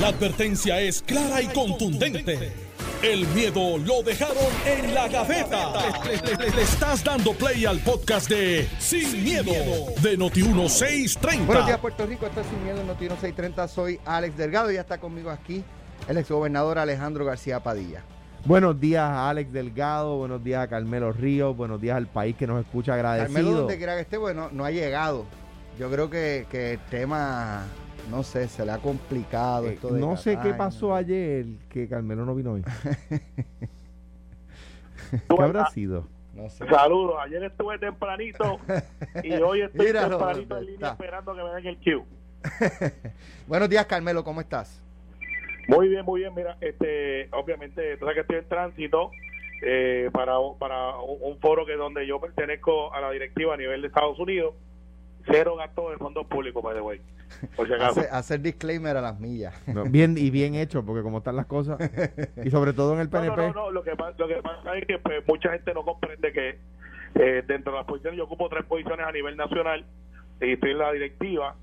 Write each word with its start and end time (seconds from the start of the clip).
La 0.00 0.08
advertencia 0.08 0.80
es 0.80 1.02
clara 1.02 1.40
y 1.40 1.46
contundente. 1.48 2.52
El 3.02 3.26
miedo 3.28 3.78
lo 3.78 4.02
dejaron 4.02 4.36
en 4.66 4.94
la 4.94 5.08
gaveta. 5.08 5.72
Le, 6.04 6.36
le- 6.36 6.50
le 6.50 6.62
estás 6.62 7.04
dando 7.04 7.32
play 7.34 7.64
al 7.66 7.78
podcast 7.80 8.28
de 8.28 8.66
Sin, 8.78 9.22
miedo, 9.22 9.52
de 10.02 10.18
Noti1630. 10.18 11.46
Buenos 11.46 11.66
días, 11.66 11.78
Puerto 11.78 12.06
Rico. 12.06 12.26
Esto 12.26 12.40
es 12.40 12.46
Sin 12.46 12.64
Miedo, 12.64 12.82
Notino 12.84 13.10
630. 13.14 13.68
Soy 13.68 14.00
Alex 14.04 14.36
Delgado 14.36 14.70
y 14.70 14.74
ya 14.74 14.80
está 14.80 14.98
conmigo 14.98 15.30
aquí 15.30 15.62
el 16.08 16.16
exgobernador 16.18 16.78
Alejandro 16.78 17.24
García 17.24 17.60
Padilla. 17.60 18.02
Buenos 18.46 18.78
días 18.80 19.02
a 19.02 19.30
Alex 19.30 19.52
Delgado, 19.52 20.16
buenos 20.16 20.42
días 20.44 20.62
a 20.62 20.68
Carmelo 20.68 21.12
Ríos, 21.12 21.56
buenos 21.56 21.80
días 21.80 21.96
al 21.96 22.06
país 22.08 22.36
que 22.36 22.46
nos 22.46 22.60
escucha 22.60 22.92
Carmelo, 22.92 23.08
agradecido. 23.24 23.58
donde 23.60 23.76
quiera 23.78 23.94
que 23.94 24.02
esté, 24.02 24.16
bueno, 24.18 24.48
no 24.52 24.64
ha 24.66 24.70
llegado. 24.70 25.24
Yo 25.78 25.90
creo 25.90 26.10
que, 26.10 26.46
que 26.50 26.72
el 26.74 26.78
tema, 26.90 27.64
no 28.10 28.22
sé, 28.22 28.48
se 28.48 28.64
le 28.64 28.72
ha 28.72 28.78
complicado. 28.78 29.66
Eh, 29.66 29.74
esto 29.74 29.92
de 29.92 30.00
no 30.00 30.16
sé 30.16 30.38
qué 30.42 30.54
pasó 30.54 30.94
ayer 30.94 31.46
que 31.68 31.88
Carmelo 31.88 32.24
no 32.24 32.34
vino 32.34 32.52
hoy. 32.52 32.62
¿Qué 35.10 35.20
Bueno, 35.28 35.44
habrá 35.44 35.62
ah, 35.62 35.70
sido? 35.70 36.06
No 36.34 36.48
sé. 36.48 36.66
Saludos, 36.66 37.16
ayer 37.20 37.44
estuve 37.44 37.78
tempranito 37.78 38.58
y 39.22 39.32
hoy 39.34 39.62
estoy 39.62 39.86
Míralo, 39.86 40.18
tempranito 40.18 40.42
en 40.42 40.48
¿dónde 40.48 40.72
línea 40.72 40.90
está? 40.90 41.04
esperando 41.04 41.34
que 41.34 41.42
me 41.42 41.50
den 41.50 41.66
el 41.66 41.76
cue. 41.78 42.04
Buenos 43.46 43.68
días, 43.68 43.86
Carmelo, 43.86 44.24
¿cómo 44.24 44.40
estás? 44.40 44.82
Muy 45.68 45.88
bien, 45.88 46.04
muy 46.04 46.20
bien. 46.20 46.34
Mira, 46.34 46.56
este, 46.60 47.28
obviamente, 47.32 47.96
tú 47.96 48.00
sabes 48.00 48.14
que 48.16 48.20
estoy 48.22 48.36
en 48.38 48.48
tránsito 48.48 49.12
eh, 49.62 50.10
para, 50.12 50.34
para 50.58 50.98
un 50.98 51.18
un 51.22 51.38
foro 51.38 51.64
que 51.64 51.74
donde 51.74 52.06
yo 52.06 52.20
pertenezco 52.20 52.92
a 52.92 53.00
la 53.00 53.10
directiva 53.10 53.54
a 53.54 53.56
nivel 53.56 53.80
de 53.80 53.88
Estados 53.88 54.18
Unidos. 54.18 54.54
Cero 55.26 55.56
gasto 55.56 55.90
de 55.90 55.96
fondos 55.96 56.26
públicos, 56.26 56.62
by 56.62 56.74
the 56.74 56.80
way. 56.82 57.00
Por 57.56 57.66
si 57.66 57.72
acaso. 57.74 58.00
Hace- 58.00 58.10
hacer 58.10 58.40
disclaimer 58.40 58.96
a 58.96 59.00
las 59.00 59.18
millas. 59.18 59.54
No, 59.66 59.84
bien 59.84 60.16
y 60.18 60.30
bien 60.30 60.54
hecho, 60.54 60.84
porque 60.84 61.02
como 61.02 61.18
están 61.18 61.36
las 61.36 61.46
cosas, 61.46 61.78
y 62.44 62.50
sobre 62.50 62.72
todo 62.74 62.92
en 62.94 63.00
el 63.00 63.06
No, 63.06 63.12
PNP, 63.12 63.36
no, 63.36 63.46
no, 63.48 63.52
no, 63.54 63.70
Lo, 63.70 63.82
que, 63.82 63.96
pa- 63.96 64.12
lo 64.16 64.28
que 64.28 64.36
pasa 64.42 64.76
es 64.76 64.86
que 64.86 64.98
pues, 64.98 65.26
mucha 65.26 65.50
gente 65.50 65.72
no 65.74 65.84
comprende 65.84 66.32
que 66.32 66.58
eh, 67.16 67.42
dentro 67.46 67.72
de 67.72 67.78
las 67.78 67.86
posiciones, 67.86 68.18
yo 68.18 68.24
ocupo 68.24 68.48
tres 68.48 68.64
posiciones 68.66 69.06
a 69.06 69.12
nivel 69.12 69.36
nacional 69.36 69.84
y 70.40 70.52
estoy 70.52 70.72
en 70.72 70.78
la 70.78 70.92
directiva 70.92 71.54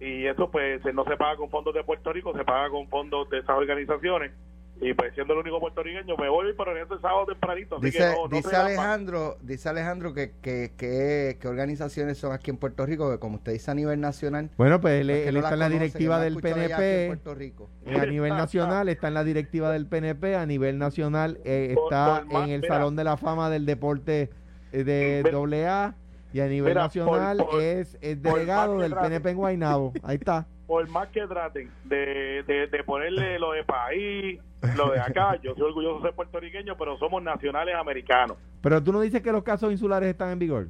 y 0.00 0.26
eso 0.26 0.50
pues 0.50 0.82
se- 0.82 0.92
no 0.92 1.04
se 1.04 1.16
paga 1.16 1.36
con 1.36 1.50
fondos 1.50 1.74
de 1.74 1.82
Puerto 1.84 2.12
Rico, 2.12 2.32
se 2.36 2.44
paga 2.44 2.70
con 2.70 2.88
fondos 2.88 3.28
de 3.30 3.38
esas 3.38 3.56
organizaciones 3.56 4.32
y 4.80 4.92
pues 4.92 5.14
siendo 5.14 5.32
el 5.32 5.40
único 5.40 5.58
puertorriqueño 5.58 6.16
me 6.18 6.28
voy 6.28 6.52
pero 6.56 6.76
en 6.76 6.82
ese 6.84 7.00
sábado 7.00 7.26
tempranito. 7.26 7.76
Así 7.76 7.86
Dice, 7.86 7.98
que 7.98 8.04
no, 8.14 8.28
no 8.28 8.36
dice 8.36 8.56
Alejandro, 8.56 9.36
dice 9.40 9.68
Alejandro 9.68 10.12
que, 10.12 10.32
que, 10.42 10.72
que, 10.76 11.38
que 11.40 11.48
organizaciones 11.48 12.18
son 12.18 12.32
aquí 12.32 12.50
en 12.50 12.58
Puerto 12.58 12.84
Rico, 12.84 13.10
que 13.10 13.18
como 13.18 13.36
usted 13.36 13.52
dice 13.52 13.70
a 13.70 13.74
nivel 13.74 14.00
nacional, 14.00 14.50
bueno, 14.58 14.80
pues 14.80 15.00
él, 15.00 15.06
que 15.08 15.28
él 15.28 15.34
no 15.34 15.40
está 15.40 15.54
en 15.54 15.58
la 15.60 15.66
conoce, 15.66 15.78
directiva 15.84 16.20
del 16.20 16.34
en 16.34 16.40
PNP, 16.40 17.06
Puerto 17.08 17.34
Rico. 17.34 17.70
a 17.86 18.06
nivel 18.06 18.30
nacional 18.36 18.88
está 18.88 19.08
en 19.08 19.14
la 19.14 19.24
directiva 19.24 19.70
del 19.72 19.86
PNP, 19.86 20.36
a 20.36 20.44
nivel 20.46 20.78
nacional 20.78 21.40
eh, 21.44 21.74
está 21.78 22.18
Por- 22.20 22.24
por 22.28 22.32
más- 22.40 22.48
en 22.48 22.54
el 22.54 22.60
mira. 22.60 22.74
Salón 22.74 22.96
de 22.96 23.04
la 23.04 23.16
Fama 23.16 23.48
del 23.50 23.64
Deporte 23.66 24.30
eh, 24.72 24.84
de. 24.84 25.22
AA 25.66 25.94
y 26.32 26.40
a 26.40 26.46
nivel 26.48 26.72
Mira, 26.72 26.82
nacional 26.82 27.38
por- 27.38 27.48
por- 27.50 27.62
es, 27.62 27.96
es 28.02 28.20
delegado 28.20 28.78
del. 28.80 28.94
PNP 28.94 29.30
en 29.30 29.36
Guaynabo. 29.38 29.92
Ahí 30.02 30.16
está. 30.16 30.46
Por 30.66 30.88
más 30.88 31.08
que 31.08 31.26
traten 31.26 31.70
de, 31.84 32.42
de, 32.46 32.66
de 32.66 32.84
ponerle 32.84 33.38
lo 33.38 33.52
de 33.52 33.62
país, 33.64 34.40
lo 34.76 34.90
de 34.90 35.00
acá, 35.00 35.36
yo 35.42 35.54
soy 35.54 35.62
orgulloso 35.64 35.98
de 35.98 36.08
ser 36.08 36.14
puertorriqueño, 36.14 36.76
pero 36.76 36.98
somos 36.98 37.22
nacionales 37.22 37.74
americanos. 37.76 38.36
Pero 38.62 38.82
tú 38.82 38.92
no 38.92 39.00
dices 39.00 39.22
que 39.22 39.32
los 39.32 39.44
casos 39.44 39.70
insulares 39.70 40.08
están 40.08 40.30
en 40.30 40.38
vigor. 40.38 40.68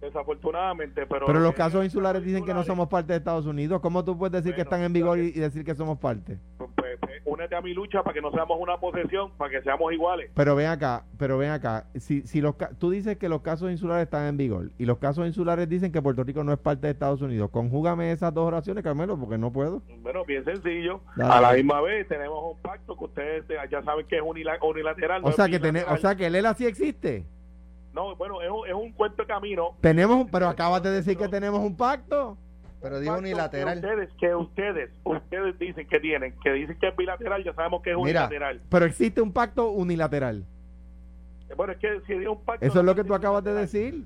Desafortunadamente, 0.00 1.06
pero... 1.06 1.26
Pero 1.26 1.40
los 1.40 1.54
casos 1.54 1.84
insulares 1.84 2.24
dicen 2.24 2.44
que 2.44 2.54
no 2.54 2.64
somos 2.64 2.88
parte 2.88 3.12
de 3.12 3.18
Estados 3.18 3.46
Unidos. 3.46 3.80
¿Cómo 3.80 4.04
tú 4.04 4.16
puedes 4.18 4.32
decir 4.42 4.54
que 4.54 4.62
están 4.62 4.82
en 4.82 4.92
vigor 4.92 5.18
y, 5.18 5.30
decir 5.32 5.64
que 5.64 5.74
somos 5.74 5.98
parte? 5.98 6.38
pues, 6.58 6.70
pues, 7.00 7.22
únete 7.24 7.54
a 7.54 7.60
mi 7.60 7.72
lucha 7.74 8.02
para 8.02 8.14
que 8.14 8.20
no 8.20 8.30
seamos 8.32 8.58
una 8.60 8.78
posesión, 8.78 9.30
para 9.36 9.50
que 9.50 9.62
seamos 9.62 9.92
iguales. 9.92 10.30
Pero 10.34 10.56
ven 10.56 10.66
acá, 10.68 11.04
pero 11.18 11.38
ven 11.38 11.50
acá. 11.50 11.86
Si, 11.96 12.22
si 12.22 12.40
los, 12.40 12.54
tú 12.78 12.90
dices 12.90 13.16
que 13.18 13.28
los 13.28 13.42
casos 13.42 13.70
insulares 13.70 14.04
están 14.04 14.26
en 14.26 14.36
vigor 14.36 14.70
y 14.78 14.86
los 14.86 14.98
casos 14.98 15.26
insulares 15.26 15.68
dicen 15.68 15.92
que 15.92 16.00
Puerto 16.02 16.24
Rico 16.24 16.42
no 16.44 16.52
es 16.52 16.58
parte 16.58 16.86
de 16.86 16.92
Estados 16.92 17.20
Unidos, 17.22 17.50
conjúgame 17.50 18.10
esas 18.12 18.32
dos 18.34 18.46
oraciones, 18.46 18.82
Carmelo, 18.82 19.18
porque 19.18 19.38
no 19.38 19.52
puedo. 19.52 19.82
Bueno, 20.00 20.24
bien 20.24 20.44
sencillo. 20.44 21.00
Dale. 21.16 21.32
A 21.34 21.40
la 21.40 21.52
misma 21.52 21.80
vez 21.82 22.08
tenemos 22.08 22.54
un 22.54 22.60
pacto 22.62 22.96
que 22.96 23.04
ustedes 23.04 23.44
ya 23.70 23.82
saben 23.82 24.06
que 24.06 24.16
es 24.16 24.22
unila- 24.22 24.58
unilateral. 24.62 25.22
no 25.22 25.28
O 25.28 25.30
es 25.30 25.36
sea 25.36 25.46
que 25.46 25.58
bilateral. 25.58 25.94
o 25.94 25.96
sea 25.98 26.14
que 26.16 26.26
el 26.26 26.34
ELA 26.34 26.54
sí 26.54 26.66
existe. 26.66 27.26
No, 27.92 28.14
bueno, 28.16 28.40
es 28.42 28.50
un, 28.50 28.66
es 28.68 28.74
un 28.74 28.92
cuento 28.92 29.22
de 29.22 29.26
camino. 29.26 29.76
Tenemos, 29.80 30.26
pero 30.30 30.48
acabas 30.48 30.82
de 30.82 30.90
decir 30.90 31.16
que 31.16 31.28
tenemos 31.28 31.60
un 31.60 31.76
pacto. 31.76 32.36
Pero 32.80 32.98
dijo 32.98 33.18
unilateral. 33.18 33.80
Que 33.80 33.86
ustedes, 33.88 34.10
que 34.18 34.34
ustedes, 34.34 34.90
ustedes 35.04 35.58
dicen 35.58 35.86
que 35.86 36.00
tienen, 36.00 36.34
que 36.42 36.50
dicen 36.52 36.78
que 36.78 36.88
es 36.88 36.96
bilateral, 36.96 37.44
ya 37.44 37.52
sabemos 37.52 37.82
que 37.82 37.90
es 37.90 37.96
Mira. 37.96 38.24
unilateral. 38.26 38.62
Pero 38.70 38.84
existe 38.86 39.20
un 39.20 39.32
pacto 39.32 39.70
unilateral. 39.70 40.44
Bueno, 41.56 41.72
es 41.72 41.78
que 41.78 42.00
si 42.06 42.14
es 42.14 42.26
un 42.26 42.40
pacto... 42.42 42.64
Eso 42.64 42.78
es 42.78 42.84
lo 42.84 42.94
que 42.94 43.04
tú 43.04 43.12
acabas 43.12 43.44
de 43.44 43.52
decir. 43.52 44.04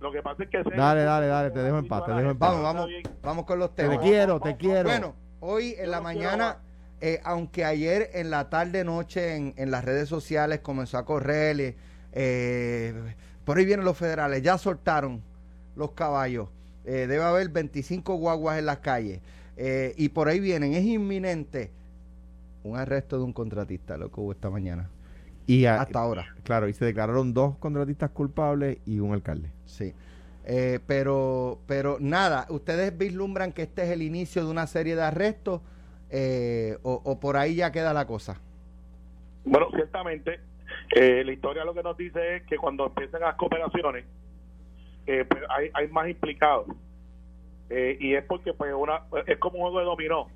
Lo 0.00 0.10
que 0.10 0.22
pasa 0.22 0.42
es 0.42 0.48
que... 0.48 0.62
Dale, 0.76 1.02
dale, 1.02 1.26
dale, 1.26 1.50
te 1.50 1.60
dejo 1.60 1.78
en 1.78 1.86
paz, 1.86 2.04
te 2.06 2.12
dejo 2.12 2.30
en 2.30 2.38
paz. 2.38 2.50
Vamos, 2.50 2.62
vamos, 2.64 2.90
vamos 3.22 3.44
con 3.44 3.58
los 3.58 3.74
Te 3.74 3.82
temas. 3.82 3.98
quiero, 3.98 4.40
te 4.40 4.56
quiero. 4.56 4.88
Bueno, 4.88 5.14
hoy 5.40 5.74
en 5.78 5.90
la 5.90 6.00
mañana, 6.00 6.58
eh, 7.00 7.20
aunque 7.22 7.64
ayer 7.64 8.10
en 8.14 8.30
la 8.30 8.48
tarde 8.48 8.82
noche 8.84 9.36
en, 9.36 9.54
en 9.56 9.70
las 9.70 9.84
redes 9.84 10.08
sociales 10.08 10.60
comenzó 10.60 10.98
a 10.98 11.04
correr, 11.04 11.76
eh, 12.12 12.94
por 13.44 13.58
ahí 13.58 13.64
vienen 13.64 13.84
los 13.84 13.96
federales, 13.96 14.42
ya 14.42 14.58
soltaron 14.58 15.22
los 15.76 15.92
caballos, 15.92 16.48
eh, 16.84 17.06
debe 17.06 17.22
haber 17.24 17.48
25 17.50 18.14
guaguas 18.16 18.58
en 18.58 18.66
las 18.66 18.78
calles 18.78 19.20
eh, 19.56 19.94
y 19.96 20.08
por 20.10 20.28
ahí 20.28 20.40
vienen, 20.40 20.74
es 20.74 20.84
inminente 20.84 21.70
un 22.64 22.76
arresto 22.76 23.16
de 23.18 23.24
un 23.24 23.32
contratista, 23.32 23.96
lo 23.96 24.10
que 24.10 24.20
hubo 24.20 24.32
esta 24.32 24.50
mañana, 24.50 24.88
Y 25.46 25.64
a- 25.66 25.80
hasta 25.80 26.00
ahora. 26.00 26.34
claro, 26.44 26.68
y 26.68 26.72
se 26.72 26.84
declararon 26.84 27.32
dos 27.32 27.56
contratistas 27.58 28.10
culpables 28.10 28.78
y 28.86 28.98
un 29.00 29.12
alcalde. 29.14 29.50
Sí. 29.66 29.92
Eh, 30.50 30.80
pero, 30.86 31.58
pero 31.66 31.98
nada, 32.00 32.46
¿ustedes 32.48 32.96
vislumbran 32.96 33.52
que 33.52 33.62
este 33.62 33.82
es 33.84 33.90
el 33.90 34.02
inicio 34.02 34.44
de 34.44 34.50
una 34.50 34.66
serie 34.66 34.96
de 34.96 35.02
arrestos 35.02 35.60
eh, 36.10 36.78
o, 36.82 37.00
o 37.04 37.20
por 37.20 37.36
ahí 37.36 37.54
ya 37.56 37.70
queda 37.70 37.92
la 37.92 38.06
cosa? 38.06 38.38
Bueno, 39.44 39.66
ciertamente, 39.74 40.40
eh, 40.90 41.22
la 41.24 41.32
historia 41.32 41.64
lo 41.64 41.74
que 41.74 41.82
nos 41.82 41.96
dice 41.96 42.36
es 42.36 42.42
que 42.44 42.56
cuando 42.56 42.86
empiezan 42.86 43.20
las 43.20 43.36
cooperaciones, 43.36 44.04
eh, 45.08 45.24
pues 45.24 45.42
hay, 45.48 45.88
más 45.88 46.08
implicados. 46.08 46.66
Eh, 47.70 47.96
y 47.98 48.14
es 48.14 48.24
porque 48.24 48.52
pues 48.52 48.74
una 48.74 49.02
es 49.26 49.38
como 49.38 49.56
un 49.56 49.62
juego 49.62 49.78
de 49.78 49.84
dominó. 49.86 50.28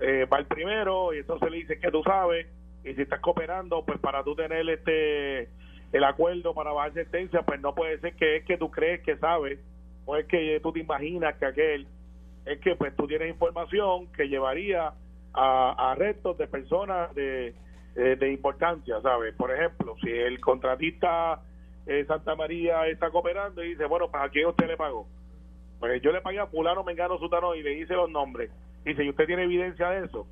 Eh, 0.00 0.24
va 0.26 0.38
el 0.38 0.46
primero 0.46 1.12
y 1.12 1.18
entonces 1.18 1.50
le 1.50 1.56
dice 1.58 1.80
que 1.80 1.90
tú 1.90 2.02
sabes 2.04 2.46
y 2.84 2.94
si 2.94 3.02
estás 3.02 3.20
cooperando, 3.20 3.84
pues 3.84 3.98
para 3.98 4.22
tú 4.22 4.36
tener 4.36 4.68
este 4.68 5.48
el 5.92 6.04
acuerdo 6.04 6.54
para 6.54 6.72
bajar 6.72 6.94
sentencia, 6.94 7.42
pues 7.42 7.60
no 7.60 7.74
puede 7.74 7.98
ser 7.98 8.14
que 8.14 8.36
es 8.36 8.44
que 8.44 8.56
tú 8.56 8.70
crees 8.70 9.00
que 9.02 9.16
sabes 9.16 9.58
o 10.04 10.16
es 10.16 10.26
que 10.26 10.60
tú 10.62 10.72
te 10.72 10.80
imaginas 10.80 11.36
que 11.36 11.46
aquel 11.46 11.88
es 12.44 12.60
que 12.60 12.76
pues 12.76 12.94
tú 12.96 13.08
tienes 13.08 13.28
información 13.28 14.06
que 14.12 14.28
llevaría 14.28 14.92
a 15.34 15.92
arrestos 15.92 16.38
de 16.38 16.46
personas 16.46 17.12
de, 17.16 17.54
eh, 17.98 18.16
de 18.16 18.32
importancia, 18.32 19.00
¿sabes? 19.02 19.34
Por 19.34 19.52
ejemplo, 19.52 19.96
si 20.00 20.08
el 20.10 20.40
contratista 20.40 21.42
eh, 21.84 22.04
Santa 22.06 22.36
María 22.36 22.86
está 22.86 23.10
cooperando 23.10 23.62
y 23.64 23.70
dice, 23.70 23.86
bueno, 23.86 24.08
pues 24.08 24.22
a 24.22 24.28
quién 24.28 24.46
usted 24.46 24.68
le 24.68 24.76
pagó. 24.76 25.08
Pues 25.80 26.00
yo 26.00 26.12
le 26.12 26.20
pagué 26.20 26.38
a 26.38 26.46
fulano, 26.46 26.84
mengano, 26.84 27.18
sutano 27.18 27.54
y 27.56 27.62
le 27.62 27.74
hice 27.78 27.94
los 27.94 28.08
nombres. 28.08 28.50
Dice, 28.84 29.04
¿y 29.04 29.10
usted 29.10 29.26
tiene 29.26 29.42
evidencia 29.42 29.90
de 29.90 30.06
eso? 30.06 30.26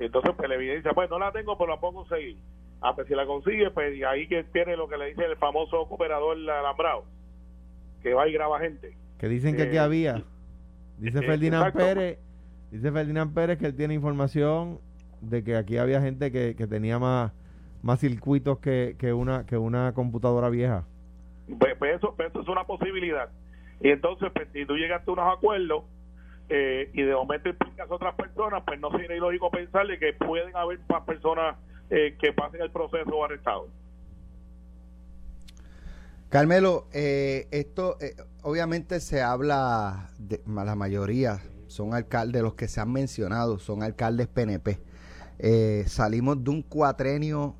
Entonces, 0.00 0.32
pues 0.36 0.48
la 0.48 0.56
evidencia, 0.56 0.92
pues 0.94 1.08
no 1.10 1.18
la 1.20 1.30
tengo, 1.30 1.56
pero 1.56 1.70
la 1.70 1.78
puedo 1.80 1.94
conseguir. 1.94 2.36
Ah, 2.80 2.94
pues 2.96 3.06
si 3.06 3.14
la 3.14 3.24
consigue, 3.24 3.70
pues 3.70 3.96
y 3.96 4.02
ahí 4.02 4.26
que 4.26 4.42
tiene 4.44 4.76
lo 4.76 4.88
que 4.88 4.96
le 4.98 5.06
dice 5.10 5.24
el 5.24 5.36
famoso 5.36 5.86
cooperador 5.86 6.36
alambrado, 6.50 7.04
que 8.02 8.12
va 8.14 8.26
y 8.26 8.32
graba 8.32 8.58
gente. 8.58 8.96
Que 9.18 9.28
dicen 9.28 9.54
que 9.54 9.62
aquí 9.62 9.76
Eh, 9.76 9.80
había. 9.80 10.24
Dice 10.98 11.20
eh, 11.20 11.22
Ferdinand 11.22 11.68
exacto. 11.68 11.78
Pérez, 11.78 12.18
dice 12.72 12.90
Ferdinand 12.90 13.32
Pérez 13.32 13.58
que 13.58 13.66
él 13.66 13.76
tiene 13.76 13.94
información 13.94 14.80
de 15.22 15.42
que 15.42 15.56
aquí 15.56 15.78
había 15.78 16.02
gente 16.02 16.30
que, 16.30 16.54
que 16.54 16.66
tenía 16.66 16.98
más, 16.98 17.32
más 17.82 18.00
circuitos 18.00 18.58
que, 18.58 18.96
que 18.98 19.12
una 19.12 19.46
que 19.46 19.56
una 19.56 19.94
computadora 19.94 20.50
vieja. 20.50 20.84
Pues, 21.58 21.74
pues 21.78 21.96
eso, 21.96 22.14
pues 22.16 22.30
eso 22.30 22.42
es 22.42 22.48
una 22.48 22.64
posibilidad. 22.64 23.30
Y 23.80 23.88
entonces, 23.88 24.30
pues, 24.34 24.48
si 24.52 24.66
tú 24.66 24.74
llegaste 24.74 25.10
a 25.10 25.14
unos 25.14 25.36
acuerdos 25.36 25.84
eh, 26.48 26.90
y 26.92 27.02
de 27.02 27.14
momento 27.14 27.48
implicas 27.48 27.90
a 27.90 27.94
otras 27.94 28.14
personas, 28.14 28.62
pues 28.66 28.78
no 28.78 28.90
sería 28.90 29.16
ilógico 29.16 29.50
pensarle 29.50 29.98
que 29.98 30.12
pueden 30.12 30.54
haber 30.54 30.80
más 30.88 31.02
personas 31.04 31.56
eh, 31.90 32.16
que 32.20 32.32
pasen 32.32 32.62
el 32.62 32.70
proceso 32.70 33.24
arrestados. 33.24 33.70
Carmelo, 36.32 36.86
eh, 36.94 37.46
esto 37.50 37.98
eh, 38.00 38.16
obviamente 38.42 39.00
se 39.00 39.20
habla, 39.20 40.08
de, 40.18 40.40
la 40.46 40.74
mayoría 40.74 41.42
son 41.66 41.92
alcaldes, 41.92 42.40
los 42.40 42.54
que 42.54 42.68
se 42.68 42.80
han 42.80 42.90
mencionado 42.90 43.58
son 43.58 43.82
alcaldes 43.82 44.28
PNP. 44.28 44.78
Eh, 45.38 45.84
salimos 45.86 46.42
de 46.44 46.50
un 46.50 46.62
cuatrenio 46.62 47.54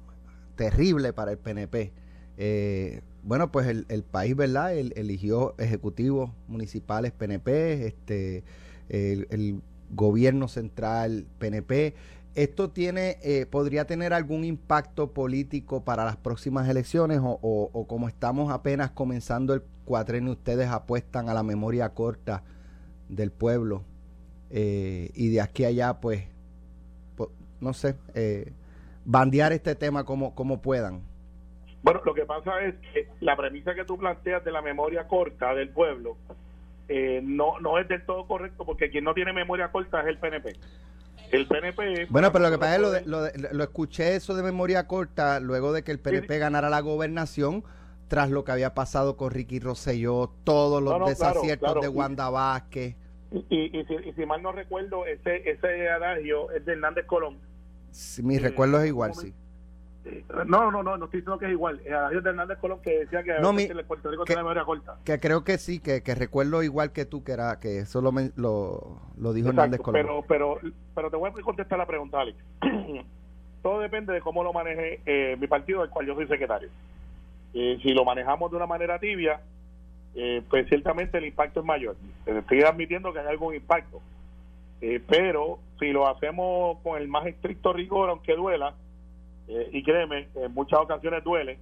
terrible 0.56 1.12
para 1.12 1.32
el 1.32 1.38
PNP. 1.38 1.92
Eh, 2.36 3.02
bueno, 3.22 3.52
pues 3.52 3.66
el, 3.68 3.86
el 3.88 4.02
país, 4.04 4.34
¿verdad? 4.36 4.74
El- 4.76 4.92
eligió 4.96 5.54
ejecutivos 5.58 6.30
municipales 6.48 7.12
PNP, 7.12 7.86
este, 7.86 8.44
el, 8.88 9.62
gobierno 9.94 10.48
central, 10.48 11.26
PNP. 11.38 11.94
¿Esto 12.34 12.70
tiene, 12.70 13.18
eh, 13.22 13.44
podría 13.44 13.86
tener 13.86 14.14
algún 14.14 14.44
impacto 14.44 15.12
político 15.12 15.84
para 15.84 16.04
las 16.06 16.16
próximas 16.16 16.66
elecciones 16.68 17.20
o, 17.22 17.38
o, 17.42 17.86
como 17.86 18.08
estamos 18.08 18.50
apenas 18.50 18.90
comenzando 18.90 19.52
el 19.52 19.62
cuatrenio, 19.84 20.32
ustedes 20.32 20.68
apuestan 20.68 21.28
a 21.28 21.34
la 21.34 21.42
memoria 21.42 21.90
corta 21.90 22.42
del 23.10 23.30
pueblo 23.32 23.84
eh, 24.50 25.10
y 25.14 25.28
de 25.28 25.40
aquí 25.42 25.64
a 25.64 25.68
allá, 25.68 26.00
pues, 26.00 26.24
no 27.62 27.72
sé, 27.72 27.94
eh, 28.14 28.52
bandear 29.04 29.52
este 29.52 29.74
tema 29.74 30.04
como, 30.04 30.34
como 30.34 30.60
puedan? 30.60 31.02
Bueno, 31.82 32.00
lo 32.04 32.14
que 32.14 32.24
pasa 32.24 32.60
es 32.60 32.74
que 32.92 33.08
la 33.20 33.36
premisa 33.36 33.74
que 33.74 33.84
tú 33.84 33.98
planteas 33.98 34.44
de 34.44 34.52
la 34.52 34.62
memoria 34.62 35.08
corta 35.08 35.54
del 35.54 35.70
pueblo 35.70 36.16
eh, 36.88 37.20
no, 37.24 37.58
no 37.60 37.78
es 37.78 37.88
del 37.88 38.04
todo 38.04 38.26
correcto 38.26 38.64
porque 38.64 38.90
quien 38.90 39.04
no 39.04 39.14
tiene 39.14 39.32
memoria 39.32 39.70
corta 39.72 40.00
es 40.02 40.08
el 40.08 40.18
PNP. 40.18 40.56
El 41.30 41.46
PNP... 41.46 42.06
Bueno, 42.10 42.30
pero 42.30 42.44
lo 42.44 42.50
que 42.50 42.58
pasa 42.58 42.76
es, 42.76 43.06
lo, 43.06 43.22
lo, 43.52 43.64
escuché 43.64 44.16
eso 44.16 44.34
de 44.34 44.42
memoria 44.42 44.86
corta 44.86 45.40
luego 45.40 45.72
de 45.72 45.82
que 45.82 45.90
el 45.90 45.98
PNP 45.98 46.38
ganara 46.38 46.68
la 46.68 46.80
gobernación 46.80 47.64
tras 48.08 48.30
lo 48.30 48.44
que 48.44 48.52
había 48.52 48.74
pasado 48.74 49.16
con 49.16 49.30
Ricky 49.30 49.58
Rosselló, 49.58 50.30
todos 50.44 50.82
los 50.82 51.08
desaciertos 51.08 51.80
de 51.80 51.88
Wanda 51.88 52.28
Vázquez. 52.28 52.94
Y, 53.48 53.78
y, 53.78 54.12
si, 54.14 54.26
mal 54.26 54.42
no 54.42 54.52
recuerdo, 54.52 55.06
ese, 55.06 55.48
ese 55.50 55.88
adagio 55.88 56.50
es 56.50 56.66
de 56.66 56.72
Hernández 56.72 57.06
Colón. 57.06 57.38
Mi 58.22 58.38
recuerdo 58.38 58.80
es 58.80 58.88
igual, 58.88 59.14
sí. 59.14 59.34
No, 60.46 60.70
no, 60.72 60.82
no, 60.82 60.96
no 60.96 61.04
estoy 61.04 61.20
diciendo 61.20 61.38
que 61.38 61.46
es 61.46 61.52
igual. 61.52 61.80
A 61.88 62.08
de 62.08 62.16
Hernández 62.16 62.58
Colón 62.58 62.80
que 62.82 63.00
decía 63.00 63.22
que 63.22 63.38
no, 63.40 63.52
mi, 63.52 63.66
Puerto 63.66 64.10
Rico 64.10 64.24
que, 64.24 64.32
tiene 64.32 64.42
memoria 64.42 64.64
corta. 64.64 64.96
Que 65.04 65.20
creo 65.20 65.44
que 65.44 65.58
sí, 65.58 65.78
que, 65.78 66.02
que, 66.02 66.14
recuerdo 66.16 66.62
igual 66.62 66.92
que 66.92 67.04
tú, 67.04 67.22
que 67.22 67.32
era 67.32 67.60
que 67.60 67.78
eso 67.78 68.00
lo, 68.00 68.10
lo, 69.16 69.32
dijo 69.32 69.50
Hernández 69.50 69.80
Colón. 69.80 70.02
Pero, 70.02 70.24
pero, 70.26 70.58
pero 70.94 71.10
te 71.10 71.16
voy 71.16 71.30
a 71.30 71.42
contestar 71.42 71.78
la 71.78 71.86
pregunta, 71.86 72.20
Alex. 72.20 72.36
Todo 73.62 73.78
depende 73.78 74.12
de 74.12 74.20
cómo 74.20 74.42
lo 74.42 74.52
maneje 74.52 75.00
eh, 75.06 75.36
mi 75.38 75.46
partido, 75.46 75.82
del 75.82 75.90
cual 75.90 76.06
yo 76.06 76.14
soy 76.16 76.26
secretario. 76.26 76.68
Eh, 77.54 77.78
si 77.82 77.90
lo 77.90 78.04
manejamos 78.04 78.50
de 78.50 78.56
una 78.56 78.66
manera 78.66 78.98
tibia, 78.98 79.40
eh, 80.16 80.42
pues 80.50 80.68
ciertamente 80.68 81.18
el 81.18 81.26
impacto 81.26 81.60
es 81.60 81.66
mayor. 81.66 81.96
Estoy 82.26 82.62
admitiendo 82.62 83.12
que 83.12 83.20
hay 83.20 83.28
algún 83.28 83.54
impacto. 83.54 84.00
Pero 85.06 85.60
si 85.78 85.92
lo 85.92 86.08
hacemos 86.08 86.78
con 86.82 87.00
el 87.00 87.08
más 87.08 87.26
estricto 87.26 87.72
rigor, 87.72 88.10
aunque 88.10 88.34
duela, 88.34 88.74
eh, 89.48 89.68
y 89.72 89.82
créeme, 89.82 90.28
en 90.34 90.54
muchas 90.54 90.80
ocasiones 90.80 91.24
duele, 91.24 91.58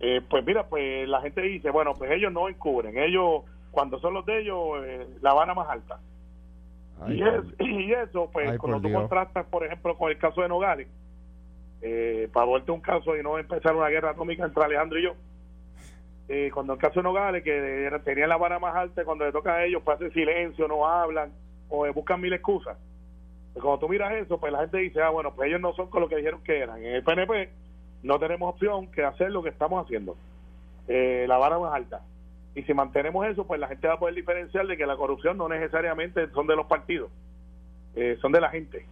eh, 0.00 0.20
pues 0.28 0.44
mira, 0.44 0.66
pues 0.66 1.08
la 1.08 1.20
gente 1.20 1.42
dice, 1.42 1.70
bueno, 1.70 1.94
pues 1.94 2.10
ellos 2.10 2.32
no 2.32 2.48
encubren, 2.48 2.98
ellos, 2.98 3.42
cuando 3.70 3.98
son 4.00 4.14
los 4.14 4.26
de 4.26 4.40
ellos, 4.40 4.58
eh, 4.84 5.06
la 5.20 5.32
van 5.32 5.50
a 5.50 5.54
más 5.54 5.68
alta. 5.68 6.00
y, 7.08 7.22
y, 7.64 7.92
eso, 7.92 8.30
pues 8.32 8.58
cuando 8.58 8.80
tú 8.80 8.92
contrastas, 8.92 9.46
por 9.46 9.64
ejemplo, 9.64 9.96
con 9.96 10.10
el 10.10 10.18
caso 10.18 10.42
de 10.42 10.48
Nogales, 10.48 10.88
para 12.32 12.46
volverte 12.46 12.70
un 12.70 12.80
caso 12.80 13.16
y 13.16 13.22
no 13.22 13.38
empezar 13.38 13.74
una 13.74 13.88
guerra 13.88 14.10
atómica 14.10 14.44
entre 14.44 14.62
Alejandro 14.62 14.98
y 14.98 15.02
yo, 15.02 15.14
cuando 16.54 16.74
el 16.74 16.78
caso 16.78 17.00
de 17.00 17.02
Nogales, 17.02 17.42
que 17.42 17.90
tenían 18.04 18.28
la 18.28 18.36
vara 18.36 18.58
más 18.58 18.74
alta, 18.74 19.04
cuando 19.04 19.24
le 19.24 19.32
toca 19.32 19.54
a 19.54 19.64
ellos, 19.64 19.82
pues 19.84 19.96
hacen 19.96 20.12
silencio, 20.12 20.68
no 20.68 20.86
hablan, 20.86 21.32
o 21.72 21.92
buscan 21.92 22.20
mil 22.20 22.32
excusas 22.32 22.76
cuando 23.54 23.78
tú 23.78 23.88
miras 23.88 24.12
eso, 24.14 24.38
pues 24.38 24.52
la 24.52 24.60
gente 24.60 24.78
dice, 24.78 25.02
ah, 25.02 25.10
bueno, 25.10 25.34
pues 25.34 25.48
ellos 25.48 25.60
no 25.60 25.74
son 25.74 25.88
con 25.88 26.00
lo 26.00 26.08
que 26.08 26.16
dijeron 26.16 26.42
que 26.42 26.58
eran. 26.58 26.78
En 26.78 26.94
el 26.94 27.04
PNP 27.04 27.50
no 28.02 28.18
tenemos 28.18 28.54
opción 28.54 28.90
que 28.90 29.04
hacer 29.04 29.30
lo 29.30 29.42
que 29.42 29.50
estamos 29.50 29.84
haciendo, 29.84 30.16
eh, 30.88 31.26
la 31.28 31.36
vara 31.36 31.58
más 31.58 31.74
alta. 31.74 32.00
Y 32.54 32.62
si 32.62 32.74
mantenemos 32.74 33.26
eso, 33.26 33.46
pues 33.46 33.60
la 33.60 33.68
gente 33.68 33.88
va 33.88 33.94
a 33.94 33.98
poder 33.98 34.14
diferenciar 34.14 34.66
de 34.66 34.76
que 34.76 34.86
la 34.86 34.96
corrupción 34.96 35.36
no 35.36 35.48
necesariamente 35.48 36.28
son 36.30 36.46
de 36.46 36.56
los 36.56 36.66
partidos, 36.66 37.10
eh, 37.94 38.16
son 38.20 38.32
de 38.32 38.40
la 38.40 38.48
gente. 38.48 38.86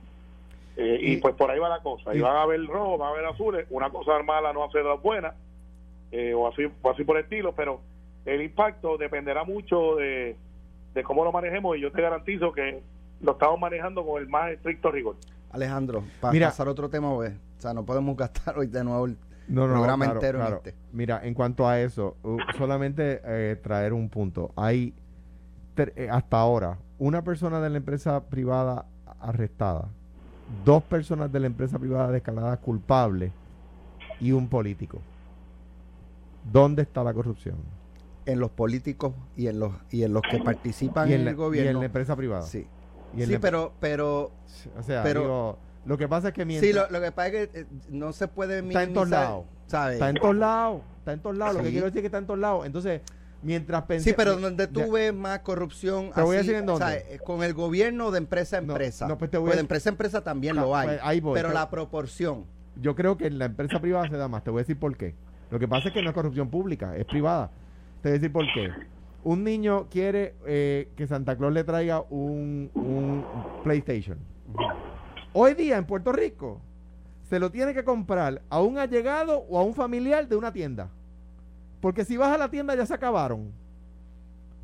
Eh, 0.76 0.98
y, 1.00 1.16
pues 1.18 1.34
por 1.34 1.50
ahí 1.50 1.58
va 1.58 1.68
la 1.68 1.82
cosa. 1.82 2.14
Y 2.14 2.20
van 2.20 2.36
a 2.36 2.42
haber 2.42 2.64
rojo, 2.66 2.96
van 2.96 3.08
a 3.08 3.12
haber 3.12 3.26
azules. 3.26 3.66
Una 3.70 3.90
cosa 3.90 4.22
mala 4.22 4.52
no 4.52 4.64
hace 4.64 4.82
las 4.82 5.00
buenas, 5.02 5.34
o, 6.34 6.48
así, 6.48 6.70
o 6.82 6.90
así 6.90 7.04
por 7.04 7.16
el 7.16 7.24
estilo, 7.24 7.54
pero 7.54 7.80
el 8.24 8.42
impacto 8.42 8.96
dependerá 8.96 9.44
mucho 9.44 9.96
de, 9.96 10.36
de 10.94 11.02
cómo 11.02 11.25
lo 11.25 11.32
manejemos. 11.32 11.76
Y 11.76 11.81
yo 11.81 11.92
te 11.92 12.02
garantizo 12.02 12.52
que 12.52 12.82
lo 13.20 13.32
estamos 13.32 13.60
manejando 13.60 14.04
con 14.04 14.20
el 14.20 14.28
más 14.28 14.50
estricto 14.50 14.90
rigor. 14.90 15.16
Alejandro, 15.50 16.04
para 16.20 16.38
pasar 16.48 16.69
otro 16.69 16.88
tema, 16.88 17.12
pues, 17.14 17.32
o 17.32 17.60
sea, 17.60 17.75
no 17.75 17.84
podemos 17.84 18.16
gastar 18.16 18.58
hoy 18.58 18.69
de 18.69 18.84
nuevo 18.84 19.06
el 19.06 19.16
programa 19.52 20.04
entero 20.06 20.46
en 20.46 20.54
este. 20.54 20.75
Mira, 20.92 21.20
en 21.25 21.34
cuanto 21.34 21.66
a 21.66 21.81
eso, 21.81 22.16
solamente 22.56 23.20
eh, 23.25 23.56
traer 23.56 23.92
un 23.92 24.08
punto. 24.08 24.52
Hay 24.56 24.94
eh, 25.76 26.08
hasta 26.10 26.38
ahora 26.38 26.78
una 26.98 27.22
persona 27.22 27.60
de 27.60 27.70
la 27.70 27.78
empresa 27.78 28.22
privada 28.25 28.87
arrestada, 29.20 29.88
dos 30.64 30.82
personas 30.82 31.32
de 31.32 31.40
la 31.40 31.46
empresa 31.46 31.78
privada 31.78 32.10
declaradas 32.10 32.58
culpables 32.58 33.32
y 34.20 34.32
un 34.32 34.48
político. 34.48 35.00
¿Dónde 36.52 36.82
está 36.82 37.02
la 37.02 37.12
corrupción? 37.12 37.56
En 38.30 38.40
los 38.40 38.50
políticos 38.50 39.14
y 39.36 39.48
en 39.48 39.58
los 39.60 39.72
y 39.90 40.02
en 40.04 40.12
los 40.12 40.22
que 40.22 40.38
participan 40.38 41.10
en, 41.10 41.26
el 41.26 41.34
gobierno. 41.34 41.70
Y 41.70 41.74
en 41.74 41.80
la 41.80 41.86
empresa 41.86 42.16
privada. 42.16 42.42
Sí 42.42 42.66
sí, 43.18 43.38
pero, 43.40 43.72
pero, 43.80 44.32
o 44.78 44.82
sea, 44.82 45.02
pero, 45.02 45.58
lo 45.84 45.98
que 45.98 46.08
pasa 46.08 46.28
es 46.28 46.34
que 46.34 46.44
mientras... 46.44 46.70
Sí, 46.70 46.92
lo, 46.92 47.00
que 47.00 47.12
pasa 47.12 47.28
es 47.28 47.48
que 47.48 47.60
eh, 47.60 47.66
no 47.88 48.12
se 48.12 48.28
puede 48.28 48.62
minimizar, 48.62 48.82
Está 48.82 48.88
en 48.88 48.94
todos 48.94 49.08
lados. 49.08 49.44
Está 49.66 50.10
en 50.10 50.16
todos 50.16 50.36
lados. 50.36 50.82
Está 50.98 51.12
en 51.12 51.20
todos 51.20 51.36
lados. 51.36 51.56
Lo 51.56 51.62
que 51.62 51.70
quiero 51.70 51.86
decir 51.86 51.98
es 51.98 52.02
que 52.02 52.06
está 52.06 52.18
en 52.18 52.26
todos 52.26 52.40
lados. 52.40 52.66
Entonces, 52.66 53.00
mientras 53.42 53.82
pensé... 53.84 54.10
Sí, 54.10 54.14
pero 54.16 54.36
donde 54.36 54.66
tú 54.66 54.92
ves 54.92 55.14
más 55.14 55.40
corrupción... 55.40 56.10
Te 56.14 56.22
voy 56.22 56.36
a 56.36 56.38
decir 56.40 56.54
en 56.54 56.66
dónde. 56.66 57.06
Eh, 57.08 57.18
con 57.24 57.42
el 57.42 57.54
gobierno 57.54 58.10
de 58.10 58.18
empresa 58.18 58.56
a 58.56 58.58
empresa. 58.60 59.08
No, 59.08 59.18
pues 59.18 59.30
te 59.30 59.38
voy 59.38 59.48
pues 59.48 59.56
de 59.56 59.60
empresa 59.62 59.88
a 59.88 59.92
empresa 59.92 60.22
también 60.22 60.56
lo 60.56 60.74
hay. 60.76 61.20
Pues 61.20 61.34
pero 61.34 61.52
la 61.52 61.70
proporción... 61.70 62.44
Yo 62.76 62.94
creo 62.94 63.16
que 63.16 63.26
en 63.26 63.38
la 63.38 63.46
empresa 63.46 63.80
privada 63.80 64.08
se 64.08 64.16
da 64.16 64.28
más. 64.28 64.44
Te 64.44 64.50
voy 64.50 64.60
a 64.60 64.62
decir 64.62 64.78
por 64.78 64.96
qué. 64.96 65.14
Lo 65.50 65.58
que 65.58 65.66
pasa 65.66 65.88
es 65.88 65.94
que 65.94 66.02
no 66.02 66.10
es 66.10 66.14
corrupción 66.14 66.48
pública, 66.48 66.96
es 66.96 67.04
privada. 67.04 67.50
Te 68.02 68.08
voy 68.08 68.11
a 68.11 68.19
decir 68.19 68.32
por 68.32 68.44
qué 68.55 68.70
un 69.23 69.44
niño 69.44 69.88
quiere 69.91 70.35
eh, 70.47 70.91
que 70.97 71.06
Santa 71.06 71.37
Claus 71.37 71.52
le 71.52 71.64
traiga 71.64 72.02
un, 72.08 72.70
PlayStation. 73.62 74.19
Hoy 75.32 75.55
día 75.55 75.76
en 75.76 75.87
Puerto 75.87 76.12
Rico 76.12 76.61
se 77.29 77.38
lo 77.38 77.50
tiene 77.50 77.75
que 77.75 77.85
comprar 77.85 78.43
a 78.49 78.61
un 78.61 78.79
allegado 78.79 79.44
o 79.49 79.58
a 79.58 79.62
un 79.62 79.75
familiar 79.75 80.26
de 80.26 80.37
una 80.37 80.52
tienda. 80.52 80.91
Porque 81.81 82.05
si 82.05 82.17
vas 82.17 82.32
a 82.32 82.38
la 82.38 82.50
tienda 82.50 82.75
ya 82.75 82.87
se 82.87 82.94
acabaron. 82.94 83.52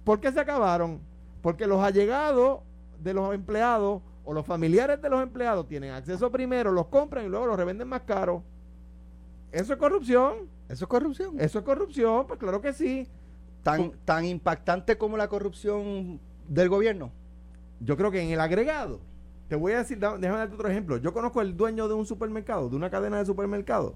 ¿Por 0.04 0.20
qué 0.20 0.32
se 0.32 0.40
acabaron? 0.40 1.00
Porque 1.42 1.66
los 1.66 1.82
allegados 1.82 2.60
de 3.02 3.14
los 3.14 3.34
empleados 3.34 4.02
o 4.24 4.32
los 4.32 4.44
familiares 4.44 5.00
de 5.00 5.10
los 5.10 5.22
empleados 5.22 5.68
tienen 5.68 5.92
acceso 5.92 6.30
primero, 6.30 6.72
los 6.72 6.86
compran 6.86 7.26
y 7.26 7.28
luego 7.28 7.46
los 7.46 7.56
revenden 7.56 7.88
más 7.88 8.02
caro. 8.02 8.42
¿Eso 9.52 9.72
es 9.74 9.78
corrupción? 9.78 10.48
¿Eso 10.68 10.84
es 10.84 10.88
corrupción? 10.88 11.36
Eso 11.38 11.58
es 11.58 11.64
corrupción, 11.64 12.26
pues 12.26 12.40
claro 12.40 12.60
que 12.60 12.72
sí 12.72 13.08
tan, 13.66 13.90
tan 14.04 14.24
impactante 14.24 14.96
como 14.96 15.16
la 15.16 15.26
corrupción 15.26 16.20
del 16.46 16.68
gobierno? 16.68 17.10
Yo 17.80 17.96
creo 17.96 18.12
que 18.12 18.22
en 18.22 18.30
el 18.30 18.40
agregado, 18.40 19.00
te 19.48 19.56
voy 19.56 19.72
a 19.72 19.78
decir, 19.78 19.98
déjame 19.98 20.38
darte 20.38 20.54
otro 20.54 20.68
ejemplo. 20.68 20.98
Yo 20.98 21.12
conozco 21.12 21.40
el 21.40 21.56
dueño 21.56 21.88
de 21.88 21.94
un 21.94 22.06
supermercado, 22.06 22.68
de 22.68 22.76
una 22.76 22.90
cadena 22.90 23.18
de 23.18 23.26
supermercados, 23.26 23.94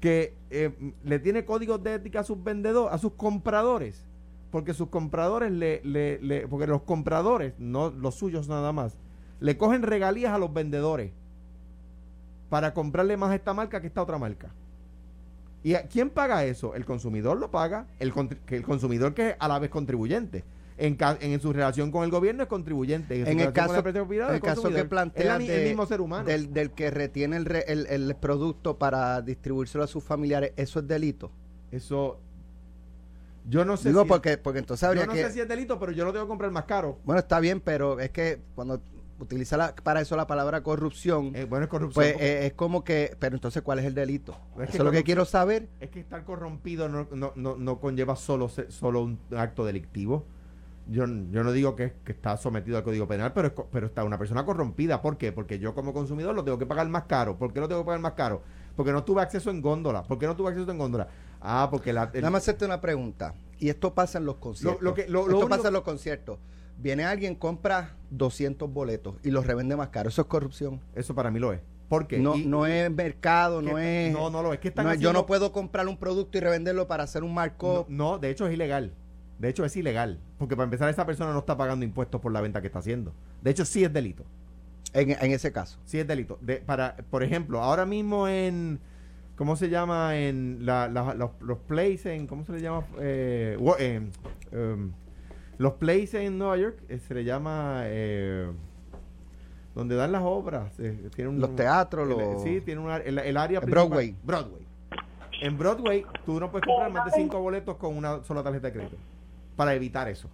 que 0.00 0.34
eh, 0.48 0.94
le 1.04 1.18
tiene 1.18 1.44
códigos 1.44 1.82
de 1.82 1.94
ética 1.94 2.20
a 2.20 2.24
sus 2.24 2.42
vendedores, 2.42 2.94
a 2.94 2.96
sus 2.96 3.12
compradores, 3.12 4.02
porque 4.50 4.72
sus 4.72 4.88
compradores 4.88 5.52
le, 5.52 5.82
le, 5.84 6.18
le, 6.22 6.48
porque 6.48 6.66
los 6.66 6.82
compradores, 6.82 7.52
no 7.58 7.90
los 7.90 8.14
suyos 8.14 8.48
nada 8.48 8.72
más, 8.72 8.96
le 9.40 9.58
cogen 9.58 9.82
regalías 9.82 10.32
a 10.32 10.38
los 10.38 10.54
vendedores 10.54 11.12
para 12.48 12.72
comprarle 12.72 13.18
más 13.18 13.34
esta 13.34 13.52
marca 13.52 13.82
que 13.82 13.88
esta 13.88 14.02
otra 14.02 14.16
marca. 14.16 14.48
¿Y 15.64 15.74
quién 15.90 16.10
paga 16.10 16.44
eso? 16.44 16.74
El 16.74 16.84
consumidor 16.84 17.38
lo 17.38 17.50
paga, 17.50 17.86
el, 17.98 18.12
el 18.48 18.62
consumidor 18.62 19.14
que 19.14 19.30
es 19.30 19.36
a 19.38 19.48
la 19.48 19.58
vez 19.58 19.70
contribuyente. 19.70 20.44
En, 20.76 20.98
en, 21.00 21.40
su 21.40 21.52
relación 21.52 21.90
con 21.90 22.04
el 22.04 22.10
gobierno 22.10 22.42
es 22.42 22.48
contribuyente. 22.48 23.18
En, 23.20 23.40
el 23.40 23.52
caso, 23.52 23.76
el 23.76 24.40
caso 24.42 24.68
que 24.68 24.84
plantea 24.84 25.36
el, 25.36 25.64
mismo 25.64 25.86
ser 25.86 26.02
humano. 26.02 26.24
Del, 26.26 26.72
que 26.72 26.90
retiene 26.90 27.38
el, 27.38 27.46
el, 27.66 28.14
producto 28.16 28.76
para 28.76 29.22
distribuírselo 29.22 29.84
a 29.84 29.86
sus 29.86 30.04
familiares, 30.04 30.52
¿eso 30.56 30.80
es 30.80 30.86
delito? 30.86 31.30
Eso 31.70 32.20
yo 33.48 33.64
no 33.64 33.76
sé 33.76 33.90
Digo 33.90 34.06
porque, 34.06 34.36
porque 34.36 34.58
entonces 34.58 34.84
habría 34.84 35.04
yo 35.04 35.06
no 35.06 35.14
sé 35.14 35.30
si 35.30 35.40
es 35.40 35.48
delito, 35.48 35.78
pero 35.78 35.92
yo 35.92 36.04
lo 36.04 36.12
tengo 36.12 36.26
que 36.26 36.28
comprar 36.28 36.50
más 36.50 36.64
caro. 36.64 36.98
Bueno, 37.04 37.20
está 37.20 37.40
bien, 37.40 37.60
pero 37.60 38.00
es 38.00 38.10
que 38.10 38.40
cuando 38.54 38.82
utiliza 39.18 39.74
para 39.82 40.00
eso 40.00 40.16
la 40.16 40.26
palabra 40.26 40.62
corrupción. 40.62 41.32
Eh, 41.34 41.44
bueno, 41.44 41.64
es 41.64 41.70
corrupción. 41.70 41.94
Pues 41.94 42.20
eh, 42.20 42.46
es 42.46 42.52
como 42.54 42.84
que, 42.84 43.16
pero 43.18 43.36
entonces, 43.36 43.62
¿cuál 43.62 43.78
es 43.78 43.84
el 43.84 43.94
delito? 43.94 44.36
eso 44.60 44.78
es 44.78 44.84
lo 44.84 44.90
que 44.90 45.02
quiero 45.02 45.24
saber. 45.24 45.68
Es 45.80 45.90
que 45.90 46.00
estar 46.00 46.24
corrompido 46.24 46.88
no, 46.88 47.08
no, 47.12 47.32
no, 47.36 47.56
no 47.56 47.80
conlleva 47.80 48.16
solo, 48.16 48.48
solo 48.48 49.02
un 49.02 49.18
acto 49.36 49.64
delictivo. 49.64 50.24
Yo, 50.86 51.06
yo 51.06 51.42
no 51.42 51.52
digo 51.52 51.76
que, 51.76 51.94
que, 52.04 52.12
está 52.12 52.36
sometido 52.36 52.76
al 52.76 52.84
Código 52.84 53.08
Penal, 53.08 53.32
pero, 53.32 53.54
pero 53.54 53.86
está 53.86 54.04
una 54.04 54.18
persona 54.18 54.44
corrompida. 54.44 55.00
¿Por 55.00 55.16
qué? 55.16 55.32
Porque 55.32 55.58
yo 55.58 55.74
como 55.74 55.94
consumidor 55.94 56.34
lo 56.34 56.44
tengo 56.44 56.58
que 56.58 56.66
pagar 56.66 56.86
más 56.88 57.04
caro. 57.04 57.38
¿Por 57.38 57.54
qué 57.54 57.60
lo 57.60 57.68
tengo 57.68 57.80
que 57.82 57.86
pagar 57.86 58.00
más 58.00 58.12
caro? 58.12 58.42
Porque 58.76 58.92
no 58.92 59.02
tuve 59.02 59.22
acceso 59.22 59.50
en 59.50 59.62
góndola. 59.62 60.02
¿Por 60.02 60.18
qué 60.18 60.26
no 60.26 60.36
tuve 60.36 60.50
acceso 60.50 60.70
en 60.70 60.76
góndola? 60.76 61.08
Ah, 61.40 61.68
porque 61.70 61.92
la... 61.92 62.10
Nada 62.12 62.30
más 62.30 62.42
hacerte 62.42 62.66
una 62.66 62.82
pregunta. 62.82 63.34
Y 63.58 63.70
esto 63.70 63.94
pasa 63.94 64.18
en 64.18 64.26
los 64.26 64.36
conciertos. 64.36 64.82
Lo, 64.82 64.92
que, 64.92 65.02
esto 65.02 65.48
pasa 65.48 65.68
en 65.68 65.74
los 65.74 65.82
conciertos 65.82 66.38
Viene 66.78 67.04
alguien, 67.04 67.34
compra 67.34 67.94
200 68.10 68.70
boletos 68.72 69.16
y 69.22 69.30
los 69.30 69.46
revende 69.46 69.76
más 69.76 69.88
caro. 69.88 70.08
Eso 70.08 70.22
es 70.22 70.28
corrupción. 70.28 70.80
Eso 70.94 71.14
para 71.14 71.30
mí 71.30 71.38
lo 71.38 71.52
es. 71.52 71.60
¿Por 71.88 72.06
qué? 72.06 72.18
No, 72.18 72.34
Y- 72.36 72.44
no 72.46 72.66
es 72.66 72.90
mercado, 72.90 73.62
no 73.62 73.76
¿Qué- 73.76 74.08
es... 74.08 74.12
no, 74.12 74.30
no 74.30 74.42
lo 74.42 74.52
es. 74.52 74.58
¿Qué 74.60 74.68
están 74.68 74.86
no 74.86 74.94
yo 74.94 75.12
no 75.12 75.26
puedo 75.26 75.52
comprar 75.52 75.86
un 75.86 75.96
producto 75.96 76.38
y 76.38 76.40
revenderlo 76.40 76.86
para 76.88 77.04
hacer 77.04 77.22
un 77.22 77.32
marco. 77.34 77.86
no, 77.88 78.18
de 78.18 78.30
hecho 78.30 78.46
es 78.46 78.54
ilegal. 78.54 78.92
De 79.38 79.48
hecho 79.48 79.64
es 79.64 79.76
ilegal. 79.76 80.18
Porque 80.38 80.56
para 80.56 80.64
empezar, 80.64 80.88
esa 80.88 81.04
persona 81.06 81.32
no 81.32 81.40
está 81.40 81.56
pagando 81.56 81.84
impuestos 81.84 82.20
por 82.20 82.32
la 82.32 82.40
venta 82.40 82.60
que 82.60 82.68
está 82.68 82.78
haciendo. 82.78 83.12
De 83.42 83.50
hecho, 83.50 83.64
sí 83.64 83.84
es 83.84 83.92
delito. 83.92 84.24
En, 84.92 85.10
en 85.10 85.32
ese 85.32 85.52
caso. 85.52 85.78
Sí 85.84 85.98
es 85.98 86.06
delito. 86.06 86.38
De, 86.40 86.56
para, 86.58 86.96
por 87.10 87.22
ejemplo, 87.22 87.60
ahora 87.62 87.84
mismo 87.84 88.28
en. 88.28 88.78
¿Cómo 89.36 89.56
se 89.56 89.68
llama? 89.68 90.16
En 90.16 90.58
la, 90.64 90.88
la- 90.88 91.14
los, 91.14 91.30
los 91.40 91.58
plays 91.58 92.06
en. 92.06 92.26
¿Cómo 92.28 92.44
se 92.46 92.52
le 92.52 92.60
llama? 92.60 92.86
Eh, 93.00 93.58
en, 93.80 94.12
em, 94.52 94.92
los 95.58 95.74
plays 95.74 96.14
en 96.14 96.38
Nueva 96.38 96.56
York 96.56 96.78
eh, 96.88 96.98
se 96.98 97.14
le 97.14 97.24
llama. 97.24 97.82
eh, 97.84 98.50
donde 99.74 99.96
dan 99.96 100.12
las 100.12 100.22
obras. 100.22 100.72
eh, 100.78 101.10
tiene 101.14 101.30
un- 101.30 101.40
Los 101.40 101.56
teatros, 101.56 102.08
el- 102.08 102.16
los- 102.16 102.42
Sí, 102.42 102.60
tiene 102.60 102.80
un, 102.80 102.90
el, 102.90 103.18
el 103.18 103.36
área. 103.36 103.58
Broadway. 103.60 104.14
Broadway. 104.22 104.62
En 105.42 105.58
Broadway, 105.58 106.04
tú 106.24 106.38
no 106.38 106.50
puedes 106.50 106.64
comprar 106.66 106.92
más 106.92 107.06
de 107.06 107.10
cinco 107.12 107.40
boletos 107.40 107.76
con 107.76 107.96
una 107.96 108.22
sola 108.24 108.42
tarjeta 108.42 108.68
de 108.68 108.72
crédito. 108.72 108.96
Para 109.56 109.74
evitar 109.74 110.08
eso. 110.08 110.28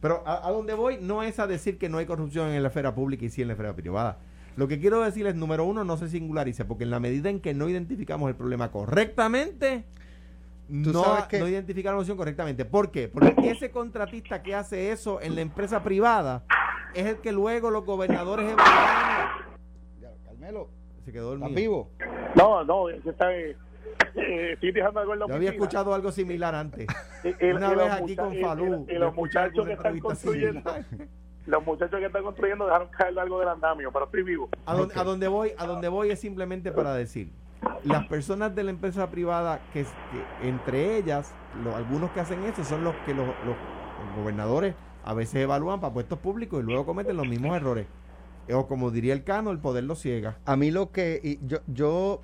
Pero 0.00 0.22
a, 0.26 0.46
a 0.48 0.50
donde 0.50 0.72
voy 0.74 0.98
no 1.00 1.22
es 1.22 1.38
a 1.38 1.46
decir 1.46 1.76
que 1.78 1.88
no 1.90 1.98
hay 1.98 2.06
corrupción 2.06 2.48
en 2.50 2.62
la 2.62 2.68
esfera 2.68 2.94
pública 2.94 3.24
y 3.26 3.30
sí 3.30 3.42
en 3.42 3.48
la 3.48 3.54
esfera 3.54 3.74
privada. 3.76 4.18
Lo 4.56 4.66
que 4.68 4.78
quiero 4.80 5.02
decir 5.02 5.26
es, 5.26 5.34
número 5.34 5.64
uno, 5.64 5.84
no 5.84 5.96
se 5.98 6.08
singularice, 6.08 6.64
porque 6.64 6.84
en 6.84 6.90
la 6.90 7.00
medida 7.00 7.28
en 7.28 7.40
que 7.40 7.52
no 7.54 7.68
identificamos 7.68 8.28
el 8.30 8.36
problema 8.36 8.70
correctamente, 8.70 9.84
no, 10.68 11.28
que- 11.28 11.38
no 11.38 11.48
identificamos 11.48 11.96
la 11.96 12.00
sopción 12.00 12.16
correctamente. 12.16 12.64
¿Por 12.64 12.90
qué? 12.90 13.08
Porque 13.08 13.34
ese 13.50 13.70
contratista 13.70 14.42
que 14.42 14.54
hace 14.54 14.90
eso 14.92 15.20
en 15.20 15.34
la 15.34 15.40
empresa 15.42 15.82
privada 15.82 16.44
es 16.94 17.06
el 17.06 17.16
que 17.18 17.32
luego 17.32 17.70
los 17.70 17.84
gobernadores 17.84 18.46
evalúan. 18.50 19.28
Carmelo, 20.24 20.68
Se 21.04 21.12
quedó 21.12 21.34
¿estás 21.34 21.40
dormido. 21.40 21.60
vivo? 21.60 21.90
No, 22.36 22.64
no, 22.64 22.88
es 22.88 23.02
que 23.02 23.10
está, 23.10 23.32
eh, 23.34 23.56
eh, 24.16 24.50
estoy 24.54 24.72
dejando 24.72 25.00
algo 25.00 25.14
en 25.14 25.20
la 25.20 25.26
Yo 25.28 25.34
había 25.34 25.50
escuchado 25.50 25.94
algo 25.94 26.10
similar 26.12 26.54
antes. 26.54 26.86
Y- 27.24 27.28
y- 27.46 27.52
Una 27.52 27.72
y 27.72 27.76
vez 27.76 27.90
aquí 27.92 28.16
con 28.16 28.34
y- 28.34 28.38
y- 28.38 28.42
Falú. 28.42 28.86
y 28.88 28.92
yo 28.92 28.98
los 29.00 29.14
muchachos 29.14 29.66
que 29.66 29.72
están 29.72 29.98
construyendo, 30.00 30.60
similar. 30.60 31.08
los 31.46 31.64
muchachos 31.66 31.98
que 32.00 32.06
están 32.06 32.22
construyendo 32.22 32.64
dejaron 32.66 32.88
caer 32.88 33.18
algo 33.18 33.38
del 33.40 33.48
andamio, 33.48 33.90
pero 33.92 34.04
estoy 34.06 34.22
vivo. 34.22 34.48
A, 34.66 34.74
don- 34.74 34.90
a 34.94 35.04
donde 35.04 35.28
voy, 35.28 35.52
a 35.58 35.66
donde 35.66 35.88
voy 35.88 36.10
es 36.10 36.20
simplemente 36.20 36.72
para 36.72 36.94
decir, 36.94 37.30
las 37.84 38.06
personas 38.06 38.54
de 38.54 38.62
la 38.64 38.70
empresa 38.70 39.10
privada 39.10 39.60
que, 39.72 39.80
es- 39.80 39.92
que 40.10 40.48
entre 40.48 40.96
ellas, 40.96 41.32
lo- 41.62 41.74
algunos 41.76 42.10
que 42.12 42.20
hacen 42.20 42.44
eso 42.44 42.64
son 42.64 42.84
los 42.84 42.94
que 43.06 43.14
los, 43.14 43.26
los- 43.26 43.56
los 43.56 44.16
gobernadores 44.16 44.74
a 45.04 45.14
veces 45.14 45.36
evalúan 45.36 45.80
para 45.80 45.92
puestos 45.92 46.18
públicos 46.18 46.60
y 46.60 46.62
luego 46.64 46.86
cometen 46.86 47.16
los 47.16 47.26
mismos 47.28 47.56
errores. 47.56 47.86
O 48.52 48.66
como 48.66 48.90
diría 48.90 49.12
el 49.14 49.24
cano, 49.24 49.50
el 49.50 49.58
poder 49.58 49.84
lo 49.84 49.94
ciega. 49.94 50.36
A 50.44 50.56
mí 50.56 50.70
lo 50.70 50.90
que 50.92 51.20
y 51.22 51.38
yo 51.46 51.58
yo 51.66 52.20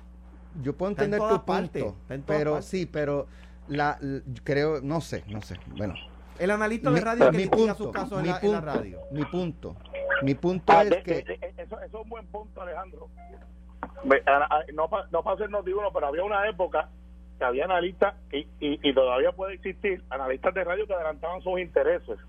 yo 0.61 0.73
puedo 0.75 0.91
Está 0.91 1.03
en 1.05 1.13
entender 1.13 1.19
todas 1.19 1.39
tu 1.41 1.45
partes, 1.45 1.83
punto, 1.83 1.97
en 2.13 2.21
pero 2.23 2.61
sí, 2.61 2.85
pero 2.85 3.27
la, 3.67 3.97
creo 4.43 4.81
no 4.81 4.99
sé, 5.01 5.23
no 5.27 5.41
sé. 5.41 5.57
Bueno, 5.77 5.93
El 6.39 6.51
analista 6.51 6.91
de 6.91 7.01
radio 7.01 7.31
que 7.31 7.47
punto, 7.47 7.75
sus 7.75 7.91
casos 7.91 8.17
en 8.19 8.23
mi 8.23 8.29
la, 8.29 8.39
en 8.39 8.51
la 8.51 8.59
punto, 8.59 8.61
radio. 8.77 8.99
mi 9.11 9.25
punto, 9.25 9.75
mi 10.23 10.35
punto 10.35 10.73
Ah, 10.73 10.83
es 10.83 10.89
de- 10.89 11.03
que 11.03 11.13
de- 11.13 11.23
de- 11.23 11.53
eso, 11.63 11.79
eso 11.79 11.97
es 11.99 12.03
un 12.03 12.09
buen 12.09 12.25
punto, 12.27 12.61
Alejandro. 12.61 13.07
No, 14.73 14.89
pa- 14.89 15.07
no 15.11 15.23
para 15.23 15.37
ser 15.37 15.49
notiuno, 15.49 15.91
pero 15.93 16.07
había 16.07 16.23
una 16.23 16.47
época 16.49 16.89
que 17.37 17.45
había 17.45 17.65
analistas, 17.65 18.13
y, 18.31 18.39
y, 18.59 18.79
y 18.87 18.93
todavía 18.93 19.31
puede 19.31 19.55
existir, 19.55 20.03
analistas 20.09 20.53
de 20.53 20.63
radio 20.63 20.85
que 20.85 20.93
adelantaban 20.93 21.41
sus 21.41 21.59
intereses. 21.59 22.19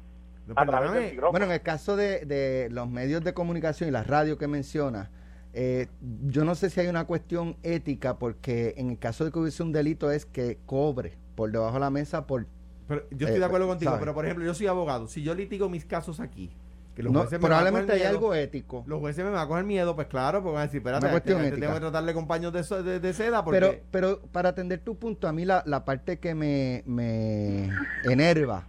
No, 0.47 0.54
a 0.56 0.64
través 0.66 0.90
del 0.92 0.92
perdóname, 0.92 1.11
micrófono. 1.11 1.30
Bueno, 1.32 1.47
en 1.47 1.52
el 1.52 1.61
caso 1.62 1.97
de, 1.97 2.25
de 2.25 2.68
los 2.71 2.88
medios 2.88 3.23
de 3.23 3.35
comunicación 3.35 3.88
y 3.88 3.92
la 3.92 4.02
radio 4.02 4.38
que 4.38 4.49
menciona, 4.49 5.11
eh, 5.52 5.88
yo 6.26 6.44
no 6.44 6.54
sé 6.54 6.71
si 6.71 6.80
hay 6.80 6.87
una 6.88 7.04
cuestión 7.04 7.56
ética, 7.62 8.18
porque 8.18 8.75
en 8.78 8.90
el 8.90 8.99
caso 8.99 9.25
de 9.25 9.30
que 9.32 9.38
hubiese 9.38 9.62
un 9.62 9.73
delito 9.73 10.11
es 10.11 10.25
que 10.25 10.59
cobre 10.66 11.18
por 11.35 11.50
debajo 11.52 11.75
de 11.75 11.80
la 11.80 11.90
mesa 11.90 12.26
por... 12.26 12.47
pero 12.88 13.02
yo 13.11 13.26
estoy 13.26 13.37
eh, 13.37 13.40
de 13.40 13.44
acuerdo 13.44 13.68
contigo, 13.68 13.94
pero 14.00 14.14
por 14.14 14.25
ejemplo, 14.25 14.44
yo 14.47 14.54
soy 14.54 14.66
abogado. 14.66 15.06
Si 15.09 15.23
yo 15.23 15.35
litigo 15.35 15.68
mis 15.68 15.85
casos 15.85 16.21
aquí, 16.21 16.50
que 16.94 17.02
los 17.02 17.12
No, 17.12 17.20
jueces 17.20 17.38
me 17.40 17.49
van 17.49 17.52
a 17.52 17.56
probablemente 17.61 17.92
hay 17.92 18.02
algo 18.02 18.34
ético. 18.34 18.84
Los 18.87 19.00
jueces 19.00 19.25
me 19.25 19.30
van 19.30 19.40
a 19.40 19.46
coger 19.49 19.64
miedo, 19.64 19.94
pues 19.94 20.08
claro, 20.08 20.42
porque 20.42 20.54
van 20.54 20.62
a 20.62 20.66
decir, 20.66 20.78
espérate, 20.78 21.04
Una 21.06 21.12
cuestión 21.12 21.40
este- 21.44 21.61
tengo 21.61 21.75
que 21.75 21.80
tratarle 21.80 22.12
con 22.14 22.26
paños 22.26 22.52
de, 22.52 22.82
de- 22.82 23.00
de 23.00 23.14
seda 23.14 23.42
porque... 23.44 23.61
Pero, 23.61 23.75
pero 23.90 24.20
para 24.32 24.50
atender 24.50 24.80
tu 24.80 24.96
punto, 24.96 25.26
a 25.28 25.32
mí 25.32 25.44
la, 25.44 25.62
la 25.66 25.84
parte 25.84 26.18
que 26.18 26.34
me, 26.34 26.82
me 26.87 27.70
enerva 28.04 28.66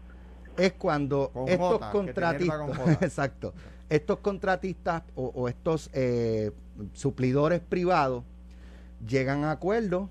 es 0.57 0.73
cuando 0.73 1.31
Con 1.33 1.49
estos 1.49 1.79
con 1.79 1.91
contratistas, 1.91 2.61
exacto, 3.01 3.53
estos 3.89 4.19
contratistas 4.19 5.03
o, 5.15 5.25
o 5.35 5.49
estos 5.49 5.89
eh, 5.93 6.51
suplidores 6.93 7.59
privados 7.59 8.23
llegan 9.05 9.43
a 9.43 9.51
acuerdos, 9.51 10.09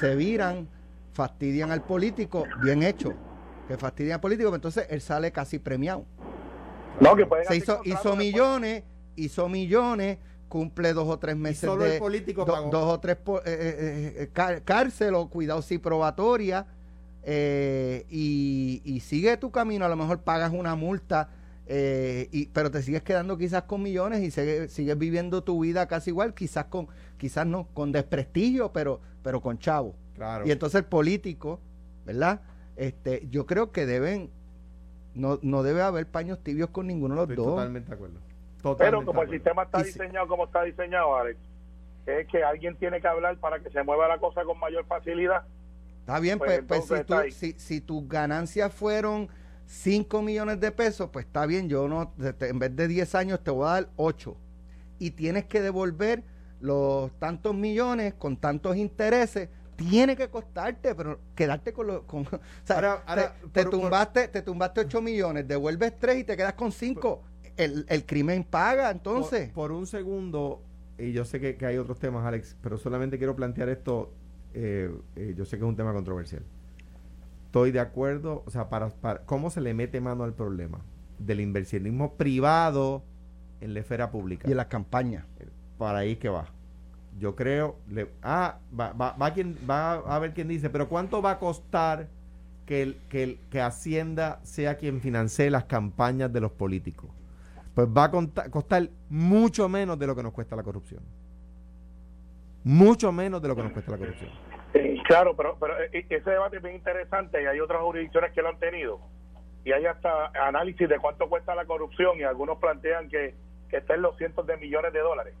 se 0.00 0.16
viran, 0.16 0.66
fastidian 1.12 1.70
al 1.70 1.82
político, 1.82 2.44
bien 2.62 2.82
hecho, 2.82 3.12
que 3.68 3.76
fastidian 3.76 4.14
al 4.16 4.20
político, 4.20 4.48
pero 4.48 4.56
entonces 4.56 4.86
él 4.90 5.00
sale 5.00 5.30
casi 5.30 5.58
premiado. 5.60 6.04
No, 7.00 7.16
que 7.16 7.26
pueden 7.26 7.46
Se 7.46 7.56
hizo, 7.56 7.80
después. 7.84 8.16
millones, 8.16 8.82
hizo 9.16 9.48
millones, 9.48 10.18
cumple 10.48 10.92
dos 10.92 11.08
o 11.08 11.18
tres 11.18 11.34
y 11.36 11.38
meses 11.38 11.60
solo 11.68 11.84
de 11.84 11.94
el 11.94 11.98
político 11.98 12.44
do- 12.44 12.52
pagó. 12.52 12.70
dos 12.70 12.84
o 12.94 13.00
tres 13.00 13.16
eh, 13.16 13.40
eh, 13.46 14.14
eh, 14.18 14.30
cá- 14.32 14.60
cárcel 14.60 15.14
o 15.14 15.28
cuidado 15.28 15.60
si 15.62 15.78
probatoria 15.78 16.66
eh, 17.24 18.04
y, 18.10 18.80
y 18.84 19.00
sigue 19.00 19.36
tu 19.36 19.50
camino, 19.50 19.84
a 19.84 19.88
lo 19.88 19.96
mejor 19.96 20.20
pagas 20.20 20.52
una 20.52 20.74
multa, 20.76 21.30
eh, 21.66 22.28
y, 22.32 22.46
pero 22.46 22.70
te 22.70 22.82
sigues 22.82 23.02
quedando 23.02 23.36
quizás 23.38 23.62
con 23.64 23.82
millones 23.82 24.20
y 24.22 24.30
sigue- 24.30 24.68
sigues 24.68 24.96
viviendo 24.98 25.42
tu 25.42 25.58
vida 25.60 25.86
casi 25.88 26.10
igual, 26.10 26.34
quizás 26.34 26.66
con, 26.66 26.86
quizás 27.16 27.46
no, 27.46 27.66
con 27.74 27.92
desprestigio, 27.92 28.72
pero, 28.72 29.00
pero 29.22 29.40
con 29.40 29.58
chavo. 29.58 29.94
Claro. 30.14 30.46
Y 30.46 30.50
entonces 30.52 30.80
el 30.80 30.84
político, 30.84 31.60
¿verdad? 32.04 32.42
Este, 32.76 33.26
yo 33.30 33.46
creo 33.46 33.72
que 33.72 33.86
deben, 33.86 34.30
no, 35.14 35.38
no 35.42 35.62
debe 35.62 35.82
haber 35.82 36.06
paños 36.06 36.42
tibios 36.42 36.70
con 36.70 36.86
ninguno 36.86 37.14
de 37.14 37.20
los 37.20 37.30
Estoy 37.30 37.44
dos. 37.44 37.54
totalmente 37.56 37.88
de 37.88 37.94
acuerdo. 37.94 38.18
Pero 38.18 38.62
Totalmente 38.62 39.04
como 39.06 39.20
de 39.20 39.26
el 39.26 39.32
sistema 39.32 39.62
está 39.64 39.82
diseñado 39.82 40.26
como 40.28 40.44
está 40.46 40.62
diseñado, 40.62 41.16
Alex, 41.16 41.38
es 42.06 42.26
que 42.28 42.42
alguien 42.42 42.76
tiene 42.76 43.00
que 43.00 43.06
hablar 43.08 43.36
para 43.38 43.60
que 43.60 43.70
se 43.70 43.82
mueva 43.82 44.08
la 44.08 44.18
cosa 44.18 44.42
con 44.44 44.58
mayor 44.58 44.84
facilidad. 44.86 45.44
Está 46.00 46.18
bien, 46.20 46.38
Pues 46.38 46.62
pues, 46.66 46.84
pues, 46.86 46.98
si, 47.00 47.04
tú- 47.04 47.14
si, 47.30 47.52
si 47.58 47.80
tus 47.80 48.08
ganancias 48.08 48.72
fueron 48.72 49.28
5 49.66 50.20
millones 50.22 50.60
de 50.60 50.70
pesos, 50.72 51.08
pues 51.12 51.24
está 51.26 51.46
bien, 51.46 51.68
yo 51.68 51.88
no, 51.88 52.12
en 52.40 52.58
vez 52.58 52.76
de 52.76 52.88
10 52.88 53.14
años 53.14 53.42
te 53.42 53.50
voy 53.50 53.66
a 53.66 53.70
dar 53.72 53.88
8. 53.96 54.36
Y 54.98 55.10
tienes 55.12 55.44
que 55.46 55.60
devolver 55.60 56.22
los 56.60 57.12
tantos 57.18 57.54
millones 57.54 58.14
con 58.14 58.36
tantos 58.36 58.76
intereses. 58.76 59.48
Tiene 59.76 60.16
que 60.16 60.28
costarte, 60.28 60.94
pero 60.94 61.18
quedarte 61.34 61.72
con 61.72 61.86
los... 61.86 62.02
Con, 62.04 62.22
o 62.26 62.40
sea, 62.64 62.76
Ahora- 62.76 63.02
ahora, 63.06 63.34
te, 63.34 63.48
te 63.48 63.62
por- 63.62 63.70
por- 63.72 63.80
tumbaste, 63.80 64.28
te 64.28 64.42
tumbaste 64.42 64.80
8 64.82 65.00
millones, 65.02 65.46
devuelves 65.48 65.98
3 65.98 66.18
y 66.18 66.24
te 66.24 66.36
quedas 66.36 66.54
con 66.54 66.72
5. 66.72 67.22
El, 67.56 67.86
el 67.88 68.04
crimen 68.06 68.44
paga, 68.44 68.90
entonces. 68.90 69.46
Por, 69.52 69.70
por 69.70 69.72
un 69.72 69.86
segundo, 69.86 70.62
y 70.98 71.12
yo 71.12 71.24
sé 71.24 71.40
que, 71.40 71.56
que 71.56 71.66
hay 71.66 71.76
otros 71.78 71.98
temas, 71.98 72.24
Alex, 72.26 72.56
pero 72.60 72.78
solamente 72.78 73.18
quiero 73.18 73.34
plantear 73.36 73.68
esto. 73.68 74.12
eh, 74.54 74.90
eh, 75.16 75.34
yo 75.36 75.44
sé 75.44 75.56
que 75.58 75.64
es 75.64 75.68
un 75.68 75.76
tema 75.76 75.92
controversial. 75.92 76.42
Estoy 77.46 77.70
de 77.70 77.80
acuerdo, 77.80 78.42
o 78.46 78.50
sea, 78.50 78.68
para, 78.68 78.88
para 78.88 79.20
cómo 79.24 79.50
se 79.50 79.60
le 79.60 79.74
mete 79.74 80.00
mano 80.00 80.24
al 80.24 80.34
problema 80.34 80.80
del 81.18 81.40
inversionismo 81.40 82.14
privado 82.16 83.04
en 83.60 83.74
la 83.74 83.80
esfera 83.80 84.10
pública. 84.10 84.48
y 84.48 84.50
en 84.50 84.56
las 84.56 84.66
campañas. 84.66 85.24
para 85.78 85.98
ahí 85.98 86.16
que 86.16 86.28
va. 86.28 86.46
Yo 87.18 87.36
creo, 87.36 87.76
le, 87.88 88.08
ah, 88.22 88.58
va, 88.78 88.92
va, 88.92 89.12
va, 89.12 89.32
quien, 89.32 89.56
va 89.68 89.94
a 89.94 90.18
ver 90.18 90.34
quién 90.34 90.48
dice, 90.48 90.68
pero 90.68 90.88
¿cuánto 90.88 91.22
va 91.22 91.32
a 91.32 91.38
costar 91.38 92.08
que, 92.66 92.82
el, 92.82 92.96
que, 93.08 93.22
el, 93.22 93.38
que 93.50 93.60
Hacienda 93.60 94.40
sea 94.42 94.76
quien 94.76 95.00
financie 95.00 95.48
las 95.48 95.64
campañas 95.64 96.32
de 96.32 96.40
los 96.40 96.50
políticos? 96.50 97.10
Pues 97.74 97.88
va 97.88 98.04
a 98.04 98.50
costar 98.50 98.88
mucho 99.08 99.68
menos 99.68 99.98
de 99.98 100.06
lo 100.06 100.16
que 100.16 100.22
nos 100.22 100.32
cuesta 100.32 100.56
la 100.56 100.62
corrupción. 100.62 101.02
Mucho 102.64 103.12
menos 103.12 103.42
de 103.42 103.48
lo 103.48 103.56
que 103.56 103.62
nos 103.62 103.72
cuesta 103.72 103.92
la 103.92 103.98
corrupción. 103.98 104.30
Eh, 104.74 104.96
claro, 105.06 105.36
pero, 105.36 105.56
pero 105.60 105.74
eh, 105.80 106.06
ese 106.08 106.30
debate 106.30 106.56
es 106.56 106.62
bien 106.62 106.76
interesante 106.76 107.42
y 107.42 107.46
hay 107.46 107.60
otras 107.60 107.80
jurisdicciones 107.82 108.32
que 108.32 108.42
lo 108.42 108.48
han 108.48 108.58
tenido. 108.58 109.00
Y 109.64 109.72
hay 109.72 109.86
hasta 109.86 110.32
análisis 110.46 110.88
de 110.88 110.98
cuánto 110.98 111.28
cuesta 111.28 111.54
la 111.54 111.64
corrupción 111.64 112.18
y 112.18 112.22
algunos 112.22 112.58
plantean 112.58 113.08
que, 113.08 113.34
que 113.68 113.78
está 113.78 113.94
en 113.94 114.02
los 114.02 114.16
cientos 114.16 114.46
de 114.46 114.56
millones 114.56 114.92
de 114.92 115.00
dólares. 115.00 115.34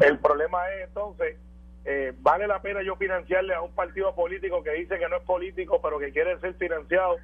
El 0.00 0.18
problema 0.18 0.58
es 0.74 0.88
entonces, 0.88 1.36
eh, 1.84 2.12
¿vale 2.20 2.46
la 2.46 2.60
pena 2.60 2.82
yo 2.82 2.96
financiarle 2.96 3.54
a 3.54 3.62
un 3.62 3.72
partido 3.72 4.14
político 4.14 4.62
que 4.62 4.72
dice 4.72 4.98
que 4.98 5.08
no 5.08 5.16
es 5.16 5.22
político 5.22 5.80
pero 5.82 5.98
que 5.98 6.12
quiere 6.12 6.38
ser 6.40 6.54
financiado 6.54 7.16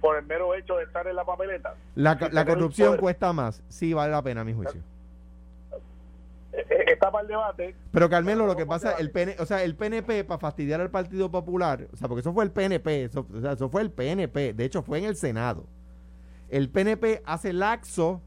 por 0.00 0.16
el 0.16 0.24
mero 0.26 0.54
hecho 0.54 0.76
de 0.76 0.84
estar 0.84 1.06
en 1.06 1.16
la 1.16 1.24
papeleta? 1.24 1.74
La, 1.94 2.18
corrupción 2.44 2.96
cuesta 2.96 3.32
más. 3.32 3.62
Sí, 3.68 3.92
vale 3.92 4.12
la 4.12 4.22
pena, 4.22 4.40
a 4.40 4.44
mi 4.44 4.52
juicio. 4.52 4.80
Eh, 6.52 6.66
eh, 6.68 6.84
está 6.88 7.10
para 7.10 7.22
el 7.22 7.28
debate. 7.28 7.74
Pero 7.92 8.10
Carmelo, 8.10 8.46
lo 8.46 8.56
que 8.56 8.62
¿Cómo 8.62 8.72
pasa, 8.72 8.92
el 8.98 9.10
PN, 9.10 9.36
o 9.38 9.46
sea, 9.46 9.62
el 9.62 9.76
PNP 9.76 10.24
para 10.24 10.38
fastidiar 10.38 10.80
al 10.80 10.90
Partido 10.90 11.30
Popular, 11.30 11.86
o 11.92 11.96
sea, 11.96 12.08
porque 12.08 12.20
eso 12.20 12.32
fue 12.32 12.44
el 12.44 12.50
PNP, 12.50 13.04
eso, 13.04 13.26
o 13.32 13.40
sea, 13.40 13.52
eso 13.52 13.68
fue 13.68 13.82
el 13.82 13.90
PNP, 13.90 14.54
de 14.54 14.64
hecho 14.64 14.82
fue 14.82 14.98
en 14.98 15.04
el 15.04 15.16
Senado. 15.16 15.64
El 16.48 16.68
PNP 16.68 17.22
hace 17.24 17.52
laxo, 17.52 18.20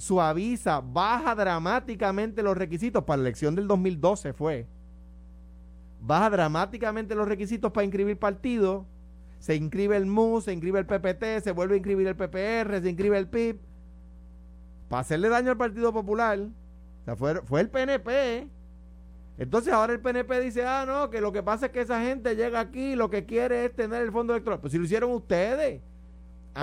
suaviza, 0.00 0.80
baja 0.80 1.34
dramáticamente 1.34 2.42
los 2.42 2.56
requisitos 2.56 3.04
para 3.04 3.18
la 3.18 3.28
elección 3.28 3.54
del 3.54 3.68
2012 3.68 4.32
fue. 4.32 4.66
Baja 6.00 6.30
dramáticamente 6.30 7.14
los 7.14 7.28
requisitos 7.28 7.70
para 7.70 7.84
inscribir 7.84 8.18
partido. 8.18 8.86
Se 9.38 9.54
inscribe 9.54 9.96
el 9.96 10.06
MUS, 10.06 10.44
se 10.44 10.52
inscribe 10.52 10.78
el 10.78 10.86
PPT, 10.86 11.42
se 11.42 11.52
vuelve 11.52 11.74
a 11.74 11.76
inscribir 11.76 12.06
el 12.06 12.16
PPR, 12.16 12.80
se 12.80 12.88
inscribe 12.88 13.18
el 13.18 13.28
PIB. 13.28 13.60
Para 14.88 15.00
hacerle 15.00 15.28
daño 15.28 15.50
al 15.50 15.56
Partido 15.56 15.92
Popular. 15.92 16.48
Fue, 17.16 17.42
fue 17.42 17.60
el 17.60 17.68
PNP. 17.68 18.48
Entonces 19.38 19.72
ahora 19.72 19.92
el 19.92 20.00
PNP 20.00 20.40
dice, 20.40 20.64
ah, 20.64 20.84
no, 20.86 21.10
que 21.10 21.20
lo 21.20 21.32
que 21.32 21.42
pasa 21.42 21.66
es 21.66 21.72
que 21.72 21.80
esa 21.82 22.02
gente 22.02 22.36
llega 22.36 22.60
aquí 22.60 22.92
y 22.92 22.96
lo 22.96 23.08
que 23.10 23.26
quiere 23.26 23.66
es 23.66 23.74
tener 23.74 24.02
el 24.02 24.12
fondo 24.12 24.32
electoral. 24.32 24.60
Pues 24.60 24.72
si 24.72 24.78
lo 24.78 24.84
hicieron 24.84 25.12
ustedes. 25.12 25.82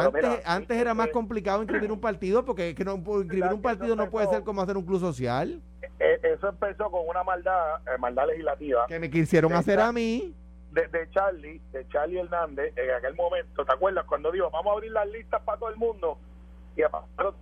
Antes, 0.06 0.42
antes 0.46 0.78
era 0.78 0.94
más 0.94 1.10
complicado 1.10 1.62
inscribir 1.62 1.92
un 1.92 2.00
partido 2.00 2.46
porque 2.46 2.76
que 2.76 2.86
no, 2.86 2.96
inscribir 2.96 3.54
un 3.54 3.62
partido 3.62 3.96
no 3.96 4.10
puede 4.10 4.28
ser 4.28 4.44
como 4.44 4.62
hacer 4.62 4.78
un 4.78 4.86
club 4.86 5.00
social. 5.00 5.62
Eh, 6.00 6.20
eso 6.24 6.50
empezó 6.50 6.92
con 6.92 7.08
una 7.08 7.24
maldad, 7.24 7.78
eh, 7.88 7.98
maldad 8.00 8.28
legislativa. 8.28 8.86
Que 8.88 9.00
me 9.00 9.10
quisieron 9.10 9.54
hacer 9.54 9.80
a 9.80 9.92
mí. 9.92 10.34
De, 10.72 10.88
de, 10.90 11.10
Charlie, 11.10 11.60
de 11.72 11.88
Charlie 11.88 12.20
Hernández, 12.20 12.74
en 12.78 12.92
aquel 12.92 13.16
momento, 13.16 13.66
¿te 13.66 13.74
acuerdas? 13.74 14.06
Cuando 14.06 14.32
dijo, 14.32 14.50
vamos 14.52 14.72
a 14.72 14.74
abrir 14.74 14.92
las 14.92 15.08
listas 15.08 15.42
para 15.42 15.58
todo 15.58 15.70
el 15.70 15.78
mundo. 15.78 16.20
Y, 16.76 16.82
pero, 17.16 17.34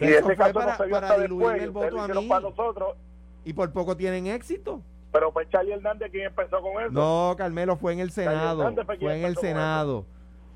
y 0.00 0.04
ese 0.04 0.36
caso 0.36 0.54
para, 0.54 0.76
no 0.76 0.84
se 0.84 0.90
para 0.90 1.18
diluir 1.18 1.62
el 1.62 1.70
voto 1.70 2.00
a 2.00 2.08
mí. 2.08 2.28
Para 2.28 2.40
nosotros. 2.40 2.96
Y 3.44 3.52
por 3.52 3.72
poco 3.72 3.96
tienen 3.96 4.26
éxito. 4.26 4.82
Pero 5.12 5.30
fue 5.32 5.48
Charlie 5.48 5.72
Hernández 5.72 6.10
quien 6.10 6.26
empezó 6.26 6.60
con 6.60 6.82
eso. 6.82 6.90
No, 6.90 7.34
Carmelo, 7.38 7.76
fue 7.76 7.92
en 7.92 8.00
el 8.00 8.10
Senado. 8.10 8.72
Fue 8.98 9.16
en 9.16 9.24
el 9.24 9.36
Senado. 9.36 10.06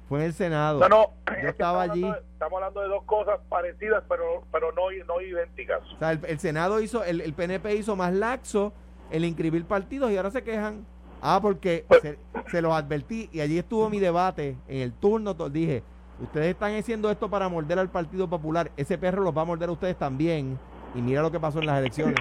Fue 0.09 0.21
en 0.21 0.25
el 0.27 0.33
Senado. 0.33 0.81
No, 0.81 0.89
no. 0.89 1.13
Yo 1.43 1.49
estaba 1.49 1.83
allí. 1.83 2.05
estamos 2.33 2.55
hablando 2.55 2.81
de 2.81 2.89
dos 2.89 3.05
cosas 3.05 3.39
parecidas, 3.49 4.03
pero 4.09 4.43
pero 4.51 4.73
no, 4.73 4.85
no 5.07 5.21
idénticas. 5.21 5.81
O 5.95 5.99
sea, 5.99 6.13
el, 6.13 6.39
Senado 6.39 6.81
hizo, 6.81 7.05
el, 7.05 7.21
el, 7.21 7.35
PNP 7.35 7.75
hizo 7.75 7.95
más 7.95 8.15
laxo 8.15 8.73
el 9.11 9.25
inscribir 9.25 9.67
partidos 9.67 10.11
y 10.11 10.17
ahora 10.17 10.31
se 10.31 10.43
quejan. 10.43 10.87
Ah, 11.21 11.41
porque 11.43 11.85
pues 11.89 12.01
se, 12.01 12.19
se, 12.51 12.63
los 12.63 12.73
advertí 12.73 13.29
y 13.33 13.41
allí 13.41 13.59
estuvo 13.59 13.91
mi 13.91 13.99
debate. 13.99 14.57
En 14.67 14.79
el 14.79 14.93
turno 14.93 15.35
dije, 15.35 15.83
ustedes 16.23 16.49
están 16.49 16.75
haciendo 16.77 17.11
esto 17.11 17.29
para 17.29 17.49
morder 17.49 17.79
al 17.79 17.91
Partido 17.91 18.29
Popular. 18.29 18.71
Ese 18.77 18.97
perro 18.97 19.23
los 19.23 19.37
va 19.37 19.43
a 19.43 19.45
morder 19.45 19.69
a 19.69 19.73
ustedes 19.73 19.97
también. 19.97 20.59
Y 20.95 21.03
mira 21.03 21.21
lo 21.21 21.31
que 21.31 21.41
pasó 21.41 21.59
en 21.59 21.67
las 21.67 21.81
elecciones. 21.81 22.17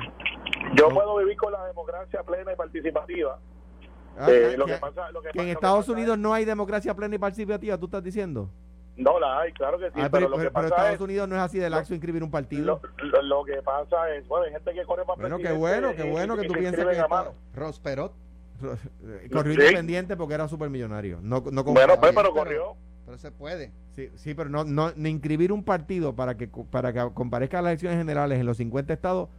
Yo 0.76 0.90
puedo 0.90 1.18
vivir 1.18 1.38
con 1.38 1.54
la 1.54 1.64
democracia 1.66 2.22
plena 2.24 2.52
y 2.52 2.56
participativa 2.56 3.40
Ah, 4.20 4.28
eh, 4.32 4.56
lo 4.58 4.66
que, 4.66 4.74
pasa, 4.78 5.12
lo 5.12 5.22
que, 5.22 5.30
en 5.34 5.48
Estados 5.50 5.88
Unidos 5.90 6.18
no 6.18 6.34
hay 6.34 6.44
democracia 6.44 6.96
plena 6.96 7.16
y 7.16 7.20
participativa, 7.20 7.78
¿tú 7.78 7.86
estás 7.86 8.04
diciendo? 8.04 8.50
No 8.96 9.20
la 9.20 9.42
hay, 9.42 9.52
claro 9.54 9.78
que 9.78 9.92
sí. 9.92 10.00
Ah, 10.02 10.10
pero, 10.12 10.28
lo 10.28 10.40
que 10.40 10.50
pasa 10.50 10.68
Estados 10.68 11.02
Unidos 11.02 11.30
no 11.30 11.36
es 11.36 11.42
así 11.42 11.60
de 11.60 11.70
laxo 11.70 11.94
inscribir 11.94 12.24
un 12.24 12.32
partido. 12.32 12.82
Lo, 13.22 13.44
que 13.44 13.62
pasa 13.62 14.10
es, 14.16 14.28
bueno, 14.28 14.46
hay 14.46 14.54
gente 14.54 14.74
que 14.74 14.84
corre 14.86 15.06
para 15.06 15.22
Bueno, 15.22 15.38
qué 15.38 15.52
bueno, 15.52 15.96
qué 15.96 16.10
bueno 16.10 16.36
que 16.36 16.48
tú 16.48 16.54
pienses 16.54 16.84
que 16.84 16.92
está, 16.94 17.32
Rosperot 17.54 18.14
corrió 19.32 19.54
independiente 19.54 20.18
porque 20.18 20.34
era 20.34 20.48
supermillonario. 20.48 21.20
No, 21.22 21.44
no 21.52 21.64
bueno, 21.64 22.00
pues, 22.00 22.14
pero 22.16 22.34
corrió. 22.34 22.76
Pero 23.06 23.20
se 23.20 23.32
puede. 23.32 23.72
Sí, 23.92 24.10
sí 24.16 24.34
pero 24.34 24.50
no, 24.50 24.64
no, 24.64 24.92
ni 24.96 25.10
inscribir 25.10 25.54
un 25.54 25.64
partido 25.64 26.16
para 26.16 26.36
que, 26.36 26.48
para 26.48 26.92
que 26.92 27.14
comparezca 27.14 27.60
a 27.60 27.62
las 27.62 27.72
elecciones 27.72 28.00
generales 28.00 28.40
en 28.40 28.48
los 28.48 28.58
50 28.58 28.94
estados 28.94 29.30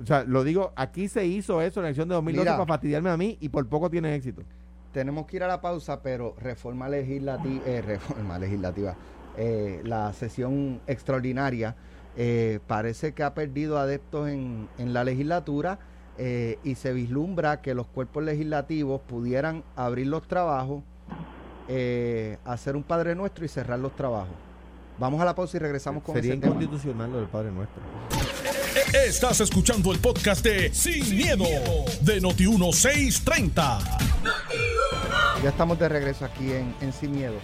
o 0.00 0.06
sea, 0.06 0.24
lo 0.24 0.44
digo, 0.44 0.72
aquí 0.76 1.08
se 1.08 1.26
hizo 1.26 1.62
eso 1.62 1.80
en 1.80 1.84
la 1.84 1.88
elección 1.88 2.08
de 2.08 2.14
2012 2.14 2.50
para 2.50 2.66
fastidiarme 2.66 3.10
a 3.10 3.16
mí 3.16 3.38
y 3.40 3.48
por 3.48 3.66
poco 3.68 3.90
tiene 3.90 4.14
éxito. 4.14 4.42
Tenemos 4.92 5.26
que 5.26 5.36
ir 5.36 5.44
a 5.44 5.48
la 5.48 5.60
pausa, 5.60 6.02
pero 6.02 6.34
reforma 6.40 6.88
legislativa, 6.88 7.62
eh, 7.66 7.80
reforma 7.80 8.38
legislativa, 8.38 8.96
eh, 9.36 9.80
la 9.84 10.12
sesión 10.12 10.80
extraordinaria 10.88 11.76
eh, 12.16 12.58
parece 12.66 13.12
que 13.12 13.22
ha 13.22 13.34
perdido 13.34 13.78
adeptos 13.78 14.28
en, 14.28 14.68
en 14.78 14.92
la 14.92 15.04
legislatura 15.04 15.78
y 16.62 16.74
se 16.74 16.92
vislumbra 16.92 17.62
que 17.62 17.72
los 17.72 17.86
cuerpos 17.86 18.22
legislativos 18.22 19.00
pudieran 19.00 19.64
abrir 19.74 20.06
los 20.06 20.28
trabajos, 20.28 20.82
hacer 22.44 22.76
un 22.76 22.82
Padre 22.82 23.14
Nuestro 23.14 23.46
y 23.46 23.48
cerrar 23.48 23.78
los 23.78 23.96
trabajos. 23.96 24.34
Vamos 24.98 25.18
a 25.22 25.24
la 25.24 25.34
pausa 25.34 25.56
y 25.56 25.60
regresamos 25.60 26.02
con 26.02 26.14
Sería 26.14 26.34
inconstitucional 26.34 27.10
lo 27.10 27.20
del 27.20 27.28
Padre 27.28 27.50
Nuestro. 27.52 27.80
Estás 28.74 29.40
escuchando 29.40 29.90
el 29.90 29.98
podcast 29.98 30.44
de 30.44 30.72
Sin, 30.72 31.16
miedo, 31.16 31.44
de 32.02 32.22
Noti1630. 32.22 33.80
Ya 35.42 35.48
estamos 35.48 35.76
de 35.80 35.88
regreso 35.88 36.24
aquí 36.24 36.52
en, 36.52 36.92
Sin 36.92 37.10
Miedo. 37.10 37.34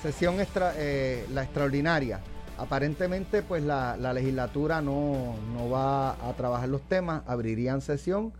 Sesión 0.00 0.36
eh, 0.76 1.26
la 1.32 1.42
extraordinaria. 1.42 2.20
Aparentemente, 2.56 3.42
pues 3.42 3.64
la, 3.64 3.96
legislatura 4.14 4.80
no, 4.80 5.34
va 5.72 6.12
a 6.12 6.32
trabajar 6.36 6.68
los 6.68 6.82
temas, 6.82 7.22
abrirían 7.26 7.80
sesión, 7.80 8.32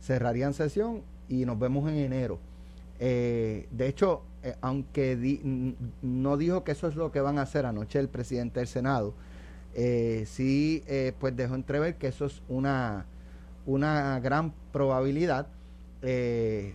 cerrarían 0.00 0.54
sesión 0.54 1.02
y 1.28 1.44
nos 1.44 1.60
vemos 1.60 1.88
en 1.88 1.98
enero. 1.98 2.40
Eh, 2.98 3.68
de 3.70 3.86
hecho, 3.86 4.22
eh, 4.42 4.56
aunque 4.62 5.44
no 6.02 6.36
dijo 6.36 6.64
que 6.64 6.72
eso 6.72 6.88
es 6.88 6.96
lo 6.96 7.12
que 7.12 7.20
van 7.20 7.38
a 7.38 7.42
hacer 7.42 7.66
anoche 7.66 8.00
el 8.00 8.08
presidente 8.08 8.58
del 8.58 8.68
Senado, 8.68 9.14
eh, 9.74 10.24
sí 10.26 10.82
eh, 10.86 11.12
pues 11.18 11.36
dejó 11.36 11.54
entrever 11.54 11.96
que 11.96 12.08
eso 12.08 12.26
es 12.26 12.42
una, 12.48 13.06
una 13.66 14.18
gran 14.20 14.52
probabilidad. 14.72 15.46
Eh, 16.02 16.74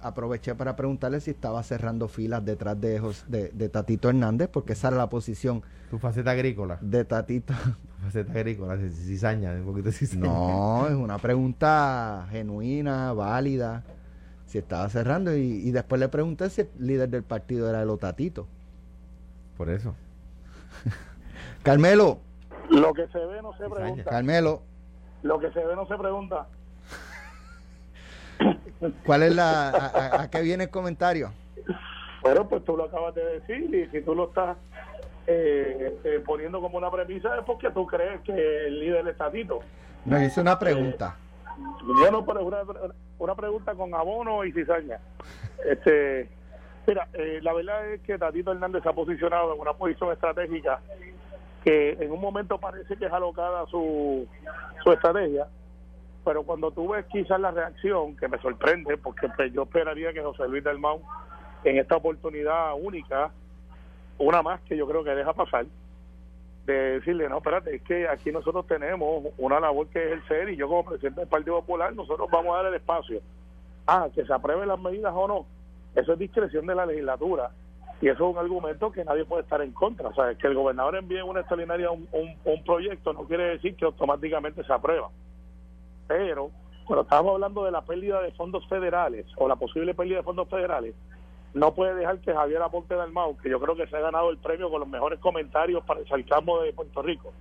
aproveché 0.00 0.54
para 0.54 0.74
preguntarle 0.74 1.20
si 1.20 1.30
estaba 1.30 1.62
cerrando 1.62 2.08
filas 2.08 2.44
detrás 2.44 2.80
de, 2.80 3.00
de, 3.28 3.68
Tatito 3.68 4.08
Hernández, 4.08 4.48
porque 4.52 4.72
esa 4.72 4.88
era 4.88 4.96
la 4.96 5.08
posición. 5.08 5.62
Tu 5.90 5.98
faceta 5.98 6.32
agrícola. 6.32 6.78
De 6.80 7.04
Tatito. 7.04 7.54
Tu 8.02 8.06
faceta 8.06 8.32
agrícola, 8.32 8.76
cizaña, 8.76 9.52
un 9.52 9.64
poquito 9.64 9.92
cizaña. 9.92 10.26
No, 10.26 10.88
es 10.88 10.94
una 10.94 11.18
pregunta 11.18 12.26
genuina, 12.32 13.12
válida. 13.12 13.84
Si 14.46 14.58
estaba 14.58 14.88
cerrando, 14.88 15.36
y, 15.36 15.40
y 15.40 15.70
después 15.70 16.00
le 16.00 16.08
pregunté 16.08 16.50
si 16.50 16.62
el 16.62 16.68
líder 16.80 17.08
del 17.08 17.22
partido 17.22 17.70
era 17.70 17.80
el 17.80 17.98
Tatito. 17.98 18.48
Por 19.56 19.70
eso. 19.70 19.94
Carmelo, 21.62 22.18
lo 22.72 22.94
que 22.94 23.06
se 23.08 23.18
ve 23.18 23.42
no 23.42 23.52
se 23.56 23.68
pregunta. 23.68 24.10
Carmelo. 24.10 24.62
Lo 25.22 25.38
que 25.38 25.50
se 25.52 25.64
ve 25.64 25.76
no 25.76 25.86
se 25.86 25.96
pregunta. 25.96 26.46
¿Cuál 29.06 29.22
es 29.22 29.34
la. 29.34 30.22
A, 30.22 30.30
qué 30.30 30.42
viene 30.42 30.64
el 30.64 30.70
comentario? 30.70 31.32
Bueno, 32.22 32.48
pues 32.48 32.64
tú 32.64 32.76
lo 32.76 32.84
acabas 32.84 33.14
de 33.14 33.24
decir 33.40 33.74
y 33.74 33.86
si 33.90 34.02
tú 34.02 34.14
lo 34.14 34.28
estás 34.28 34.56
eh, 35.26 35.98
eh, 36.04 36.22
poniendo 36.24 36.60
como 36.60 36.78
una 36.78 36.90
premisa 36.90 37.36
es 37.36 37.44
porque 37.44 37.70
tú 37.70 37.86
crees 37.86 38.20
que 38.22 38.66
el 38.66 38.80
líder 38.80 39.06
es 39.08 39.16
Tatito. 39.16 39.60
Me 40.04 40.24
hice 40.24 40.40
una 40.40 40.58
pregunta. 40.58 41.16
yo 42.00 42.10
no, 42.10 42.24
pero 42.24 42.44
una, 42.44 42.58
una 43.18 43.34
pregunta 43.34 43.74
con 43.74 43.94
abono 43.94 44.44
y 44.44 44.52
cizaña. 44.52 44.98
Este, 45.64 46.28
mira, 46.86 47.08
eh, 47.12 47.40
la 47.42 47.52
verdad 47.52 47.92
es 47.92 48.00
que 48.02 48.18
Tatito 48.18 48.52
Hernández 48.52 48.82
se 48.82 48.88
ha 48.88 48.92
posicionado 48.92 49.54
en 49.54 49.60
una 49.60 49.74
posición 49.74 50.12
estratégica 50.12 50.80
que 51.64 51.92
en 51.92 52.10
un 52.10 52.20
momento 52.20 52.58
parece 52.58 52.96
que 52.96 53.06
es 53.06 53.12
alocada 53.12 53.66
su, 53.66 54.26
su 54.82 54.92
estrategia, 54.92 55.46
pero 56.24 56.42
cuando 56.42 56.70
tú 56.70 56.88
ves 56.88 57.04
quizás 57.06 57.40
la 57.40 57.50
reacción, 57.50 58.16
que 58.16 58.28
me 58.28 58.38
sorprende, 58.38 58.96
porque 58.96 59.28
pues, 59.36 59.52
yo 59.52 59.62
esperaría 59.62 60.12
que 60.12 60.22
José 60.22 60.48
Luis 60.48 60.64
Dalmau, 60.64 61.00
en 61.64 61.78
esta 61.78 61.96
oportunidad 61.96 62.74
única, 62.80 63.30
una 64.18 64.42
más 64.42 64.60
que 64.62 64.76
yo 64.76 64.86
creo 64.86 65.04
que 65.04 65.14
deja 65.14 65.32
pasar, 65.32 65.66
de 66.66 66.74
decirle, 67.00 67.28
no, 67.28 67.38
espérate, 67.38 67.74
es 67.74 67.82
que 67.82 68.08
aquí 68.08 68.30
nosotros 68.30 68.66
tenemos 68.66 69.24
una 69.36 69.58
labor 69.58 69.88
que 69.88 70.04
es 70.04 70.12
el 70.12 70.28
ser 70.28 70.48
y 70.48 70.56
yo 70.56 70.68
como 70.68 70.84
presidente 70.84 71.20
del 71.20 71.28
Partido 71.28 71.60
Popular, 71.60 71.92
nosotros 71.92 72.28
vamos 72.30 72.54
a 72.54 72.58
dar 72.58 72.66
el 72.66 72.74
espacio. 72.74 73.20
Ah, 73.86 74.08
que 74.14 74.24
se 74.24 74.32
aprueben 74.32 74.68
las 74.68 74.78
medidas 74.78 75.12
o 75.14 75.26
no, 75.26 75.46
eso 75.96 76.12
es 76.12 76.18
discreción 76.18 76.66
de 76.66 76.74
la 76.76 76.86
legislatura 76.86 77.50
y 78.02 78.08
eso 78.08 78.28
es 78.28 78.34
un 78.34 78.38
argumento 78.38 78.90
que 78.90 79.04
nadie 79.04 79.24
puede 79.24 79.44
estar 79.44 79.62
en 79.62 79.70
contra. 79.70 80.08
O 80.08 80.14
sea, 80.14 80.34
que 80.34 80.48
el 80.48 80.56
gobernador 80.56 80.96
envíe 80.96 81.22
una 81.22 81.38
extraordinaria 81.38 81.88
un, 81.92 82.08
un, 82.12 82.64
proyecto 82.64 83.12
no 83.12 83.24
quiere 83.28 83.44
decir 83.44 83.76
que 83.76 83.84
automáticamente 83.84 84.64
se 84.64 84.72
aprueba. 84.72 85.08
Pero 86.08 86.50
cuando 86.84 87.04
estamos 87.04 87.34
hablando 87.34 87.64
de 87.64 87.70
la 87.70 87.82
pérdida 87.82 88.20
de 88.20 88.32
fondos 88.32 88.66
federales 88.66 89.24
o 89.36 89.46
la 89.46 89.54
posible 89.54 89.94
pérdida 89.94 90.16
de 90.16 90.24
fondos 90.24 90.48
federales, 90.48 90.96
no 91.54 91.74
puede 91.74 91.94
dejar 91.94 92.18
que 92.18 92.34
Javier 92.34 92.60
Aponte 92.62 92.96
Dalmau, 92.96 93.36
que 93.36 93.48
yo 93.48 93.60
creo 93.60 93.76
que 93.76 93.86
se 93.86 93.96
ha 93.96 94.00
ganado 94.00 94.30
el 94.30 94.38
premio 94.38 94.68
con 94.68 94.80
los 94.80 94.88
mejores 94.88 95.20
comentarios 95.20 95.84
para 95.84 96.00
el 96.00 96.08
sarcasmo 96.08 96.60
de 96.60 96.72
Puerto 96.72 97.02
Rico. 97.02 97.32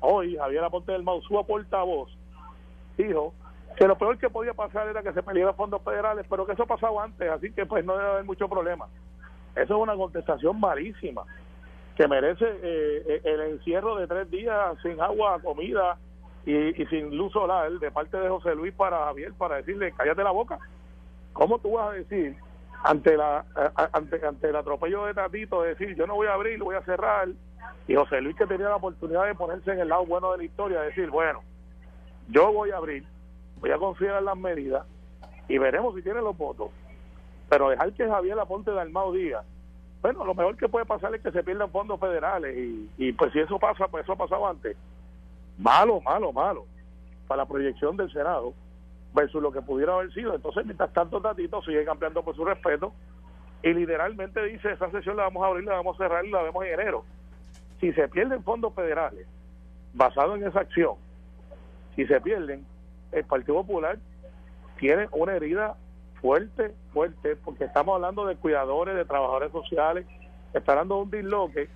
Hoy 0.00 0.36
Javier 0.36 0.64
Aponte 0.64 0.90
Dalmau, 0.90 1.22
su 1.22 1.40
portavoz, 1.46 2.10
dijo 2.98 3.34
que 3.76 3.86
lo 3.86 3.96
peor 3.96 4.18
que 4.18 4.30
podía 4.30 4.52
pasar 4.52 4.88
era 4.88 5.04
que 5.04 5.12
se 5.12 5.22
perdieran 5.22 5.54
fondos 5.54 5.80
federales, 5.82 6.26
pero 6.28 6.44
que 6.44 6.54
eso 6.54 6.66
pasaba 6.66 7.04
antes, 7.04 7.30
así 7.30 7.52
que 7.52 7.66
pues 7.66 7.84
no 7.84 7.96
debe 7.96 8.10
haber 8.10 8.24
mucho 8.24 8.48
problema. 8.48 8.88
Eso 9.56 9.74
es 9.76 9.82
una 9.82 9.96
contestación 9.96 10.60
malísima, 10.60 11.22
que 11.96 12.06
merece 12.06 12.44
eh, 12.44 13.02
eh, 13.08 13.20
el 13.24 13.40
encierro 13.40 13.96
de 13.96 14.06
tres 14.06 14.30
días 14.30 14.76
sin 14.82 15.00
agua, 15.00 15.40
comida 15.42 15.98
y, 16.44 16.72
sin 16.86 17.16
luz 17.16 17.32
solar 17.32 17.72
de 17.72 17.90
parte 17.90 18.18
de 18.18 18.28
José 18.28 18.54
Luis 18.54 18.72
para 18.74 19.06
Javier 19.06 19.32
para 19.32 19.56
decirle, 19.56 19.92
cállate 19.96 20.22
la 20.22 20.30
boca. 20.30 20.58
¿Cómo 21.32 21.58
tú 21.58 21.72
vas 21.72 21.88
a 21.88 21.92
decir 21.92 22.36
ante 22.84 23.16
la 23.16 23.44
ante, 23.92 24.24
ante 24.24 24.48
el 24.48 24.56
atropello 24.56 25.06
de 25.06 25.14
Tatito 25.14 25.62
de 25.62 25.70
decir 25.70 25.96
yo 25.96 26.06
no 26.06 26.14
voy 26.14 26.28
a 26.28 26.34
abrir, 26.34 26.62
voy 26.62 26.76
a 26.76 26.82
cerrar 26.82 27.28
y 27.88 27.94
José 27.94 28.20
Luis 28.20 28.36
que 28.36 28.46
tenía 28.46 28.68
la 28.68 28.76
oportunidad 28.76 29.26
de 29.26 29.34
ponerse 29.34 29.72
en 29.72 29.80
el 29.80 29.88
lado 29.88 30.06
bueno 30.06 30.32
de 30.32 30.38
la 30.38 30.44
historia, 30.44 30.80
decir, 30.82 31.10
bueno, 31.10 31.40
yo 32.28 32.52
voy 32.52 32.70
a 32.70 32.76
abrir, 32.76 33.04
voy 33.60 33.70
a 33.70 33.78
considerar 33.78 34.22
las 34.22 34.36
medidas 34.36 34.86
y 35.48 35.58
veremos 35.58 35.94
si 35.94 36.02
tiene 36.02 36.20
los 36.20 36.36
votos. 36.36 36.70
Pero 37.48 37.68
dejar 37.68 37.92
que 37.92 38.08
Javier 38.08 38.38
Aponte 38.38 38.70
de 38.70 38.80
Armado 38.80 39.12
diga, 39.12 39.44
bueno, 40.02 40.24
lo 40.24 40.34
mejor 40.34 40.56
que 40.56 40.68
puede 40.68 40.84
pasar 40.84 41.14
es 41.14 41.22
que 41.22 41.30
se 41.30 41.42
pierdan 41.42 41.70
fondos 41.70 41.98
federales 41.98 42.56
y, 42.56 42.90
y 42.98 43.12
pues 43.12 43.32
si 43.32 43.40
eso 43.40 43.58
pasa, 43.58 43.88
pues 43.88 44.04
eso 44.04 44.12
ha 44.12 44.16
pasado 44.16 44.46
antes. 44.46 44.76
Malo, 45.58 46.00
malo, 46.00 46.32
malo 46.32 46.66
para 47.26 47.42
la 47.42 47.48
proyección 47.48 47.96
del 47.96 48.10
Senado 48.12 48.54
versus 49.14 49.42
lo 49.42 49.52
que 49.52 49.62
pudiera 49.62 49.94
haber 49.94 50.12
sido. 50.12 50.34
Entonces, 50.34 50.64
mientras 50.64 50.92
tanto, 50.92 51.20
Tatito 51.20 51.62
sigue 51.62 51.84
cambiando 51.84 52.22
por 52.22 52.36
su 52.36 52.44
respeto 52.44 52.92
y 53.62 53.72
literalmente 53.72 54.44
dice, 54.44 54.72
esa 54.72 54.90
sesión 54.90 55.16
la 55.16 55.24
vamos 55.24 55.42
a 55.42 55.46
abrir, 55.46 55.64
la 55.64 55.74
vamos 55.74 55.96
a 55.96 56.04
cerrar 56.04 56.24
y 56.24 56.30
la 56.30 56.42
vemos 56.42 56.64
en 56.64 56.74
enero. 56.74 57.04
Si 57.80 57.92
se 57.92 58.08
pierden 58.08 58.42
fondos 58.42 58.74
federales 58.74 59.26
basados 59.92 60.38
en 60.38 60.46
esa 60.46 60.60
acción, 60.60 60.94
si 61.94 62.06
se 62.06 62.20
pierden, 62.20 62.64
el 63.12 63.24
Partido 63.24 63.56
Popular 63.56 63.98
tiene 64.78 65.08
una 65.12 65.34
herida 65.34 65.76
fuerte, 66.26 66.74
fuerte, 66.92 67.36
porque 67.36 67.62
estamos 67.62 67.94
hablando 67.94 68.26
de 68.26 68.34
cuidadores, 68.34 68.96
de 68.96 69.04
trabajadores 69.04 69.52
sociales, 69.52 70.06
de 70.52 70.92
un 70.92 71.08
disloque 71.08 71.68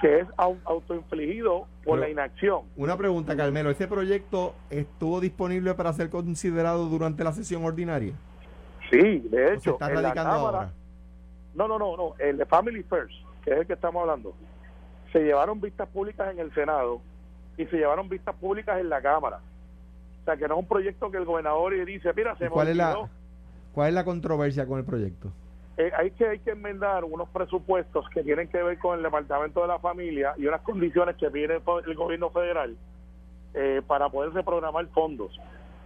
que 0.00 0.20
es 0.20 0.26
autoinfligido 0.36 1.68
por 1.84 2.00
la 2.00 2.08
inacción. 2.08 2.62
Una 2.76 2.96
pregunta, 2.96 3.36
Carmelo, 3.36 3.70
¿ese 3.70 3.86
proyecto 3.86 4.56
estuvo 4.70 5.20
disponible 5.20 5.74
para 5.74 5.92
ser 5.92 6.10
considerado 6.10 6.86
durante 6.86 7.22
la 7.22 7.32
sesión 7.32 7.64
ordinaria? 7.64 8.12
Sí, 8.90 9.20
de 9.30 9.54
hecho. 9.54 9.72
está 9.72 9.88
radicando 9.88 10.32
ahora? 10.32 10.72
No, 11.54 11.68
no, 11.68 11.78
no, 11.78 11.96
no, 11.96 12.14
el 12.18 12.38
de 12.38 12.46
Family 12.46 12.82
First, 12.82 13.14
que 13.44 13.52
es 13.52 13.58
el 13.58 13.66
que 13.68 13.74
estamos 13.74 14.00
hablando, 14.00 14.34
se 15.12 15.20
llevaron 15.20 15.60
vistas 15.60 15.88
públicas 15.90 16.32
en 16.32 16.40
el 16.40 16.52
Senado 16.54 17.02
y 17.56 17.66
se 17.66 17.76
llevaron 17.76 18.08
vistas 18.08 18.34
públicas 18.34 18.80
en 18.80 18.88
la 18.88 19.00
Cámara. 19.00 19.38
O 20.22 20.24
sea, 20.24 20.36
que 20.36 20.48
no 20.48 20.54
es 20.54 20.60
un 20.60 20.66
proyecto 20.66 21.08
que 21.12 21.18
el 21.18 21.24
gobernador 21.24 21.72
dice, 21.84 22.12
mira, 22.16 22.36
se 22.36 22.48
¿Cuál 22.48 22.68
es, 22.68 22.76
la, 22.76 23.08
¿Cuál 23.72 23.88
es 23.88 23.94
la 23.94 24.04
controversia 24.04 24.66
con 24.66 24.78
el 24.78 24.84
proyecto? 24.84 25.32
Eh, 25.76 25.90
hay 25.96 26.10
que 26.10 26.26
hay 26.26 26.38
que 26.40 26.50
enmendar 26.50 27.04
unos 27.04 27.28
presupuestos 27.30 28.06
que 28.10 28.22
tienen 28.22 28.48
que 28.48 28.62
ver 28.62 28.78
con 28.78 28.98
el 28.98 29.02
Departamento 29.02 29.62
de 29.62 29.68
la 29.68 29.78
Familia 29.78 30.34
y 30.36 30.46
unas 30.46 30.60
condiciones 30.60 31.16
que 31.16 31.30
pide 31.30 31.60
el 31.86 31.94
gobierno 31.94 32.28
federal 32.30 32.76
eh, 33.54 33.80
para 33.86 34.08
poder 34.10 34.32
reprogramar 34.32 34.86
fondos. 34.88 35.38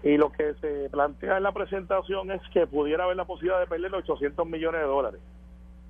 Y 0.03 0.17
lo 0.17 0.33
que 0.33 0.55
se 0.55 0.91
plantea 0.91 1.37
en 1.37 1.45
la 1.45 1.53
presentación 1.53 2.31
es 2.31 2.41
que 2.53 2.67
pudiera 2.67 3.05
haber 3.05 3.17
la 3.17 3.25
posibilidad 3.25 3.61
de 3.61 3.67
perder 3.67 3.95
800 3.95 4.47
millones 4.47 4.81
de 4.81 4.87
dólares. 4.87 5.21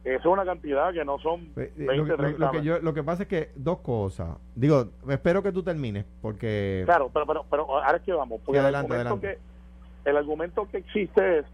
Eso 0.04 0.18
es 0.18 0.26
una 0.26 0.44
cantidad 0.44 0.92
que 0.92 1.02
no 1.02 1.18
son 1.18 1.48
20, 1.54 1.82
eh, 1.82 2.34
lo, 2.36 2.50
que 2.50 2.62
yo, 2.62 2.78
lo 2.80 2.92
que 2.92 3.02
pasa 3.02 3.22
es 3.22 3.28
que 3.28 3.52
dos 3.56 3.78
cosas. 3.78 4.36
Digo, 4.54 4.90
espero 5.08 5.42
que 5.42 5.50
tú 5.50 5.62
termines, 5.62 6.04
porque... 6.20 6.82
Claro, 6.84 7.10
pero, 7.12 7.26
pero, 7.26 7.46
pero 7.50 7.82
ahora 7.82 7.96
es 7.96 8.02
que 8.02 8.12
vamos. 8.12 8.42
Porque 8.44 8.58
adelante, 8.60 8.92
el, 8.94 9.00
argumento 9.00 9.20
Que, 9.26 10.10
el 10.10 10.16
argumento 10.18 10.68
que 10.70 10.76
existe 10.76 11.38
es 11.38 11.46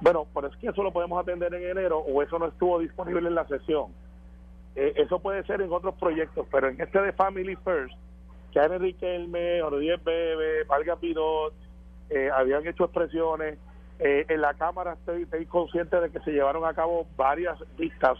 bueno, 0.00 0.26
pero 0.34 0.48
es 0.48 0.56
que 0.56 0.68
eso 0.68 0.82
lo 0.82 0.92
podemos 0.92 1.20
atender 1.20 1.54
en 1.54 1.70
enero 1.70 1.98
o 1.98 2.22
eso 2.22 2.38
no 2.38 2.46
estuvo 2.46 2.78
disponible 2.78 3.28
en 3.28 3.34
la 3.34 3.46
sesión. 3.46 3.92
Eh, 4.76 4.92
eso 4.96 5.20
puede 5.20 5.44
ser 5.44 5.60
en 5.60 5.72
otros 5.72 5.94
proyectos, 5.94 6.46
pero 6.50 6.68
en 6.68 6.80
este 6.80 7.00
de 7.00 7.12
Family 7.12 7.56
First, 7.56 7.94
que 8.52 8.60
Enrique 8.60 9.16
Elme, 9.16 9.62
Ordier 9.62 10.00
Bebe, 10.00 10.64
Valga 10.64 10.96
Pidot, 10.96 11.54
eh, 12.10 12.30
habían 12.32 12.66
hecho 12.66 12.84
expresiones. 12.84 13.58
Eh, 14.00 14.26
en 14.28 14.40
la 14.40 14.54
Cámara 14.54 14.94
estoy, 14.94 15.46
consciente 15.46 16.00
de 16.00 16.10
que 16.10 16.18
se 16.20 16.32
llevaron 16.32 16.64
a 16.64 16.74
cabo 16.74 17.06
varias 17.16 17.56
vistas, 17.78 18.18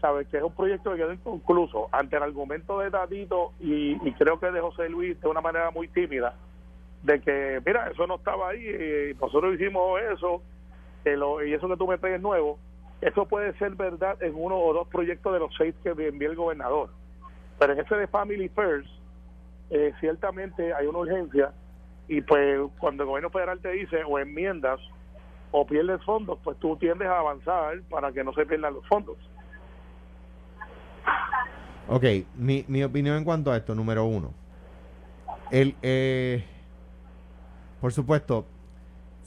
¿sabes? 0.00 0.28
Que 0.28 0.36
es 0.36 0.42
un 0.44 0.54
proyecto 0.54 0.92
que 0.92 0.98
quedó 0.98 1.12
inconcluso. 1.12 1.88
Ante 1.90 2.16
el 2.16 2.22
argumento 2.22 2.78
de 2.78 2.90
Tatito 2.90 3.52
y, 3.58 3.98
y 4.08 4.12
creo 4.12 4.38
que 4.38 4.52
de 4.52 4.60
José 4.60 4.88
Luis 4.88 5.20
de 5.20 5.28
una 5.28 5.40
manera 5.40 5.72
muy 5.72 5.88
tímida, 5.88 6.36
de 7.02 7.20
que, 7.20 7.60
mira, 7.66 7.90
eso 7.90 8.06
no 8.06 8.16
estaba 8.16 8.50
ahí, 8.50 8.64
y 8.64 9.14
nosotros 9.20 9.54
hicimos 9.54 10.00
eso, 10.12 10.40
y 11.04 11.52
eso 11.52 11.68
que 11.68 11.76
tú 11.76 11.86
me 11.86 11.98
traes 11.98 12.20
nuevo, 12.20 12.58
eso 13.00 13.26
puede 13.26 13.52
ser 13.58 13.74
verdad 13.74 14.22
en 14.22 14.34
uno 14.34 14.56
o 14.56 14.72
dos 14.72 14.88
proyectos 14.88 15.32
de 15.32 15.40
los 15.40 15.54
seis 15.56 15.74
que 15.82 15.90
envía 15.90 16.28
el 16.28 16.36
gobernador. 16.36 16.90
Pero 17.58 17.72
en 17.72 17.80
ese 17.80 17.96
de 17.96 18.06
Family 18.06 18.48
First, 18.48 18.88
eh, 19.70 19.92
ciertamente 20.00 20.72
hay 20.74 20.86
una 20.86 20.98
urgencia 20.98 21.52
y 22.08 22.20
pues 22.20 22.60
cuando 22.78 23.02
el 23.02 23.08
gobierno 23.08 23.30
federal 23.30 23.60
te 23.60 23.70
dice 23.70 24.04
o 24.04 24.18
enmiendas 24.18 24.80
o 25.50 25.66
pierdes 25.66 26.02
fondos, 26.04 26.38
pues 26.42 26.58
tú 26.58 26.76
tiendes 26.76 27.08
a 27.08 27.18
avanzar 27.18 27.82
para 27.90 28.12
que 28.12 28.24
no 28.24 28.32
se 28.34 28.46
pierdan 28.46 28.74
los 28.74 28.86
fondos. 28.86 29.16
Ok, 31.88 32.04
mi, 32.36 32.64
mi 32.68 32.84
opinión 32.84 33.16
en 33.16 33.24
cuanto 33.24 33.50
a 33.50 33.56
esto, 33.56 33.74
número 33.74 34.04
uno. 34.04 34.32
El, 35.50 35.74
eh, 35.82 36.44
por 37.80 37.92
supuesto, 37.92 38.46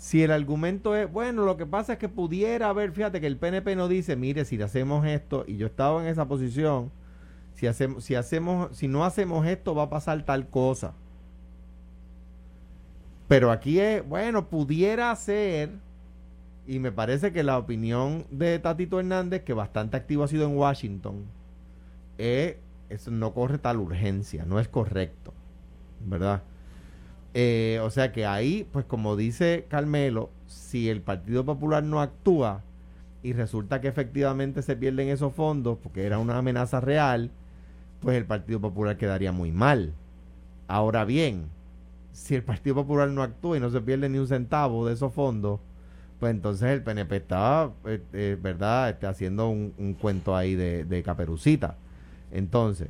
si 0.05 0.21
el 0.21 0.29
argumento 0.29 0.95
es, 0.95 1.11
bueno, 1.11 1.45
lo 1.45 1.57
que 1.57 1.65
pasa 1.65 1.93
es 1.93 1.97
que 1.97 2.09
pudiera 2.09 2.69
haber, 2.69 2.91
fíjate 2.91 3.19
que 3.19 3.25
el 3.25 3.37
PNP 3.37 3.75
no 3.75 3.87
dice, 3.87 4.15
mire, 4.15 4.45
si 4.45 4.61
hacemos 4.61 5.03
esto, 5.03 5.45
y 5.47 5.57
yo 5.57 5.65
estaba 5.65 5.99
en 5.99 6.07
esa 6.07 6.27
posición, 6.27 6.91
si 7.55 7.65
hacemos, 7.65 8.03
si 8.03 8.13
hacemos, 8.13 8.77
si 8.77 8.87
no 8.87 9.03
hacemos 9.03 9.47
esto, 9.47 9.73
va 9.73 9.81
a 9.81 9.89
pasar 9.89 10.23
tal 10.23 10.47
cosa. 10.47 10.93
Pero 13.27 13.49
aquí 13.49 13.79
es, 13.79 14.07
bueno, 14.07 14.47
pudiera 14.47 15.15
ser, 15.15 15.71
y 16.67 16.77
me 16.77 16.91
parece 16.91 17.33
que 17.33 17.41
la 17.41 17.57
opinión 17.57 18.27
de 18.29 18.59
Tatito 18.59 18.99
Hernández, 18.99 19.41
que 19.41 19.53
bastante 19.53 19.97
activo 19.97 20.23
ha 20.23 20.27
sido 20.27 20.45
en 20.45 20.55
Washington, 20.55 21.23
es, 22.19 22.57
eso 22.89 23.09
no 23.09 23.33
corre 23.33 23.57
tal 23.57 23.79
urgencia, 23.79 24.45
no 24.45 24.59
es 24.59 24.67
correcto, 24.67 25.33
¿verdad? 25.99 26.43
Eh, 27.37 27.81
o 27.83 27.89
sea 27.89 28.13
que 28.13 28.25
ahí, 28.25 28.65
pues 28.71 28.85
como 28.85 29.17
dice 29.17 29.65
Carmelo, 29.67 30.29
si 30.47 30.89
el 30.89 31.01
Partido 31.01 31.43
Popular 31.43 31.83
no 31.83 31.99
actúa 31.99 32.63
y 33.23 33.33
resulta 33.33 33.81
que 33.81 33.89
efectivamente 33.89 34.61
se 34.61 34.77
pierden 34.77 35.09
esos 35.09 35.33
fondos 35.33 35.77
porque 35.83 36.05
era 36.05 36.17
una 36.17 36.37
amenaza 36.37 36.79
real, 36.79 37.31
pues 37.99 38.15
el 38.15 38.25
Partido 38.25 38.61
Popular 38.61 38.95
quedaría 38.95 39.33
muy 39.33 39.51
mal. 39.51 39.91
Ahora 40.69 41.03
bien, 41.03 41.47
si 42.13 42.35
el 42.35 42.43
Partido 42.43 42.75
Popular 42.75 43.09
no 43.09 43.21
actúa 43.21 43.57
y 43.57 43.59
no 43.59 43.69
se 43.69 43.81
pierde 43.81 44.07
ni 44.07 44.17
un 44.17 44.27
centavo 44.29 44.87
de 44.87 44.93
esos 44.93 45.13
fondos, 45.13 45.59
pues 46.21 46.31
entonces 46.31 46.69
el 46.69 46.83
PNP 46.83 47.17
está, 47.17 47.69
eh, 47.85 48.01
eh, 48.13 48.37
¿verdad?, 48.41 48.89
está 48.91 49.09
haciendo 49.09 49.49
un, 49.49 49.97
cuento 49.99 50.37
ahí 50.37 50.55
de, 50.55 50.85
de 50.85 51.03
caperucita. 51.03 51.75
Entonces, 52.31 52.87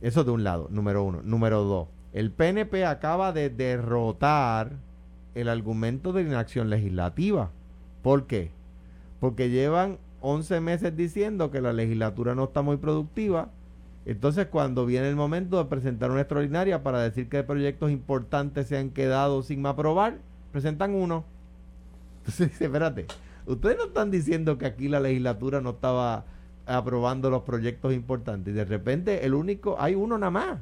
eso 0.00 0.22
de 0.22 0.30
un 0.30 0.44
lado, 0.44 0.68
número 0.70 1.02
uno. 1.02 1.20
Número 1.24 1.64
dos, 1.64 1.88
el 2.12 2.30
PNP 2.30 2.86
acaba 2.86 3.32
de 3.32 3.50
derrotar 3.50 4.72
el 5.34 5.48
argumento 5.48 6.12
de 6.12 6.22
inacción 6.22 6.70
legislativa. 6.70 7.50
¿Por 8.02 8.26
qué? 8.26 8.50
Porque 9.20 9.50
llevan 9.50 9.98
11 10.20 10.60
meses 10.60 10.96
diciendo 10.96 11.50
que 11.50 11.60
la 11.60 11.72
legislatura 11.72 12.34
no 12.34 12.44
está 12.44 12.62
muy 12.62 12.76
productiva. 12.78 13.50
Entonces, 14.06 14.46
cuando 14.46 14.86
viene 14.86 15.08
el 15.08 15.16
momento 15.16 15.58
de 15.58 15.66
presentar 15.66 16.10
una 16.10 16.22
extraordinaria 16.22 16.82
para 16.82 17.02
decir 17.02 17.28
que 17.28 17.42
proyectos 17.42 17.90
importantes 17.90 18.66
se 18.66 18.78
han 18.78 18.90
quedado 18.90 19.42
sin 19.42 19.64
aprobar, 19.66 20.18
presentan 20.50 20.94
uno. 20.94 21.24
Entonces 22.20 22.48
dice, 22.52 22.64
espérate, 22.64 23.06
ustedes 23.46 23.76
no 23.76 23.84
están 23.84 24.10
diciendo 24.10 24.56
que 24.56 24.66
aquí 24.66 24.88
la 24.88 25.00
legislatura 25.00 25.60
no 25.60 25.70
estaba 25.70 26.24
aprobando 26.64 27.28
los 27.28 27.42
proyectos 27.42 27.92
importantes. 27.92 28.54
Y 28.54 28.56
de 28.56 28.64
repente, 28.64 29.26
el 29.26 29.34
único, 29.34 29.76
hay 29.78 29.94
uno 29.94 30.16
nada 30.16 30.30
más 30.30 30.58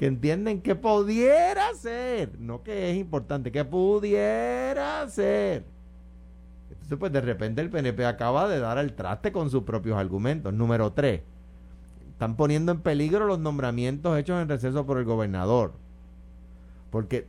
que 0.00 0.06
entienden 0.06 0.62
que 0.62 0.74
pudiera 0.76 1.74
ser, 1.74 2.30
no 2.38 2.62
que 2.62 2.90
es 2.90 2.96
importante, 2.96 3.52
que 3.52 3.66
pudiera 3.66 5.06
ser. 5.10 5.66
Entonces, 6.70 6.96
pues 6.98 7.12
de 7.12 7.20
repente 7.20 7.60
el 7.60 7.68
PNP 7.68 8.06
acaba 8.06 8.48
de 8.48 8.60
dar 8.60 8.78
al 8.78 8.94
traste 8.94 9.30
con 9.30 9.50
sus 9.50 9.64
propios 9.64 9.98
argumentos. 9.98 10.54
Número 10.54 10.94
tres, 10.94 11.20
están 12.12 12.34
poniendo 12.34 12.72
en 12.72 12.80
peligro 12.80 13.26
los 13.26 13.40
nombramientos 13.40 14.18
hechos 14.18 14.40
en 14.40 14.48
receso 14.48 14.86
por 14.86 14.96
el 14.96 15.04
gobernador. 15.04 15.74
Porque 16.90 17.26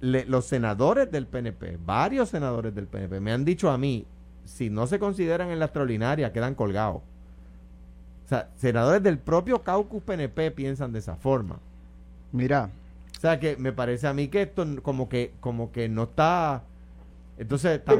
los 0.00 0.46
senadores 0.46 1.12
del 1.12 1.28
PNP, 1.28 1.78
varios 1.86 2.30
senadores 2.30 2.74
del 2.74 2.88
PNP, 2.88 3.20
me 3.20 3.30
han 3.30 3.44
dicho 3.44 3.70
a 3.70 3.78
mí, 3.78 4.04
si 4.44 4.68
no 4.68 4.88
se 4.88 4.98
consideran 4.98 5.50
en 5.50 5.60
la 5.60 5.66
extraordinaria, 5.66 6.32
quedan 6.32 6.56
colgados. 6.56 7.02
O 8.24 8.28
sea, 8.28 8.50
senadores 8.56 9.00
del 9.00 9.20
propio 9.20 9.62
caucus 9.62 10.02
PNP 10.02 10.50
piensan 10.50 10.92
de 10.92 10.98
esa 10.98 11.14
forma. 11.14 11.60
Mira. 12.32 12.70
O 13.16 13.20
sea 13.20 13.38
que 13.38 13.56
me 13.56 13.72
parece 13.72 14.06
a 14.06 14.14
mí 14.14 14.28
que 14.28 14.42
esto 14.42 14.64
como 14.82 15.08
que 15.08 15.32
como 15.40 15.72
que 15.72 15.88
no 15.88 16.04
está 16.04 16.62
entonces 17.36 17.78
está 17.78 17.94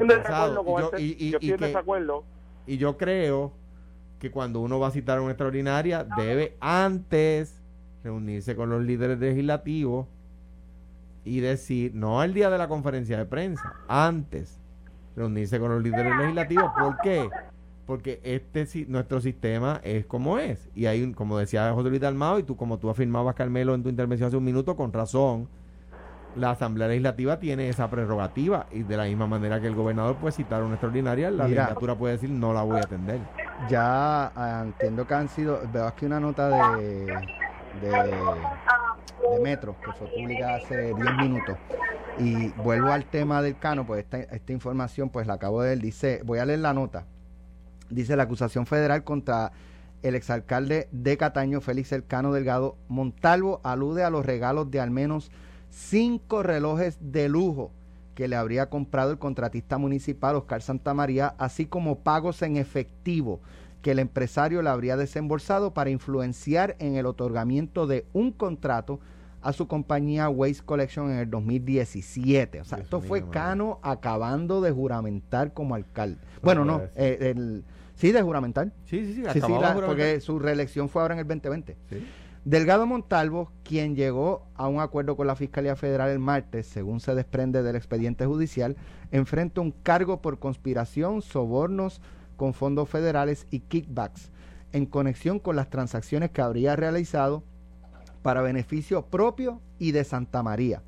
y, 0.98 1.30
yo, 1.30 1.38
y, 2.66 2.74
y 2.74 2.78
yo 2.78 2.96
creo 2.96 3.52
que 4.18 4.30
cuando 4.30 4.60
uno 4.60 4.78
va 4.78 4.88
a 4.88 4.90
citar 4.90 5.20
una 5.20 5.32
extraordinaria 5.32 6.04
debe 6.04 6.56
antes 6.60 7.60
reunirse 8.04 8.54
con 8.54 8.70
los 8.70 8.82
líderes 8.82 9.18
legislativos 9.18 10.06
y 11.24 11.40
decir, 11.40 11.94
no 11.94 12.22
el 12.22 12.32
día 12.32 12.50
de 12.50 12.58
la 12.58 12.68
conferencia 12.68 13.18
de 13.18 13.26
prensa, 13.26 13.74
antes 13.88 14.58
reunirse 15.16 15.58
con 15.58 15.70
los 15.70 15.82
líderes 15.82 16.16
legislativos. 16.16 16.70
¿Por 16.78 16.98
qué? 17.00 17.28
Porque 17.90 18.20
este 18.22 18.68
nuestro 18.86 19.20
sistema 19.20 19.80
es 19.82 20.06
como 20.06 20.38
es. 20.38 20.68
Y 20.76 20.86
hay 20.86 21.12
como 21.12 21.36
decía 21.36 21.72
José 21.72 21.88
Luis 21.88 22.00
Dalmado, 22.00 22.38
y 22.38 22.44
tú 22.44 22.56
como 22.56 22.78
tú 22.78 22.88
afirmabas, 22.88 23.34
Carmelo, 23.34 23.74
en 23.74 23.82
tu 23.82 23.88
intervención 23.88 24.28
hace 24.28 24.36
un 24.36 24.44
minuto, 24.44 24.76
con 24.76 24.92
razón, 24.92 25.48
la 26.36 26.52
Asamblea 26.52 26.86
Legislativa 26.86 27.40
tiene 27.40 27.68
esa 27.68 27.90
prerrogativa. 27.90 28.68
Y 28.70 28.84
de 28.84 28.96
la 28.96 29.06
misma 29.06 29.26
manera 29.26 29.60
que 29.60 29.66
el 29.66 29.74
gobernador 29.74 30.14
puede 30.18 30.30
citar 30.30 30.62
una 30.62 30.74
extraordinaria, 30.74 31.32
la 31.32 31.48
legislatura 31.48 31.96
puede 31.96 32.14
decir 32.14 32.30
no 32.30 32.54
la 32.54 32.62
voy 32.62 32.76
a 32.76 32.82
atender. 32.82 33.18
Ya 33.68 34.26
ah, 34.36 34.62
entiendo 34.64 35.04
que 35.04 35.14
han 35.14 35.28
sido, 35.28 35.60
veo 35.72 35.88
aquí 35.88 36.06
una 36.06 36.20
nota 36.20 36.76
de, 36.76 37.06
de, 37.80 39.42
Metro 39.42 39.74
que 39.84 39.90
fue 39.94 40.06
publicada 40.06 40.58
hace 40.58 40.94
10 40.94 40.96
minutos. 41.16 41.56
Y 42.20 42.50
vuelvo 42.50 42.92
al 42.92 43.04
tema 43.06 43.42
del 43.42 43.58
Cano, 43.58 43.84
pues 43.84 44.04
esta, 44.04 44.18
esta 44.18 44.52
información 44.52 45.08
pues 45.08 45.26
la 45.26 45.34
acabo 45.34 45.62
de 45.62 45.72
él, 45.72 45.80
dice, 45.80 46.20
voy 46.24 46.38
a 46.38 46.44
leer 46.44 46.60
la 46.60 46.72
nota, 46.72 47.06
dice 47.90 48.16
la 48.16 48.24
acusación 48.24 48.66
federal 48.66 49.04
contra 49.04 49.52
el 50.02 50.14
exalcalde 50.14 50.88
de 50.92 51.16
Cataño, 51.16 51.60
Félix 51.60 51.92
Elcano 51.92 52.32
Delgado 52.32 52.76
Montalvo, 52.88 53.60
alude 53.64 54.02
a 54.02 54.10
los 54.10 54.24
regalos 54.24 54.70
de 54.70 54.80
al 54.80 54.90
menos 54.90 55.30
cinco 55.68 56.42
relojes 56.42 56.98
de 57.00 57.28
lujo 57.28 57.70
que 58.14 58.28
le 58.28 58.36
habría 58.36 58.68
comprado 58.70 59.12
el 59.12 59.18
contratista 59.18 59.78
municipal 59.78 60.36
Oscar 60.36 60.62
Santamaría, 60.62 61.34
así 61.38 61.66
como 61.66 62.00
pagos 62.00 62.42
en 62.42 62.56
efectivo 62.56 63.40
que 63.82 63.92
el 63.92 63.98
empresario 63.98 64.62
le 64.62 64.70
habría 64.70 64.96
desembolsado 64.96 65.72
para 65.72 65.90
influenciar 65.90 66.76
en 66.80 66.96
el 66.96 67.06
otorgamiento 67.06 67.86
de 67.86 68.04
un 68.12 68.32
contrato 68.32 69.00
a 69.42 69.52
su 69.54 69.66
compañía 69.68 70.28
Waste 70.28 70.64
Collection 70.64 71.10
en 71.10 71.18
el 71.18 71.30
2017. 71.30 72.60
O 72.60 72.64
sea, 72.64 72.78
esto 72.78 73.00
fue 73.00 73.26
Cano 73.30 73.78
acabando 73.82 74.60
de 74.60 74.70
juramentar 74.70 75.54
como 75.54 75.74
alcalde. 75.74 76.18
bueno, 76.42 76.64
no, 76.64 76.82
eh, 76.94 77.32
el, 77.34 77.64
sí, 78.00 78.12
de 78.12 78.22
juramentar. 78.22 78.72
Sí, 78.86 79.04
sí, 79.04 79.14
sí, 79.14 79.22
sí, 79.32 79.40
sí 79.40 79.52
porque 79.86 80.20
su 80.20 80.38
reelección 80.38 80.88
fue 80.88 81.02
ahora 81.02 81.14
en 81.14 81.20
el 81.20 81.26
2020. 81.26 81.76
Sí. 81.88 82.06
Delgado 82.44 82.86
Montalvo, 82.86 83.52
quien 83.64 83.94
llegó 83.94 84.46
a 84.54 84.66
un 84.66 84.80
acuerdo 84.80 85.14
con 85.14 85.26
la 85.26 85.36
Fiscalía 85.36 85.76
Federal 85.76 86.08
el 86.08 86.18
martes, 86.18 86.66
según 86.66 87.00
se 87.00 87.14
desprende 87.14 87.62
del 87.62 87.76
expediente 87.76 88.24
judicial, 88.24 88.76
enfrenta 89.10 89.60
un 89.60 89.72
cargo 89.72 90.22
por 90.22 90.38
conspiración, 90.38 91.20
sobornos 91.20 92.00
con 92.38 92.54
fondos 92.54 92.88
federales 92.88 93.46
y 93.50 93.60
kickbacks 93.60 94.30
en 94.72 94.86
conexión 94.86 95.38
con 95.38 95.56
las 95.56 95.68
transacciones 95.68 96.30
que 96.30 96.40
habría 96.40 96.76
realizado 96.76 97.42
para 98.22 98.40
beneficio 98.40 99.02
propio 99.06 99.60
y 99.78 99.92
de 99.92 100.04
Santa 100.04 100.42
María. 100.42 100.82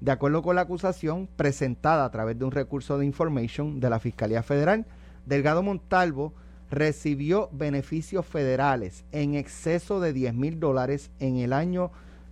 De 0.00 0.12
acuerdo 0.12 0.42
con 0.42 0.56
la 0.56 0.62
acusación 0.62 1.28
presentada 1.36 2.04
a 2.04 2.10
través 2.10 2.38
de 2.38 2.44
un 2.44 2.50
recurso 2.52 2.98
de 2.98 3.06
information 3.06 3.80
de 3.80 3.90
la 3.90 3.98
Fiscalía 3.98 4.42
Federal, 4.42 4.86
Delgado 5.26 5.62
Montalvo 5.62 6.34
recibió 6.70 7.48
beneficios 7.52 8.26
federales 8.26 9.04
en 9.12 9.34
exceso 9.34 10.00
de 10.00 10.12
10 10.12 10.34
mil 10.34 10.60
dólares 10.60 11.10
en 11.20 11.36
el 11.36 11.52
año 11.52 11.90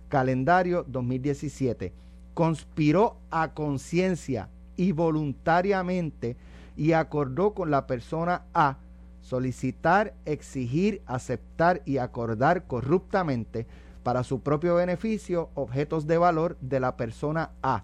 calendario 0.09 0.85
2017. 0.87 1.93
Conspiró 2.33 3.17
a 3.31 3.53
conciencia 3.53 4.49
y 4.75 4.91
voluntariamente 4.91 6.35
y 6.75 6.93
acordó 6.93 7.53
con 7.53 7.71
la 7.71 7.85
persona 7.87 8.45
A 8.53 8.77
solicitar, 9.23 10.13
exigir, 10.25 11.01
aceptar 11.05 11.81
y 11.85 11.97
acordar 11.97 12.65
corruptamente 12.67 13.65
para 14.03 14.23
su 14.23 14.41
propio 14.41 14.75
beneficio 14.75 15.49
objetos 15.55 16.05
de 16.07 16.17
valor 16.17 16.57
de 16.59 16.81
la 16.81 16.97
persona 16.97 17.51
A, 17.63 17.83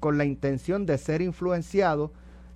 con 0.00 0.18
la 0.18 0.24
intención 0.24 0.86
de 0.86 0.98
ser 0.98 1.22
influenciado 1.22 2.12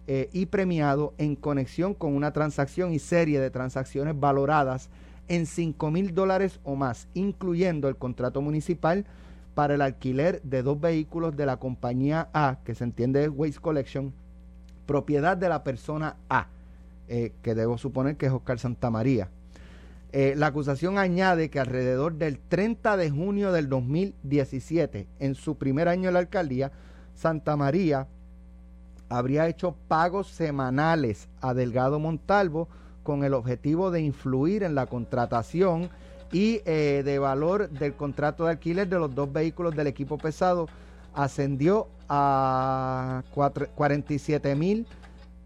eh, 0.07 0.29
y 0.33 0.47
premiado 0.47 1.15
en 1.17 1.35
conexión 1.35 1.95
con 1.95 2.15
una 2.15 2.33
transacción 2.33 2.93
y 2.93 2.99
serie 2.99 3.41
de 3.41 3.51
transacciones 3.51 4.19
valoradas 4.19 4.91
en 5.29 5.47
5 5.47 5.91
mil 5.91 6.15
dólares 6.15 6.61
o 6.63 6.77
más, 6.77 7.09
incluyendo 7.15 7.89
el 7.89 7.97
contrato 7.97 8.43
municipal 8.43 9.07
para 9.55 9.75
el 9.75 9.81
alquiler 9.81 10.43
de 10.43 10.63
dos 10.63 10.81
vehículos 10.81 11.37
de 11.37 11.47
la 11.47 11.57
compañía 11.57 12.29
A, 12.35 12.59
que 12.65 12.75
se 12.75 12.85
entiende 12.85 13.29
Waste 13.29 13.61
Collection, 13.61 14.13
propiedad 14.87 15.37
de 15.37 15.49
la 15.49 15.65
persona 15.65 16.17
A, 16.29 16.49
eh, 17.09 17.33
que 17.43 17.55
debo 17.55 17.79
suponer 17.79 18.17
que 18.17 18.27
es 18.27 18.33
Oscar 18.33 18.59
Santamaría. 18.59 19.31
Eh, 20.13 20.35
la 20.37 20.49
acusación 20.49 20.99
añade 20.99 21.51
que 21.51 21.59
alrededor 21.59 22.15
del 22.15 22.39
30 22.39 22.97
de 22.97 23.11
junio 23.11 23.53
del 23.53 23.69
2017, 23.69 25.07
en 25.19 25.35
su 25.35 25.57
primer 25.57 25.89
año 25.89 26.09
en 26.09 26.15
la 26.15 26.21
alcaldía, 26.21 26.73
Santa 27.15 27.57
María 27.57 28.07
habría 29.09 29.49
hecho 29.49 29.75
pagos 29.89 30.29
semanales 30.29 31.29
a 31.41 31.55
Delgado 31.55 31.99
Montalvo 31.99 32.69
con 33.03 33.25
el 33.25 33.35
objetivo 33.35 33.91
de 33.91 34.01
influir 34.01 34.63
en 34.63 34.75
la 34.75 34.87
contratación 34.87 35.91
y 36.33 36.63
eh, 36.65 37.03
de 37.05 37.19
valor 37.19 37.71
del 37.71 37.95
contrato 37.95 38.45
de 38.45 38.53
alquiler 38.53 38.89
de 38.89 38.99
los 38.99 39.15
dos 39.15 39.33
vehículos 39.33 39.77
del 39.77 39.87
equipo 39.87 40.19
pesado 40.19 40.69
ascendió 41.15 41.89
a 42.09 43.23
47 43.75 44.55
mil 44.55 44.87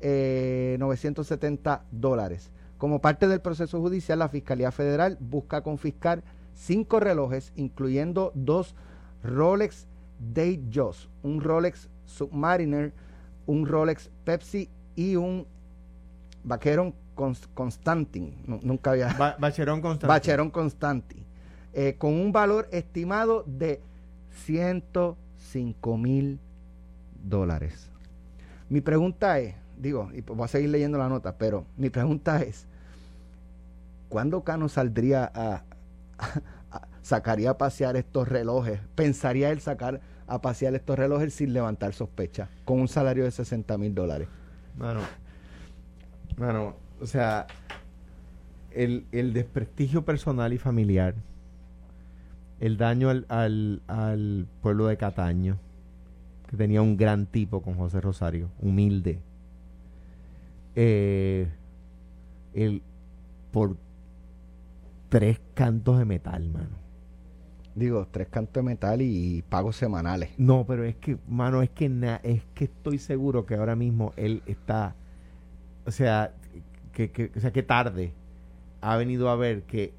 970 0.01 1.75
eh, 1.75 1.87
dólares. 1.91 2.51
Como 2.79 3.01
parte 3.01 3.27
del 3.27 3.41
proceso 3.41 3.81
judicial, 3.81 4.21
la 4.21 4.29
Fiscalía 4.29 4.71
Federal 4.71 5.19
busca 5.21 5.63
confiscar 5.63 6.23
cinco 6.55 7.01
relojes, 7.01 7.53
incluyendo 7.57 8.31
dos 8.35 8.75
Rolex 9.23 9.89
Datejust, 10.21 11.09
un 11.23 11.41
Rolex 11.41 11.89
Submariner 12.07 12.93
un 13.49 13.67
Rolex 13.67 14.11
Pepsi 14.25 14.69
y 14.95 15.17
un 15.17 15.47
Vaqueron 16.45 16.95
Constantin. 17.55 18.35
Nunca 18.63 18.93
había. 18.93 19.09
Constantin. 19.81 20.09
Bacheron 20.09 20.51
Constantin. 20.51 21.25
Eh, 21.73 21.97
con 21.99 22.15
un 22.15 22.31
valor 22.31 22.69
estimado 22.71 23.45
de 23.47 23.81
105 24.45 25.97
mil 25.97 26.39
dólares. 27.25 27.91
Mi 28.69 28.81
pregunta 28.83 29.39
es, 29.41 29.55
digo, 29.79 30.11
y 30.13 30.21
voy 30.21 30.45
a 30.45 30.49
seguir 30.49 30.71
leyendo 30.71 30.99
la 30.99 31.09
nota, 31.09 31.37
pero 31.39 31.65
mi 31.77 31.89
pregunta 31.89 32.43
es, 32.43 32.67
¿cuándo 34.11 34.45
Cano 34.45 34.69
saldría 34.69 35.31
a, 35.35 35.65
sacaría 37.03 37.51
a 37.51 37.59
pasear 37.59 37.97
estos 37.97 38.29
relojes? 38.29 38.81
¿Pensaría 38.95 39.51
él 39.51 39.61
sacar 39.61 40.01
a 40.29 40.41
pasear 40.41 40.75
estos 40.75 40.99
relojes 40.99 41.33
sin 41.35 41.53
levantar 41.53 41.95
sospecha, 41.95 42.49
con 42.65 42.81
un 42.81 42.89
salario 42.89 43.25
de 43.25 43.31
60 43.31 43.79
mil 43.79 43.95
dólares. 43.95 44.29
Mano, 44.77 45.01
mano, 46.37 46.77
o 47.01 47.07
sea, 47.07 47.47
el, 48.71 49.07
desprestigio 49.11 50.05
personal 50.05 50.53
y 50.53 50.59
familiar, 50.59 51.15
el 52.61 52.77
daño 52.77 53.09
al, 53.09 53.27
al, 53.89 54.47
pueblo 54.61 54.87
de 54.87 54.99
Cataño, 54.99 55.59
que 56.49 56.57
tenía 56.57 56.83
un 56.83 56.97
gran 56.97 57.27
tipo 57.27 57.63
con 57.63 57.75
José 57.75 58.01
Rosario, 58.01 58.51
humilde, 58.61 59.21
eh, 60.77 61.49
el, 62.53 62.83
por 63.51 63.77
tres 65.09 65.41
cantos 65.55 65.99
de 65.99 66.05
metal, 66.05 66.49
mano 66.51 66.88
Digo, 67.79 68.09
tres 68.11 68.29
cantos 68.29 68.63
de 68.63 68.63
metal 68.63 69.01
y, 69.01 69.43
pagos 69.49 69.77
semanales. 69.77 70.31
No, 70.37 70.65
pero 70.67 70.85
es 70.85 70.97
que, 70.97 71.17
mano, 71.29 71.63
es 71.63 71.71
que 71.71 71.87
es 72.23 72.43
que 72.55 72.65
estoy 72.65 72.99
seguro 72.99 73.47
que 73.47 73.55
ahora 73.55 73.77
mismo 73.77 74.13
él 74.17 74.43
está, 74.47 74.97
o 75.87 75.91
sea, 75.91 76.33
que, 76.93 77.31
o 77.37 77.41
sea, 77.41 77.53
que 77.53 77.63
tarde 77.63 78.13
ha 78.81 78.97
venido 78.97 79.29
a 79.29 79.37
ver 79.37 79.63
que, 79.63 79.93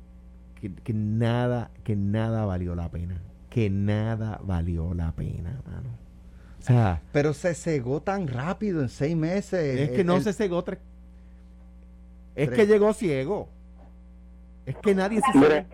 que, 0.56 0.94
nada, 0.94 1.72
que 1.84 1.96
nada 1.96 2.46
valió 2.46 2.76
la 2.76 2.90
pena, 2.90 3.22
que 3.50 3.70
nada 3.70 4.40
valió 4.44 4.94
la 4.94 5.14
pena, 5.14 5.62
mano. 5.66 5.90
O 6.60 6.62
sea, 6.62 7.02
pero 7.14 7.34
se 7.34 7.54
cegó 7.56 8.02
tan 8.02 8.28
rápido 8.28 8.82
en 8.82 8.90
seis 8.90 9.16
meses. 9.16 9.80
Es 9.80 9.92
que 9.92 10.04
no 10.04 10.20
se 10.20 10.34
cegó 10.34 10.64
tres. 10.64 10.80
Es 12.36 12.50
que 12.50 12.68
llegó 12.68 12.94
ciego. 12.94 13.48
Es 14.66 14.76
que 14.76 14.94
nadie 14.94 15.22
se 15.22 15.32
cegó. 15.32 15.66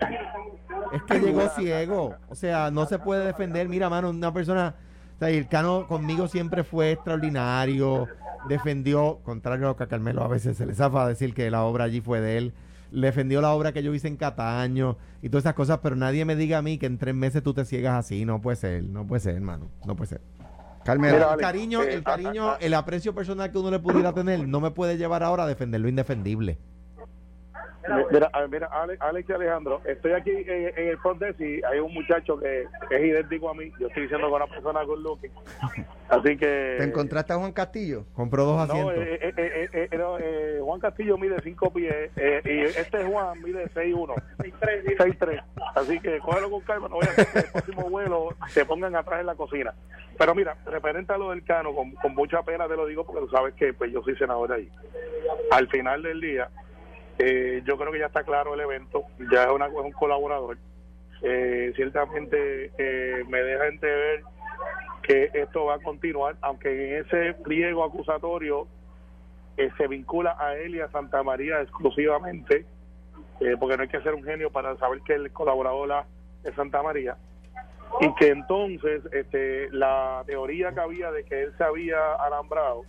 Es 0.96 1.04
que 1.04 1.20
llegó 1.20 1.50
ciego. 1.50 2.16
O 2.30 2.36
sea, 2.36 2.72
no 2.72 2.86
se 2.86 3.00
puede 3.00 3.26
defender. 3.26 3.68
Mira, 3.70 3.90
mano, 3.90 4.10
una 4.10 4.34
persona. 4.34 4.76
O 5.16 5.20
sea, 5.20 5.30
el 5.30 5.48
Cano 5.48 5.88
conmigo 5.88 6.28
siempre 6.28 6.64
fue 6.64 6.92
extraordinario. 6.92 8.08
Defendió, 8.48 9.20
contrario 9.24 9.66
a 9.66 9.70
lo 9.70 9.76
que 9.76 9.84
a 9.84 9.88
Carmelo 9.88 10.24
a 10.24 10.28
veces 10.28 10.58
se 10.58 10.66
le 10.66 10.76
zafa 10.76 11.08
decir 11.08 11.34
que 11.34 11.50
la 11.50 11.64
obra 11.64 11.86
allí 11.86 12.02
fue 12.02 12.22
de 12.22 12.38
él. 12.38 12.54
Defendió 12.92 13.42
la 13.42 13.52
obra 13.54 13.72
que 13.72 13.82
yo 13.84 13.94
hice 13.94 14.08
en 14.08 14.18
Cataño 14.18 14.98
y 15.22 15.30
todas 15.30 15.44
esas 15.44 15.56
cosas, 15.56 15.80
pero 15.82 15.96
nadie 15.96 16.24
me 16.24 16.36
diga 16.36 16.60
a 16.60 16.62
mí 16.62 16.78
que 16.78 16.86
en 16.86 16.98
tres 16.98 17.16
meses 17.16 17.44
tú 17.44 17.54
te 17.54 17.66
ciegas 17.66 17.96
así. 17.96 18.24
No 18.24 18.42
puede 18.42 18.58
ser, 18.58 18.84
no 18.84 19.06
puede 19.08 19.22
ser, 19.22 19.36
hermano. 19.36 19.70
No 19.86 19.96
puede 19.96 20.10
ser. 20.10 20.22
Carmelo. 20.86 21.34
el 21.34 21.40
cariño, 21.40 21.82
el 21.82 22.04
cariño, 22.04 22.58
el 22.60 22.74
aprecio 22.76 23.16
personal 23.16 23.52
que 23.52 23.58
uno 23.58 23.72
le 23.72 23.80
pudiera 23.80 24.14
tener 24.14 24.48
no 24.48 24.62
me 24.62 24.70
puede 24.70 24.98
llevar 24.98 25.24
ahora 25.24 25.44
a 25.44 25.48
defender 25.48 25.82
lo 25.82 25.90
indefendible. 25.90 26.60
Mira, 28.12 28.30
ah, 28.34 28.48
mira 28.50 28.68
Ale- 28.72 28.98
Alex 29.00 29.30
y 29.30 29.34
Alejandro, 29.34 29.82
estoy 29.86 30.14
aquí 30.14 30.32
en, 30.32 30.74
en 30.78 30.88
el 30.90 30.98
front 31.00 31.20
desk 31.22 31.40
y 31.40 31.62
hay 31.64 31.80
un 31.80 31.94
muchacho 31.94 32.38
que 32.40 32.64
es 32.90 33.02
idéntico 33.04 33.50
a 33.50 33.54
mí. 33.54 33.72
Yo 33.80 33.88
estoy 33.88 34.04
diciendo 34.04 34.28
que 34.28 34.34
una 34.34 34.48
persona 34.48 34.84
good 34.84 35.00
looking. 35.00 35.32
Así 36.10 36.38
que. 36.38 36.76
¿Te 36.80 36.84
encontraste 36.84 37.34
a 37.34 37.38
Juan 37.38 37.52
Castillo? 37.52 38.06
Compró 38.14 38.46
dos 38.46 38.56
No, 38.68 38.74
asientos. 38.74 38.96
eh, 38.98 39.20
eh, 39.22 39.34
eh, 39.38 39.70
eh, 39.74 39.88
eh, 39.92 39.98
no, 39.98 40.18
eh, 40.20 40.60
Juan 40.62 40.80
Castillo 40.80 41.18
mide 41.18 41.36
5 41.44 41.74
pies 41.74 42.12
eh, 42.16 42.42
y 42.46 42.60
este 42.80 43.04
Juan 43.06 43.42
mide 43.44 43.66
6'1, 43.70 44.14
6'3. 44.40 45.44
Así 45.76 46.00
que 46.00 46.20
cógelo 46.20 46.50
con 46.50 46.62
calma, 46.62 46.88
no 46.90 46.96
voy 46.96 47.06
a 47.08 47.12
hacer 47.12 47.28
que 47.28 47.40
el 47.40 47.52
próximo 47.52 47.90
vuelo 47.90 48.30
se 48.48 48.66
pongan 48.66 48.96
atrás 48.96 49.20
en 49.20 49.26
la 49.28 49.36
cocina. 49.36 49.74
Pero 50.18 50.34
mira, 50.34 50.56
referente 50.66 51.12
a 51.14 51.18
lo 51.18 51.32
del 51.32 51.44
Cano, 51.44 51.74
con, 51.74 51.92
con 51.92 52.16
mucha 52.16 52.42
pena 52.44 52.68
te 52.68 52.76
lo 52.76 52.86
digo 52.86 53.06
porque 53.06 53.22
tú 53.22 53.30
sabes 53.30 53.54
que 53.56 53.74
pues 53.74 53.92
yo 53.92 54.02
soy 54.04 54.16
senador 54.18 54.54
ahí. 54.54 54.70
Al 55.52 55.68
final 55.68 56.02
del 56.04 56.22
día, 56.22 56.50
eh, 57.20 57.62
yo 57.66 57.78
creo 57.78 57.92
que 57.92 58.00
ya 58.00 58.08
está 58.08 58.24
claro 58.24 58.54
el 58.54 58.60
evento, 58.62 59.04
ya 59.32 59.44
es, 59.46 59.50
una, 59.52 59.68
es 59.68 59.74
un 59.74 59.92
colaborador. 59.92 60.58
Eh, 61.22 61.72
ciertamente 61.76 62.72
eh, 62.78 63.24
me 63.28 63.42
deja 63.42 63.68
entrever 63.68 64.22
que 65.02 65.30
esto 65.34 65.66
va 65.66 65.76
a 65.76 65.80
continuar, 65.80 66.36
aunque 66.42 66.98
en 66.98 67.06
ese 67.06 67.34
pliego 67.44 67.84
acusatorio 67.84 68.68
eh, 69.58 69.70
se 69.78 69.88
vincula 69.88 70.36
a 70.40 70.56
él 70.56 70.76
y 70.76 70.82
a 70.82 70.90
Santa 70.90 71.24
María 71.24 71.62
exclusivamente, 71.62 72.66
eh, 73.40 73.56
porque 73.60 73.78
no 73.78 73.84
hay 73.84 73.90
que 73.90 74.02
ser 74.02 74.14
un 74.14 74.24
genio 74.24 74.50
para 74.52 74.76
saber 74.78 75.00
que 75.02 75.14
el 75.14 75.32
colaborador 75.32 75.88
la- 75.88 76.06
es 76.44 76.54
Santa 76.56 76.84
María, 76.84 77.16
y 78.02 78.14
que 78.16 78.28
entonces 78.30 79.02
este, 79.14 79.70
la 79.72 80.24
teoría 80.26 80.72
que 80.74 80.80
había 80.82 81.12
de 81.12 81.24
que 81.24 81.44
él 81.44 81.54
se 81.58 81.64
había 81.64 82.16
alambrado 82.16 82.82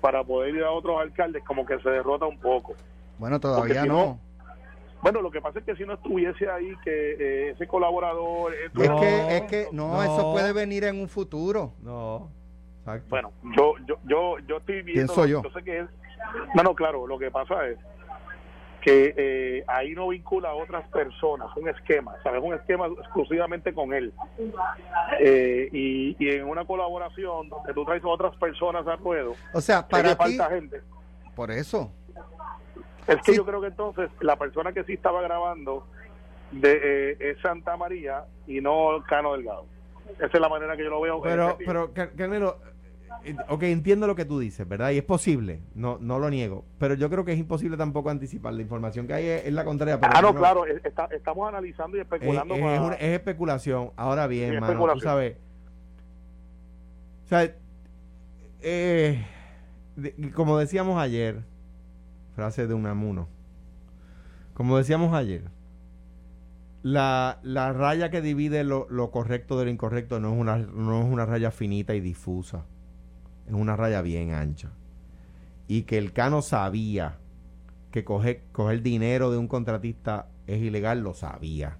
para 0.00 0.22
poder 0.22 0.54
ir 0.54 0.62
a 0.62 0.70
otros 0.70 1.00
alcaldes 1.00 1.42
como 1.44 1.66
que 1.66 1.78
se 1.80 1.90
derrota 1.90 2.26
un 2.26 2.38
poco. 2.38 2.74
Bueno, 3.18 3.40
todavía 3.40 3.82
si 3.82 3.88
no. 3.88 3.94
no- 3.94 4.20
Bueno, 5.02 5.20
lo 5.22 5.30
que 5.30 5.40
pasa 5.40 5.58
es 5.60 5.64
que 5.64 5.76
si 5.76 5.84
no 5.84 5.94
estuviese 5.94 6.48
ahí, 6.50 6.72
que 6.84 6.90
eh, 7.12 7.50
ese 7.50 7.66
colaborador... 7.66 8.52
eh, 8.52 8.66
Es 8.66 8.88
No, 8.88 9.00
que, 9.00 9.36
es 9.36 9.42
que 9.42 9.68
no, 9.72 9.92
no. 9.94 10.02
eso 10.02 10.32
puede 10.32 10.52
venir 10.52 10.84
en 10.84 11.00
un 11.00 11.08
futuro. 11.08 11.72
No. 11.82 12.30
Exacto. 12.80 13.06
Bueno, 13.08 13.32
yo, 13.56 13.74
yo, 13.86 13.96
yo, 14.04 14.38
yo 14.46 14.56
estoy 14.58 14.82
viendo. 14.82 15.12
Pienso 15.14 15.26
yo. 15.26 15.42
sé 15.52 15.62
que 15.62 15.80
es. 15.80 15.86
No, 16.54 16.62
no, 16.62 16.74
claro, 16.74 17.06
lo 17.06 17.18
que 17.18 17.30
pasa 17.30 17.66
es 17.68 17.78
que 18.80 19.12
eh, 19.16 19.64
ahí 19.66 19.94
no 19.94 20.08
vincula 20.08 20.50
a 20.50 20.54
otras 20.54 20.88
personas, 20.90 21.48
un 21.56 21.68
esquema, 21.68 22.14
¿sabes? 22.22 22.40
Un 22.42 22.54
esquema 22.54 22.86
exclusivamente 22.86 23.74
con 23.74 23.92
él. 23.92 24.12
Eh, 25.20 25.68
y, 25.72 26.16
y 26.24 26.30
en 26.30 26.44
una 26.48 26.64
colaboración 26.64 27.48
donde 27.48 27.74
tú 27.74 27.84
traes 27.84 28.02
a 28.04 28.08
otras 28.08 28.36
personas 28.36 28.86
al 28.86 28.98
ruedo, 28.98 29.34
O 29.52 29.60
sea, 29.60 29.86
para 29.86 30.10
ti, 30.16 30.36
falta 30.36 30.48
gente. 30.54 30.80
por 31.34 31.50
eso. 31.50 31.90
Es 33.08 33.16
que 33.22 33.32
Sí. 33.32 33.36
yo 33.36 33.44
creo 33.46 33.60
que 33.60 33.68
entonces 33.68 34.10
la 34.20 34.36
persona 34.36 34.72
que 34.72 34.84
sí 34.84 34.94
estaba 34.94 35.22
grabando 35.22 35.86
de, 36.52 36.80
eh, 37.12 37.16
es 37.20 37.40
Santa 37.40 37.76
María 37.76 38.24
y 38.46 38.60
no 38.60 39.02
Cano 39.08 39.32
Delgado. 39.34 39.66
Esa 40.16 40.26
es 40.26 40.40
la 40.40 40.48
manera 40.48 40.76
que 40.76 40.84
yo 40.84 40.90
lo 40.90 41.00
veo. 41.00 41.20
Pero, 41.22 41.56
pero, 41.64 41.92
Car- 41.92 42.12
Carmelo, 42.12 42.58
eh, 43.24 43.34
ok, 43.48 43.62
entiendo 43.64 44.06
lo 44.06 44.14
que 44.14 44.24
tú 44.24 44.38
dices, 44.38 44.66
¿verdad? 44.68 44.90
Y 44.90 44.98
es 44.98 45.04
posible, 45.04 45.60
no, 45.74 45.98
no 46.00 46.18
lo 46.18 46.30
niego. 46.30 46.64
Pero 46.78 46.94
yo 46.94 47.10
creo 47.10 47.24
que 47.24 47.32
es 47.32 47.38
imposible 47.38 47.76
tampoco 47.76 48.10
anticipar. 48.10 48.54
La 48.54 48.62
información 48.62 49.06
que 49.06 49.14
hay 49.14 49.26
es, 49.26 49.46
es 49.46 49.52
la 49.52 49.64
contraria. 49.64 50.00
Pero 50.00 50.12
ah, 50.14 50.22
no, 50.22 50.34
claro, 50.34 50.64
es- 50.66 50.84
está- 50.84 51.08
estamos 51.12 51.48
analizando 51.48 51.96
y 51.96 52.00
Es, 52.00 52.06
especulando. 52.06 52.54
es- 52.54 52.60
es 52.60 52.80
una- 52.80 52.94
especulación. 52.96 53.90
Ahora 53.96 54.26
bien, 54.28 54.54
Es 54.54 54.60
mano, 54.60 54.92
tú 54.94 55.00
sabes. 55.00 55.36
O 57.24 57.28
sea, 57.28 57.52
eh, 58.62 59.24
de- 59.96 60.30
como 60.32 60.58
decíamos 60.58 61.00
ayer, 61.00 61.42
frase 62.36 62.66
de 62.66 62.74
Unamuno. 62.74 63.28
Como 64.52 64.76
decíamos 64.76 65.14
ayer, 65.14 65.44
la, 66.82 67.40
la 67.42 67.72
raya 67.72 68.10
que 68.10 68.20
divide 68.20 68.62
lo, 68.62 68.86
lo 68.90 69.10
correcto 69.10 69.58
de 69.58 69.64
lo 69.64 69.70
incorrecto 69.70 70.20
no 70.20 70.32
es, 70.32 70.38
una, 70.38 70.58
no 70.58 71.00
es 71.00 71.06
una 71.06 71.24
raya 71.24 71.50
finita 71.50 71.94
y 71.94 72.00
difusa. 72.00 72.66
Es 73.46 73.54
una 73.54 73.74
raya 73.74 74.02
bien 74.02 74.32
ancha. 74.32 74.70
Y 75.66 75.82
que 75.82 75.96
el 75.96 76.12
Cano 76.12 76.42
sabía 76.42 77.16
que 77.90 78.04
coger, 78.04 78.42
coger 78.52 78.82
dinero 78.82 79.30
de 79.30 79.38
un 79.38 79.48
contratista 79.48 80.28
es 80.46 80.60
ilegal, 80.60 81.00
lo 81.00 81.14
sabía. 81.14 81.78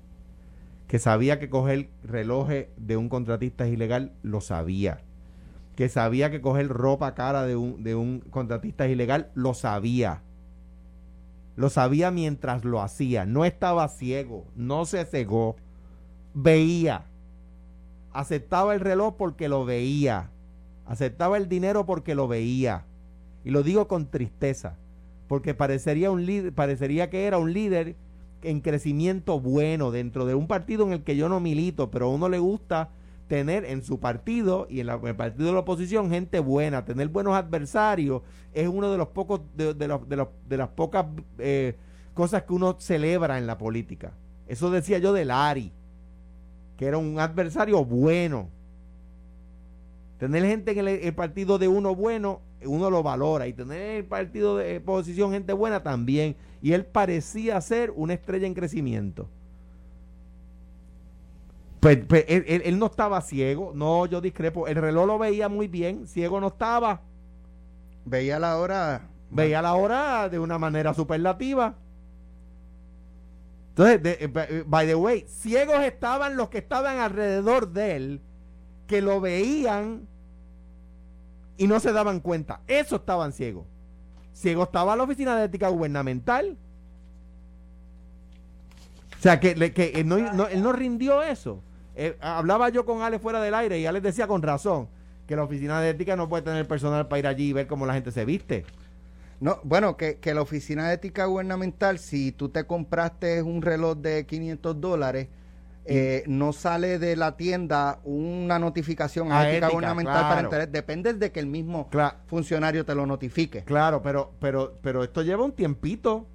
Que 0.88 0.98
sabía 0.98 1.38
que 1.38 1.50
coger 1.50 1.90
relojes 2.02 2.68
de 2.78 2.96
un 2.96 3.10
contratista 3.10 3.66
es 3.66 3.74
ilegal, 3.74 4.12
lo 4.22 4.40
sabía. 4.40 5.02
Que 5.76 5.90
sabía 5.90 6.30
que 6.30 6.40
coger 6.40 6.68
ropa 6.68 7.14
cara 7.14 7.44
de 7.44 7.56
un, 7.56 7.82
de 7.84 7.94
un 7.94 8.20
contratista 8.20 8.86
es 8.86 8.92
ilegal, 8.92 9.30
lo 9.34 9.52
sabía. 9.52 10.22
Lo 11.56 11.70
sabía 11.70 12.10
mientras 12.10 12.64
lo 12.64 12.82
hacía. 12.82 13.24
No 13.24 13.44
estaba 13.44 13.88
ciego, 13.88 14.44
no 14.54 14.84
se 14.84 15.04
cegó. 15.04 15.56
Veía. 16.34 17.06
Aceptaba 18.12 18.74
el 18.74 18.80
reloj 18.80 19.14
porque 19.16 19.48
lo 19.48 19.64
veía. 19.64 20.30
Aceptaba 20.84 21.38
el 21.38 21.48
dinero 21.48 21.86
porque 21.86 22.14
lo 22.14 22.28
veía. 22.28 22.84
Y 23.44 23.50
lo 23.50 23.62
digo 23.62 23.88
con 23.88 24.10
tristeza, 24.10 24.76
porque 25.28 25.54
parecería 25.54 26.10
un 26.10 26.26
líder, 26.26 26.52
parecería 26.52 27.10
que 27.10 27.26
era 27.26 27.38
un 27.38 27.52
líder 27.52 27.96
en 28.42 28.60
crecimiento 28.60 29.40
bueno 29.40 29.90
dentro 29.90 30.26
de 30.26 30.34
un 30.34 30.46
partido 30.46 30.84
en 30.84 30.92
el 30.92 31.02
que 31.02 31.16
yo 31.16 31.28
no 31.28 31.40
milito, 31.40 31.90
pero 31.90 32.06
a 32.06 32.10
uno 32.10 32.28
le 32.28 32.38
gusta 32.38 32.90
tener 33.28 33.64
en 33.64 33.82
su 33.82 33.98
partido 33.98 34.66
y 34.70 34.80
en, 34.80 34.86
la- 34.86 35.00
el 35.02 35.16
partido 35.16 35.46
de 35.48 35.52
la 35.54 35.60
oposición 35.60 36.10
gente 36.10 36.38
buena, 36.40 36.84
tener 36.84 37.08
buenos 37.08 37.34
adversarios 37.34 38.22
es 38.54 38.68
uno 38.68 38.90
de 38.90 38.98
los 38.98 39.08
pocos 39.08 39.40
de, 39.56 39.74
de 39.74 39.88
los- 39.88 40.08
de 40.08 40.16
los- 40.16 40.28
de 40.48 40.56
las 40.56 40.68
pocas 40.68 41.06
eh, 41.38 41.76
cosas 42.14 42.44
que 42.44 42.52
uno 42.52 42.76
celebra 42.78 43.38
en 43.38 43.46
la 43.46 43.58
política. 43.58 44.12
Eso 44.46 44.70
decía 44.70 44.98
yo 44.98 45.12
de 45.12 45.24
Lari, 45.24 45.72
que 46.76 46.86
era 46.86 46.98
un 46.98 47.18
adversario 47.18 47.84
bueno. 47.84 48.48
Tener 50.18 50.44
gente 50.46 50.70
en 50.72 50.78
el, 50.78 50.88
el 50.88 51.14
partido 51.14 51.58
de 51.58 51.68
uno 51.68 51.94
bueno, 51.94 52.40
uno 52.64 52.88
lo 52.90 53.02
valora. 53.02 53.48
Y 53.48 53.52
tener 53.52 53.80
en 53.82 53.96
el 53.98 54.04
partido 54.04 54.56
de 54.56 54.78
oposición 54.78 55.32
gente 55.32 55.52
buena 55.52 55.82
también. 55.82 56.36
Y 56.62 56.72
él 56.72 56.86
parecía 56.86 57.60
ser 57.60 57.92
una 57.94 58.14
estrella 58.14 58.46
en 58.46 58.54
crecimiento. 58.54 59.28
Pues, 61.86 61.98
pues, 62.04 62.24
él, 62.26 62.44
él- 62.48 62.62
él 62.64 62.78
no 62.80 62.86
estaba 62.86 63.20
ciego. 63.20 63.70
No, 63.72 64.06
yo 64.06 64.20
discrepo. 64.20 64.66
El 64.66 64.74
reloj 64.74 65.06
lo 65.06 65.18
veía 65.20 65.48
muy 65.48 65.68
bien. 65.68 66.04
Ciego 66.08 66.40
no 66.40 66.48
estaba. 66.48 67.00
Veía 68.04 68.40
la 68.40 68.56
hora. 68.58 69.02
Veía 69.30 69.62
la 69.62 69.72
hora 69.76 70.28
de 70.28 70.40
una 70.40 70.58
manera 70.58 70.92
superlativa. 70.94 71.76
Entonces, 73.68 74.02
de- 74.02 74.18
eh, 74.20 74.64
by- 74.66 74.86
the 74.88 74.96
way, 74.96 75.26
ciegos 75.28 75.78
estaban 75.84 76.36
los 76.36 76.48
que 76.48 76.58
estaban 76.58 76.98
alrededor 76.98 77.68
de 77.72 77.94
él, 77.94 78.20
que 78.88 79.00
lo 79.00 79.20
veían 79.20 80.08
y 81.56 81.68
no 81.68 81.78
se 81.78 81.92
daban 81.92 82.18
cuenta. 82.18 82.62
Eso 82.66 82.96
estaban 82.96 83.32
ciegos. 83.32 83.64
Ciego 84.32 84.64
estaba 84.64 84.96
la 84.96 85.04
oficina 85.04 85.36
de 85.36 85.44
ética 85.44 85.68
gubernamental. 85.68 86.56
O 89.20 89.22
sea, 89.22 89.38
que, 89.38 89.54
que 89.72 89.92
él, 89.94 90.08
no, 90.08 90.18
no- 90.32 90.48
él 90.48 90.60
no 90.64 90.72
rindió 90.72 91.22
eso. 91.22 91.62
Eh, 91.96 92.16
hablaba 92.20 92.68
yo 92.68 92.84
con 92.84 93.02
Ale 93.02 93.18
fuera 93.18 93.40
del 93.40 93.54
aire 93.54 93.78
y 93.78 93.86
Ale 93.86 94.00
decía 94.00 94.26
con 94.26 94.42
razón 94.42 94.88
que 95.26 95.34
la 95.34 95.42
oficina 95.44 95.80
de 95.80 95.90
ética 95.90 96.14
no 96.14 96.28
puede 96.28 96.42
tener 96.42 96.68
personal 96.68 97.08
para 97.08 97.18
ir 97.18 97.26
allí 97.26 97.48
y 97.48 97.52
ver 97.52 97.66
cómo 97.66 97.86
la 97.86 97.94
gente 97.94 98.12
se 98.12 98.24
viste. 98.24 98.64
No, 99.40 99.58
bueno, 99.64 99.96
que, 99.96 100.16
que 100.18 100.32
la 100.32 100.40
Oficina 100.40 100.88
de 100.88 100.94
Ética 100.94 101.26
Gubernamental, 101.26 101.98
si 101.98 102.32
tú 102.32 102.48
te 102.48 102.64
compraste 102.64 103.42
un 103.42 103.60
reloj 103.60 103.96
de 103.98 104.24
500 104.24 104.80
dólares, 104.80 105.28
eh, 105.84 106.24
no 106.26 106.52
sale 106.54 106.98
de 106.98 107.16
la 107.16 107.36
tienda 107.36 107.98
una 108.04 108.58
notificación 108.58 109.30
a, 109.32 109.40
A 109.40 109.42
ética, 109.50 109.66
ética, 109.66 109.72
gubernamental 109.74 110.22
para 110.22 110.42
interés. 110.42 110.72
Depende 110.72 111.12
de 111.14 111.32
que 111.32 111.40
el 111.40 111.46
mismo 111.46 111.88
funcionario 112.28 112.84
te 112.86 112.94
lo 112.94 113.04
notifique. 113.04 113.62
Claro, 113.64 114.00
pero, 114.00 114.32
pero, 114.40 114.74
pero 114.80 115.04
esto 115.04 115.20
lleva 115.22 115.44
un 115.44 115.52
tiempito. 115.52 116.26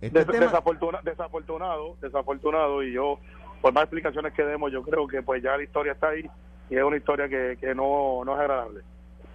Este 0.00 0.18
Des- 0.18 0.28
tema- 0.28 0.46
desafortuna- 0.46 1.00
desafortunado, 1.02 1.96
desafortunado, 2.00 2.82
y 2.84 2.92
yo, 2.92 3.18
por 3.60 3.72
más 3.72 3.84
explicaciones 3.84 4.32
que 4.32 4.44
demos, 4.44 4.72
yo 4.72 4.82
creo 4.82 5.06
que 5.06 5.22
pues 5.22 5.42
ya 5.42 5.56
la 5.56 5.62
historia 5.62 5.92
está 5.92 6.08
ahí 6.08 6.28
y 6.70 6.76
es 6.76 6.82
una 6.82 6.96
historia 6.96 7.28
que, 7.28 7.56
que 7.60 7.74
no, 7.74 8.22
no 8.24 8.34
es 8.34 8.40
agradable. 8.40 8.80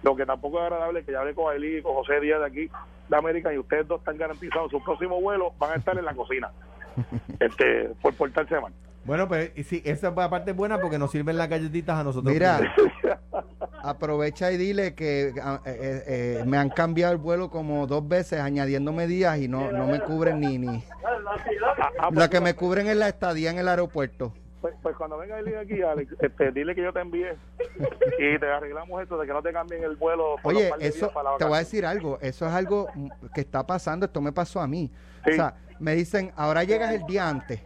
Lo 0.02 0.14
que 0.14 0.26
tampoco 0.26 0.58
es 0.58 0.64
agradable 0.64 1.00
es 1.00 1.06
que 1.06 1.12
ya 1.12 1.20
hablé 1.20 1.34
con 1.34 1.54
Eli 1.54 1.78
y 1.78 1.82
con 1.82 1.94
José 1.94 2.20
Díaz 2.20 2.40
de 2.40 2.46
aquí, 2.46 2.70
de 3.08 3.16
América, 3.16 3.52
y 3.52 3.58
ustedes 3.58 3.88
dos 3.88 4.00
están 4.00 4.16
garantizados, 4.16 4.70
sus 4.70 4.82
próximos 4.82 5.20
vuelos 5.22 5.52
van 5.58 5.72
a 5.72 5.76
estar 5.76 5.96
en 5.98 6.04
la 6.04 6.14
cocina, 6.14 6.50
este 7.40 7.90
por 8.00 8.14
portarse 8.14 8.60
mal. 8.60 8.72
Bueno, 9.04 9.28
pues 9.28 9.52
y 9.54 9.64
sí, 9.64 9.82
esa 9.84 10.14
parte 10.14 10.52
es 10.52 10.56
buena 10.56 10.78
porque 10.80 10.98
nos 10.98 11.10
sirven 11.10 11.36
las 11.36 11.48
galletitas 11.48 11.98
a 11.98 12.04
nosotros. 12.04 12.32
Mira, 12.32 12.60
aprovecha 13.82 14.50
y 14.50 14.56
dile 14.56 14.94
que 14.94 15.34
ah, 15.42 15.60
eh, 15.66 16.02
eh, 16.06 16.44
me 16.46 16.56
han 16.56 16.70
cambiado 16.70 17.12
el 17.12 17.18
vuelo 17.18 17.50
como 17.50 17.86
dos 17.86 18.06
veces 18.08 18.40
añadiéndome 18.40 19.06
días 19.06 19.38
y 19.38 19.48
no, 19.48 19.70
no 19.72 19.86
me 19.86 20.00
cubren 20.00 20.40
ni, 20.40 20.58
ni... 20.58 20.82
La 22.12 22.30
que 22.30 22.40
me 22.40 22.54
cubren 22.54 22.86
es 22.86 22.96
la 22.96 23.08
estadía 23.08 23.50
en 23.50 23.58
el 23.58 23.68
aeropuerto. 23.68 24.32
pues, 24.62 24.74
pues 24.82 24.96
cuando 24.96 25.18
venga 25.18 25.38
el 25.38 25.44
día 25.44 25.60
aquí, 25.60 25.82
Alex, 25.82 26.14
este, 26.20 26.50
dile 26.52 26.74
que 26.74 26.82
yo 26.82 26.92
te 26.92 27.00
envié 27.00 27.36
y 28.18 28.38
te 28.38 28.46
arreglamos 28.46 29.02
esto 29.02 29.18
de 29.18 29.26
que 29.26 29.32
no 29.34 29.42
te 29.42 29.52
cambien 29.52 29.84
el 29.84 29.96
vuelo. 29.96 30.36
por 30.42 30.54
Oye, 30.54 30.72
eso, 30.80 31.00
días 31.00 31.12
para 31.12 31.32
la 31.32 31.36
te 31.36 31.44
voy 31.44 31.56
a 31.56 31.58
decir 31.58 31.84
algo, 31.84 32.18
eso 32.22 32.46
es 32.46 32.52
algo 32.54 32.88
que 33.34 33.42
está 33.42 33.66
pasando, 33.66 34.06
esto 34.06 34.22
me 34.22 34.32
pasó 34.32 34.62
a 34.62 34.66
mí. 34.66 34.90
Sí. 35.24 35.32
O 35.32 35.34
sea, 35.34 35.56
me 35.78 35.94
dicen, 35.94 36.32
ahora 36.36 36.64
llegas 36.64 36.94
el 36.94 37.04
día 37.04 37.28
antes 37.28 37.60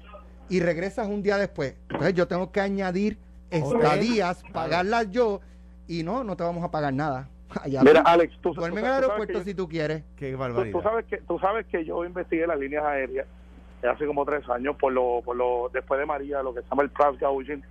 y 0.48 0.60
regresas 0.60 1.08
un 1.08 1.22
día 1.22 1.36
después. 1.36 1.76
Entonces 1.90 2.14
yo 2.14 2.26
tengo 2.28 2.50
que 2.52 2.60
añadir 2.60 3.18
estadías, 3.50 4.42
pagarlas 4.52 5.10
yo 5.10 5.40
y 5.86 6.02
no, 6.02 6.24
no 6.24 6.36
te 6.36 6.42
vamos 6.44 6.64
a 6.64 6.70
pagar 6.70 6.92
nada. 6.92 7.28
Allá 7.62 7.82
Mira, 7.82 8.02
tú, 8.02 8.08
Alex, 8.08 8.34
tú, 8.42 8.54
tú- 8.54 8.64
en 8.64 8.72
el 8.72 8.74
tú 8.74 8.80
sabes 8.80 8.94
aeropuerto 9.02 9.32
que 9.32 9.38
yo- 9.38 9.44
si 9.44 9.54
tú 9.54 9.68
quieres. 9.68 10.04
Qué 10.16 10.34
barbaridad. 10.36 10.72
tú 10.78 10.82
sabes 10.82 11.06
que 11.06 11.16
tú 11.18 11.38
sabes 11.38 11.66
que 11.66 11.84
yo 11.84 12.04
investigué 12.04 12.46
las 12.46 12.58
líneas 12.58 12.84
aéreas 12.84 13.26
hace 13.88 14.06
como 14.06 14.24
tres 14.24 14.46
años 14.48 14.76
por 14.76 14.92
lo, 14.92 15.22
por 15.24 15.36
lo 15.36 15.70
después 15.72 16.00
de 16.00 16.04
María 16.06 16.42
lo 16.42 16.52
que 16.52 16.62
se 16.62 16.68
llama 16.68 16.82
el 16.82 16.90
price 16.90 17.24
gouging 17.24 17.62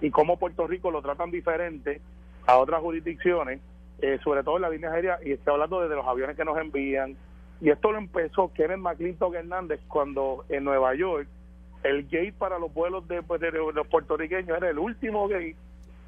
y 0.00 0.10
cómo 0.10 0.38
Puerto 0.38 0.66
Rico 0.66 0.90
lo 0.90 1.02
tratan 1.02 1.30
diferente 1.30 2.00
a 2.46 2.56
otras 2.56 2.80
jurisdicciones 2.80 3.60
eh, 4.00 4.18
sobre 4.24 4.42
todo 4.42 4.56
en 4.56 4.62
las 4.62 4.70
líneas 4.72 4.94
aéreas 4.94 5.20
y 5.24 5.32
estoy 5.32 5.52
hablando 5.52 5.86
de 5.86 5.94
los 5.94 6.06
aviones 6.06 6.36
que 6.36 6.44
nos 6.46 6.56
envían 6.58 7.14
y 7.60 7.68
esto 7.68 7.92
lo 7.92 7.98
empezó 7.98 8.50
Kenneth 8.54 8.78
McClintock 8.78 9.34
Hernández 9.34 9.80
cuando 9.88 10.44
en 10.48 10.64
Nueva 10.64 10.94
York 10.94 11.28
el 11.84 12.04
gate 12.04 12.34
para 12.38 12.58
los 12.58 12.72
vuelos 12.72 13.06
de, 13.08 13.22
pues, 13.22 13.40
de 13.40 13.50
los 13.50 13.86
puertorriqueños 13.88 14.56
era 14.56 14.70
el 14.70 14.78
último 14.78 15.28
gate 15.28 15.56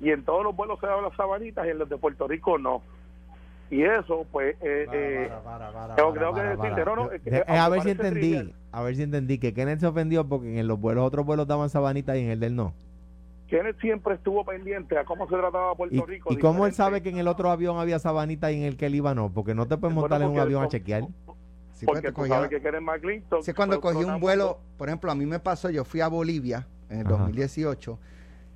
y 0.01 0.11
en 0.11 0.25
todos 0.25 0.43
los 0.45 0.55
vuelos 0.57 0.79
se 0.81 0.87
daban 0.87 1.05
las 1.05 1.15
sabanitas 1.17 1.67
y 1.67 1.71
en 1.71 1.79
los 1.79 1.89
de 1.89 1.97
Puerto 1.97 2.27
Rico 2.29 2.59
no 2.59 2.83
y 3.71 3.83
eso 3.83 4.27
pues 4.31 4.57
eh, 4.61 4.87
eh, 4.93 5.31
que 6.35 6.41
decirte, 6.43 6.85
no, 6.85 6.97
no, 6.97 7.11
es 7.13 7.23
que- 7.23 7.31
De- 7.31 7.37
aunque 7.39 7.53
a 7.59 7.69
ver 7.69 7.81
si 7.83 7.91
entendí, 7.91 8.21
trivial. 8.21 8.53
a 8.73 8.83
ver 8.83 8.97
si 8.97 9.03
entendí 9.03 9.39
que 9.39 9.55
Kenneth 9.55 9.81
se 9.81 9.87
ofendió 9.87 10.27
porque 10.29 10.59
en 10.61 10.67
los 10.69 10.79
vuelos, 10.81 11.05
otros 11.05 11.25
vuelos 11.25 11.47
daban 11.47 11.71
sabanita 11.71 12.17
y 12.17 12.25
en 12.25 12.31
el 12.31 12.41
del 12.41 12.55
no. 12.57 12.75
Kenneth 13.49 13.79
siempre 13.81 14.15
estuvo 14.15 14.45
pendiente 14.45 14.99
a 14.99 15.05
cómo 15.05 15.27
se 15.29 15.37
trataba 15.37 15.75
Puerto 15.75 15.95
¿Y, 15.95 16.01
Rico. 16.03 16.33
y 16.33 16.39
cómo 16.39 16.67
él 16.67 16.73
sabe 16.73 17.03
que 17.03 17.11
en 17.11 17.19
el 17.19 17.29
otro 17.29 17.51
avión 17.51 17.79
había 17.79 17.99
sabanita 17.99 18.51
y 18.53 18.57
en 18.59 18.63
el 18.65 18.77
que 18.77 18.87
él 18.87 18.95
iba 18.97 19.15
no? 19.15 19.31
Porque 19.33 19.55
no 19.55 19.67
te 19.67 19.77
puedes 19.77 19.95
Bueno, 19.95 20.01
montar 20.09 20.23
en 20.23 20.29
un 20.31 20.39
avión 20.39 20.63
a 20.63 20.69
chequear. 20.69 21.03
Sí, 21.75 21.87
Porque 21.87 22.13
porque 22.13 22.29
tú 22.29 22.35
sabes 22.35 22.51
que 22.51 22.61
Kenneth 22.63 22.81
McClintock... 22.83 23.43
Sí, 23.45 23.53
cuando 23.53 23.81
cogí 23.81 24.05
un 24.05 24.21
vuelo, 24.21 24.61
por 24.79 24.89
ejemplo, 24.89 25.11
a 25.11 25.15
mí 25.15 25.27
me 25.27 25.41
pasó, 25.41 25.71
yo 25.71 25.85
fui 25.85 26.01
a 26.01 26.09
Bolivia 26.09 26.67
en 26.89 27.01
el 27.01 27.07
Ajá. 27.07 27.17
2018 27.17 27.99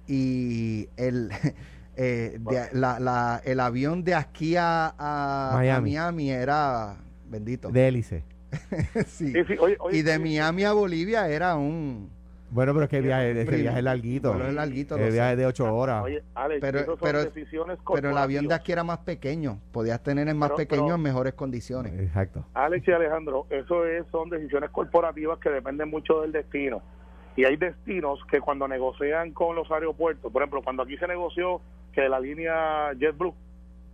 y 0.06 0.88
el, 0.96 1.30
eh, 1.96 2.38
de- 2.40 2.68
la- 2.72 2.98
la- 3.00 3.42
el 3.44 3.60
avión 3.60 4.04
de 4.04 4.14
aquí 4.14 4.56
a, 4.56 4.94
a- 4.96 5.50
a 5.52 5.56
Miami. 5.56 5.90
Miami. 5.90 6.30
era, 6.30 6.96
bendito, 7.28 7.70
De 7.70 7.88
hélice. 7.88 8.24
sí. 9.06 9.32
Sí, 9.32 9.44
sí, 9.46 9.54
oye, 9.60 9.76
oye, 9.80 9.98
y 9.98 10.02
de 10.02 10.18
Miami 10.18 10.64
a 10.64 10.72
Bolivia 10.72 11.28
era 11.28 11.56
un... 11.56 12.10
Bueno, 12.50 12.72
pero 12.72 12.84
es 12.84 12.90
que 12.90 12.96
el 12.98 13.02
viaje, 13.04 13.30
ese 13.32 13.44
Primo. 13.44 13.62
viaje 13.62 13.78
es 13.78 13.84
larguito. 13.84 14.30
Vuelo 14.32 14.48
es 14.48 14.54
larguito, 14.54 14.96
El 14.96 15.04
sé. 15.04 15.10
viaje 15.12 15.36
de 15.36 15.46
ocho 15.46 15.74
horas. 15.74 16.02
Oye, 16.04 16.22
Alex, 16.34 16.60
Pero- 16.60 16.84
son 16.86 16.96
pero- 17.00 17.24
decisiones 17.24 17.78
Pero 17.94 18.10
el 18.10 18.16
avión 18.18 18.48
de 18.48 18.54
aquí 18.54 18.72
era 18.72 18.84
más 18.84 18.98
pequeño, 19.00 19.58
podías 19.72 20.02
tener 20.02 20.28
el 20.28 20.34
más 20.34 20.48
Pero- 20.50 20.56
pequeño 20.56 20.82
pero- 20.84 20.94
en 20.96 21.02
mejores 21.02 21.34
condiciones. 21.34 21.92
Exacto. 22.00 22.44
Alex 22.54 22.88
y 22.88 22.92
Alejandro, 22.92 23.46
eso 23.50 23.84
es, 23.86 24.06
son 24.10 24.30
decisiones 24.30 24.70
corporativas 24.70 25.38
que 25.40 25.50
dependen 25.50 25.90
mucho 25.90 26.22
del 26.22 26.32
destino. 26.32 26.80
Y 27.36 27.44
hay 27.44 27.56
destinos 27.56 28.18
que 28.30 28.40
cuando 28.40 28.66
negocian 28.66 29.32
con 29.32 29.54
los 29.54 29.70
aeropuertos, 29.70 30.32
por 30.32 30.42
ejemplo, 30.42 30.62
cuando 30.62 30.82
aquí 30.82 30.96
se 30.96 31.06
negoció 31.06 31.60
que 31.92 32.08
la 32.08 32.18
línea 32.18 32.92
JetBlue 32.98 33.34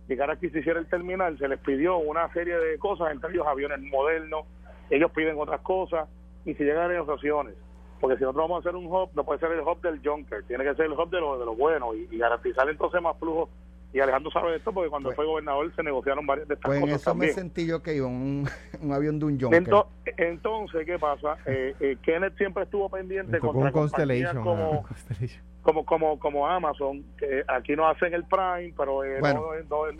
llegara 0.07 0.33
aquí 0.33 0.47
y 0.47 0.49
se 0.51 0.59
hiciera 0.59 0.79
el 0.79 0.87
terminal, 0.87 1.37
se 1.37 1.47
les 1.47 1.59
pidió 1.59 1.97
una 1.97 2.31
serie 2.33 2.57
de 2.57 2.77
cosas, 2.79 3.11
entre 3.11 3.31
ellos 3.31 3.45
aviones 3.45 3.79
modernos, 3.81 4.45
ellos 4.89 5.11
piden 5.11 5.35
otras 5.37 5.61
cosas 5.61 6.07
y 6.45 6.53
se 6.55 6.63
llegan 6.63 6.85
a 6.89 6.93
negociaciones. 6.93 7.53
Porque 7.99 8.17
si 8.17 8.23
nosotros 8.23 8.43
vamos 8.49 8.57
a 8.65 8.69
hacer 8.69 8.75
un 8.75 8.85
hub, 8.87 9.09
no 9.15 9.23
puede 9.23 9.39
ser 9.39 9.51
el 9.51 9.61
hub 9.61 9.81
del 9.81 10.01
junker, 10.03 10.43
tiene 10.47 10.63
que 10.63 10.75
ser 10.75 10.85
el 10.85 10.91
hub 10.93 11.09
de 11.09 11.19
lo, 11.19 11.39
de 11.39 11.45
lo 11.45 11.55
bueno 11.55 11.93
y, 11.95 12.07
y 12.11 12.17
garantizar 12.17 12.69
entonces 12.69 13.01
más 13.01 13.17
flujo. 13.17 13.49
Y 13.93 14.01
Alejandro 14.01 14.29
sabe 14.31 14.57
esto 14.57 14.73
porque 14.73 14.89
cuando 14.89 15.07
Pues- 15.09 15.15
fue 15.15 15.25
gobernador 15.25 15.73
se 15.73 15.81
negociaron 15.81 16.25
varias 16.27 16.49
de 16.49 16.55
estas 16.55 16.67
Pues 16.67 16.77
en 16.79 16.81
cosas 16.85 17.01
eso 17.01 17.15
me 17.15 17.29
sentí 17.29 17.65
yo 17.65 17.81
que 17.81 17.95
iba 17.95 18.07
un, 18.07 18.45
un 18.81 18.91
avión 18.91 19.19
de 19.19 19.25
un 19.25 19.39
Junker. 19.39 19.63
Ento- 19.63 19.87
entonces, 20.17 20.85
¿qué 20.85 20.99
pasa? 20.99 21.37
Eh, 21.45 21.73
eh, 21.79 21.97
Kenneth 22.03 22.35
siempre 22.37 22.63
estuvo 22.63 22.89
pendiente 22.89 23.39
contra 23.39 23.67
un 23.67 23.71
Constellation. 23.71 24.43
como, 24.43 24.81
ah, 24.83 24.87
Constellation. 24.87 25.43
como, 25.61 25.85
como, 25.85 26.19
como 26.19 26.45
Amazon, 26.45 27.05
que 27.17 27.43
aquí 27.47 27.75
no 27.77 27.87
hacen 27.87 28.13
el 28.13 28.25
Prime, 28.25 28.73
pero 28.77 29.03
eh, 29.05 29.19
Bueno. 29.21 29.45
no, 29.69 29.85
no- 29.85 29.91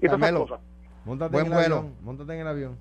y 0.00 0.06
todas 0.08 0.20
esas 0.22 0.32
cosas. 0.32 0.60
Móntate 1.04 1.32
Buen 1.32 1.46
en 1.46 1.52
el 1.52 1.58
avión. 1.58 1.94
Móntate 2.02 2.34
en 2.34 2.40
el 2.40 2.48
avión. 2.48 2.78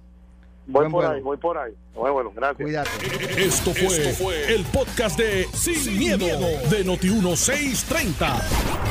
Voy 0.65 0.81
Buen 0.81 0.91
por 0.91 1.01
vuelo. 1.01 1.15
ahí, 1.15 1.21
voy 1.21 1.37
por 1.37 1.57
ahí. 1.57 1.73
Bueno, 1.93 2.13
bueno, 2.13 2.31
gracias. 2.35 2.61
Cuídate. 2.63 3.43
Esto 3.43 3.73
fue, 3.73 4.53
el 4.53 4.63
podcast 4.65 5.17
de 5.17 5.45
Sin, 5.53 5.97
miedo, 5.97 6.25
de 6.25 6.85
Noti1630. 6.85 8.41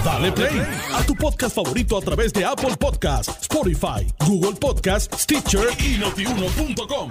Dale 0.05 0.33
play 0.33 0.63
a 0.93 1.05
tu 1.07 1.15
podcast 1.15 1.55
favorito 1.57 1.97
a 1.97 2.01
través 2.03 2.33
de 2.33 2.45
Apple 2.45 2.77
Podcasts, 2.79 3.43
Spotify, 3.43 4.07
Google 4.27 4.59
Podcasts, 4.61 5.23
Stitcher 5.23 5.69
y 5.79 5.99
notiuno.com. 5.99 7.11